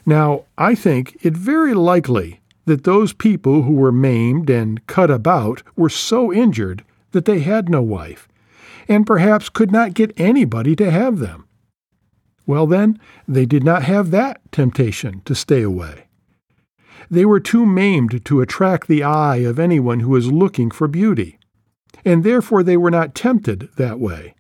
Now, 0.06 0.46
I 0.58 0.74
think 0.74 1.18
it 1.22 1.36
very 1.36 1.74
likely 1.74 2.39
that 2.64 2.86
those 2.86 3.12
people 3.12 3.64
who 3.64 3.74
were 3.74 3.91
maimed 3.91 4.50
and 4.50 4.88
cut 4.88 5.12
about 5.12 5.64
were 5.76 5.89
so 5.89 6.32
injured 6.32 6.86
that 7.12 7.26
they 7.26 7.39
had 7.41 7.68
no 7.68 7.82
wife, 7.82 8.30
and 8.88 9.06
perhaps 9.06 9.50
could 9.50 9.72
not 9.74 9.93
get 9.93 10.18
anybody 10.18 10.78
to 10.78 10.89
have 10.89 11.20
them. 11.20 11.45
Well, 12.46 12.68
then, 12.68 13.00
they 13.28 13.46
did 13.46 13.64
not 13.64 13.84
have 13.84 14.12
that 14.12 14.41
temptation 14.52 15.22
to 15.26 15.36
stay 15.36 15.62
away. 15.62 16.08
They 17.10 17.26
were 17.26 17.39
too 17.39 17.66
maimed 17.66 18.24
to 18.26 18.41
attract 18.41 18.88
the 18.88 19.04
eye 19.04 19.38
of 19.38 19.60
anyone 19.60 20.02
who 20.02 20.10
was 20.10 20.32
looking 20.32 20.72
for 20.72 20.88
beauty, 20.88 21.38
and 22.04 22.24
therefore 22.24 22.64
they 22.64 22.78
were 22.78 22.91
not 22.91 23.16
tempted 23.16 23.70
that 23.78 24.00
way. 24.00 24.36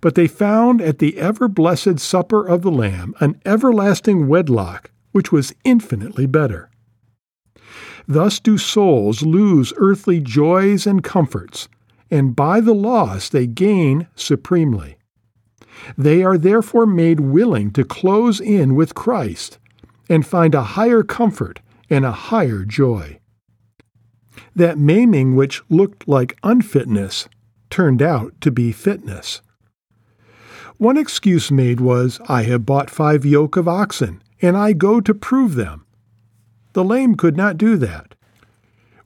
But 0.00 0.14
they 0.14 0.26
found 0.26 0.80
at 0.80 0.98
the 0.98 1.18
ever 1.18 1.48
blessed 1.48 1.98
supper 1.98 2.46
of 2.46 2.62
the 2.62 2.70
Lamb 2.70 3.14
an 3.20 3.40
everlasting 3.44 4.28
wedlock 4.28 4.90
which 5.12 5.32
was 5.32 5.54
infinitely 5.64 6.26
better. 6.26 6.70
Thus 8.06 8.40
do 8.40 8.56
souls 8.56 9.22
lose 9.22 9.72
earthly 9.76 10.20
joys 10.20 10.86
and 10.86 11.02
comforts, 11.02 11.68
and 12.10 12.36
by 12.36 12.60
the 12.60 12.74
loss 12.74 13.28
they 13.28 13.46
gain 13.46 14.06
supremely. 14.14 14.97
They 15.96 16.22
are 16.22 16.38
therefore 16.38 16.86
made 16.86 17.20
willing 17.20 17.70
to 17.72 17.84
close 17.84 18.40
in 18.40 18.74
with 18.74 18.94
Christ 18.94 19.58
and 20.08 20.26
find 20.26 20.54
a 20.54 20.62
higher 20.62 21.02
comfort 21.02 21.60
and 21.90 22.04
a 22.04 22.12
higher 22.12 22.64
joy. 22.64 23.18
That 24.54 24.78
maiming 24.78 25.36
which 25.36 25.62
looked 25.68 26.08
like 26.08 26.38
unfitness 26.42 27.28
turned 27.70 28.02
out 28.02 28.40
to 28.40 28.50
be 28.50 28.72
fitness. 28.72 29.42
One 30.78 30.96
excuse 30.96 31.50
made 31.50 31.80
was, 31.80 32.20
I 32.28 32.44
have 32.44 32.64
bought 32.64 32.88
five 32.88 33.24
yoke 33.24 33.56
of 33.56 33.66
oxen, 33.66 34.22
and 34.40 34.56
I 34.56 34.72
go 34.72 35.00
to 35.00 35.12
prove 35.12 35.56
them. 35.56 35.84
The 36.72 36.84
lame 36.84 37.16
could 37.16 37.36
not 37.36 37.58
do 37.58 37.76
that. 37.78 38.14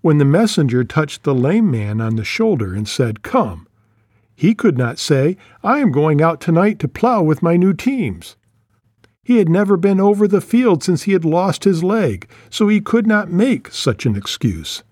When 0.03 0.19
the 0.19 0.25
messenger 0.25 0.85
touched 0.85 1.23
the 1.23 1.35
lame 1.35 1.71
man 1.71 2.01
on 2.01 2.17
the 2.17 2.25
shoulder 2.25 2.75
and 2.75 2.87
said, 2.87 3.23
Come, 3.23 3.67
he 4.35 4.55
could 4.55 4.79
not 4.79 4.99
say, 4.99 5.37
I 5.63 5.79
am 5.79 5.93
going 5.93 6.21
out 6.23 6.41
tonight 6.41 6.79
to 6.81 6.89
plow 6.89 7.23
with 7.23 7.43
my 7.43 7.57
new 7.57 7.73
teams. 7.73 8.37
He 9.23 9.39
had 9.39 9.49
never 9.49 9.77
been 9.77 10.01
over 10.01 10.27
the 10.27 10.41
field 10.41 10.83
since 10.83 11.03
he 11.03 11.13
had 11.13 11.25
lost 11.25 11.65
his 11.65 11.85
leg, 11.85 12.29
so 12.51 12.67
he 12.67 12.81
could 12.81 13.07
not 13.07 13.31
make 13.31 13.71
such 13.71 14.05
an 14.05 14.17
excuse. 14.17 14.83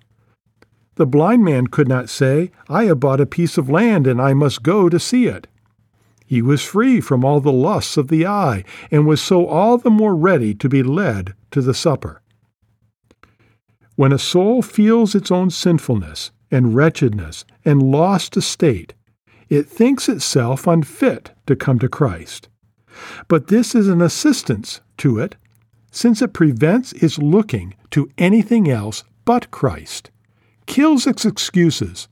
The 0.94 1.06
blind 1.06 1.44
man 1.44 1.66
could 1.66 1.88
not 1.88 2.08
say, 2.08 2.50
I 2.68 2.84
have 2.84 3.00
bought 3.00 3.20
a 3.20 3.26
piece 3.26 3.58
of 3.58 3.70
land 3.70 4.06
and 4.06 4.20
I 4.20 4.34
must 4.34 4.62
go 4.62 4.88
to 4.88 5.00
see 5.00 5.26
it. 5.26 5.46
He 6.26 6.42
was 6.42 6.62
free 6.62 7.00
from 7.00 7.24
all 7.24 7.40
the 7.40 7.50
lusts 7.50 7.96
of 7.96 8.06
the 8.06 8.24
eye, 8.24 8.62
and 8.88 9.04
was 9.04 9.20
so 9.20 9.46
all 9.46 9.78
the 9.78 9.90
more 9.90 10.14
ready 10.14 10.54
to 10.54 10.68
be 10.68 10.80
led 10.82 11.34
to 11.50 11.60
the 11.60 11.74
supper. 11.74 12.22
When 13.96 14.12
a 14.12 14.18
soul 14.18 14.62
feels 14.62 15.16
its 15.16 15.32
own 15.32 15.50
sinfulness 15.50 16.30
and 16.52 16.74
wretchedness 16.74 17.44
and 17.64 17.82
lost 17.82 18.36
estate, 18.36 18.94
it 19.50 19.68
thinks 19.68 20.08
itself 20.08 20.66
unfit 20.66 21.32
to 21.46 21.56
come 21.56 21.78
to 21.80 21.88
Christ. 21.88 22.48
But 23.28 23.48
this 23.48 23.74
is 23.74 23.88
an 23.88 24.00
assistance 24.00 24.80
to 24.98 25.18
it, 25.18 25.34
since 25.90 26.22
it 26.22 26.32
prevents 26.32 26.92
its 26.92 27.18
looking 27.18 27.74
to 27.90 28.08
anything 28.16 28.70
else 28.70 29.02
but 29.24 29.50
Christ, 29.50 30.10
kills 30.66 31.06
its 31.06 31.24
excuses, 31.24 32.08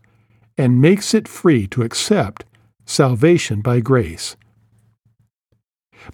and 0.59 0.82
makes 0.82 1.14
it 1.14 1.28
free 1.28 1.68
to 1.68 1.82
accept 1.82 2.45
salvation 2.84 3.61
by 3.61 3.78
grace. 3.78 4.36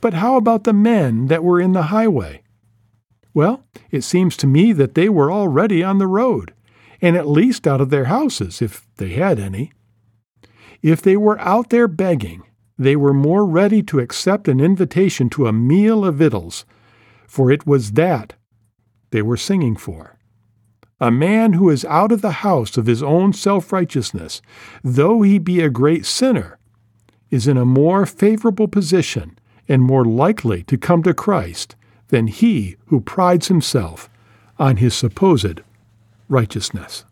But 0.01 0.15
how 0.15 0.37
about 0.37 0.65
the 0.65 0.73
men 0.73 1.27
that 1.29 1.45
were 1.45 1.61
in 1.61 1.73
the 1.73 1.85
highway? 1.85 2.43
Well, 3.33 3.65
it 3.91 4.03
seems 4.03 4.37
to 4.39 4.47
me 4.47 4.73
that 4.73 4.95
they 4.95 5.09
were 5.09 5.33
already 5.33 5.83
on 5.83 5.99
the 5.99 6.07
road, 6.07 6.53
and 7.01 7.17
at 7.17 7.27
least 7.27 7.67
out 7.67 7.81
of 7.81 7.91
their 7.91 8.07
houses, 8.07 8.61
if 8.61 8.87
they 8.97 9.11
had 9.11 9.39
any. 9.39 9.73
If 10.85 11.01
they 11.01 11.17
were 11.17 11.41
out 11.41 11.71
there 11.71 11.89
begging, 11.89 12.43
they 12.77 12.95
were 12.95 13.15
more 13.15 13.47
ready 13.47 13.83
to 13.85 14.01
accept 14.01 14.49
an 14.49 14.61
invitation 14.61 15.31
to 15.31 15.47
a 15.47 15.53
meal 15.53 16.05
of 16.05 16.17
victuals, 16.17 16.67
for 17.27 17.51
it 17.51 17.67
was 17.67 17.93
that 17.93 18.35
they 19.11 19.23
were 19.23 19.39
singing 19.39 19.77
for. 19.77 20.19
A 21.01 21.11
man 21.11 21.55
who 21.55 21.71
is 21.71 21.87
out 21.87 22.13
of 22.13 22.21
the 22.21 22.45
house 22.45 22.77
of 22.77 22.85
his 22.85 23.03
own 23.03 23.33
self 23.33 23.73
righteousness, 23.73 24.43
though 24.83 25.23
he 25.23 25.39
be 25.39 25.63
a 25.63 25.71
great 25.71 26.05
sinner, 26.05 26.59
is 27.31 27.49
in 27.49 27.57
a 27.57 27.65
more 27.65 28.05
favorable 28.05 28.69
position 28.69 29.39
and 29.67 29.81
more 29.81 30.05
likely 30.05 30.63
to 30.65 30.77
come 30.77 31.03
to 31.05 31.15
Christ 31.15 31.77
than 32.09 32.27
he 32.27 32.77
who 32.89 33.01
prides 33.01 33.49
himself 33.49 34.11
on 34.59 34.77
his 34.77 34.93
supposed 34.93 35.63
righteousness. 36.29 37.07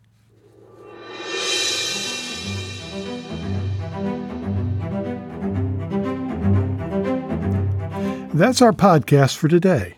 That's 8.35 8.63
our 8.63 8.73
podcast 8.73 9.37
for 9.37 9.49
today. 9.49 9.97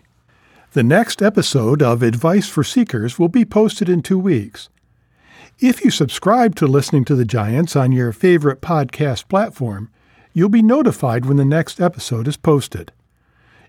The 0.73 0.83
next 0.83 1.21
episode 1.21 1.81
of 1.81 2.03
Advice 2.03 2.49
for 2.49 2.65
Seekers 2.65 3.17
will 3.17 3.29
be 3.29 3.45
posted 3.45 3.87
in 3.87 4.01
two 4.01 4.19
weeks. 4.19 4.67
If 5.59 5.85
you 5.85 5.89
subscribe 5.89 6.53
to 6.55 6.67
Listening 6.67 7.05
to 7.05 7.15
the 7.15 7.23
Giants 7.23 7.77
on 7.77 7.93
your 7.93 8.11
favorite 8.11 8.59
podcast 8.59 9.29
platform, 9.29 9.89
you'll 10.33 10.49
be 10.49 10.61
notified 10.61 11.25
when 11.25 11.37
the 11.37 11.45
next 11.45 11.79
episode 11.79 12.27
is 12.27 12.35
posted. 12.35 12.91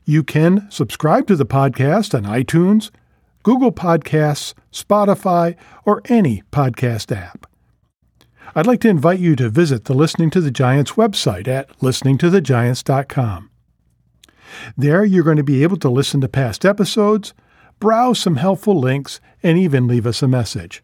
You 0.05 0.25
can 0.25 0.69
subscribe 0.69 1.29
to 1.29 1.37
the 1.37 1.47
podcast 1.47 2.12
on 2.12 2.25
iTunes, 2.25 2.91
Google 3.45 3.71
Podcasts, 3.71 4.53
Spotify, 4.73 5.55
or 5.85 6.03
any 6.07 6.43
podcast 6.51 7.17
app. 7.17 7.49
I'd 8.57 8.67
like 8.67 8.81
to 8.81 8.89
invite 8.89 9.21
you 9.21 9.37
to 9.37 9.49
visit 9.49 9.85
the 9.85 9.95
Listening 9.95 10.31
to 10.31 10.41
the 10.41 10.51
Giants 10.51 10.93
website 10.93 11.47
at 11.47 11.69
listeningtothegiants.com. 11.79 13.51
There, 14.76 15.05
you're 15.05 15.24
going 15.24 15.36
to 15.36 15.42
be 15.42 15.62
able 15.62 15.76
to 15.78 15.88
listen 15.88 16.20
to 16.20 16.28
past 16.28 16.64
episodes, 16.64 17.34
browse 17.80 18.18
some 18.18 18.36
helpful 18.36 18.78
links, 18.78 19.20
and 19.42 19.59
even 19.59 19.86
leave 19.86 20.07
us 20.07 20.22
a 20.22 20.28
message. 20.28 20.82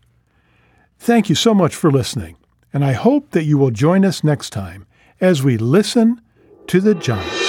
Thank 0.99 1.29
you 1.29 1.35
so 1.35 1.55
much 1.55 1.75
for 1.75 1.91
listening, 1.91 2.37
and 2.73 2.85
I 2.85 2.93
hope 2.93 3.31
that 3.31 3.45
you 3.45 3.59
will 3.59 3.71
join 3.71 4.05
us 4.05 4.23
next 4.23 4.51
time 4.51 4.87
as 5.21 5.43
we 5.43 5.57
listen 5.57 6.21
to 6.69 6.81
the 6.81 6.95
Giants. 6.95 7.42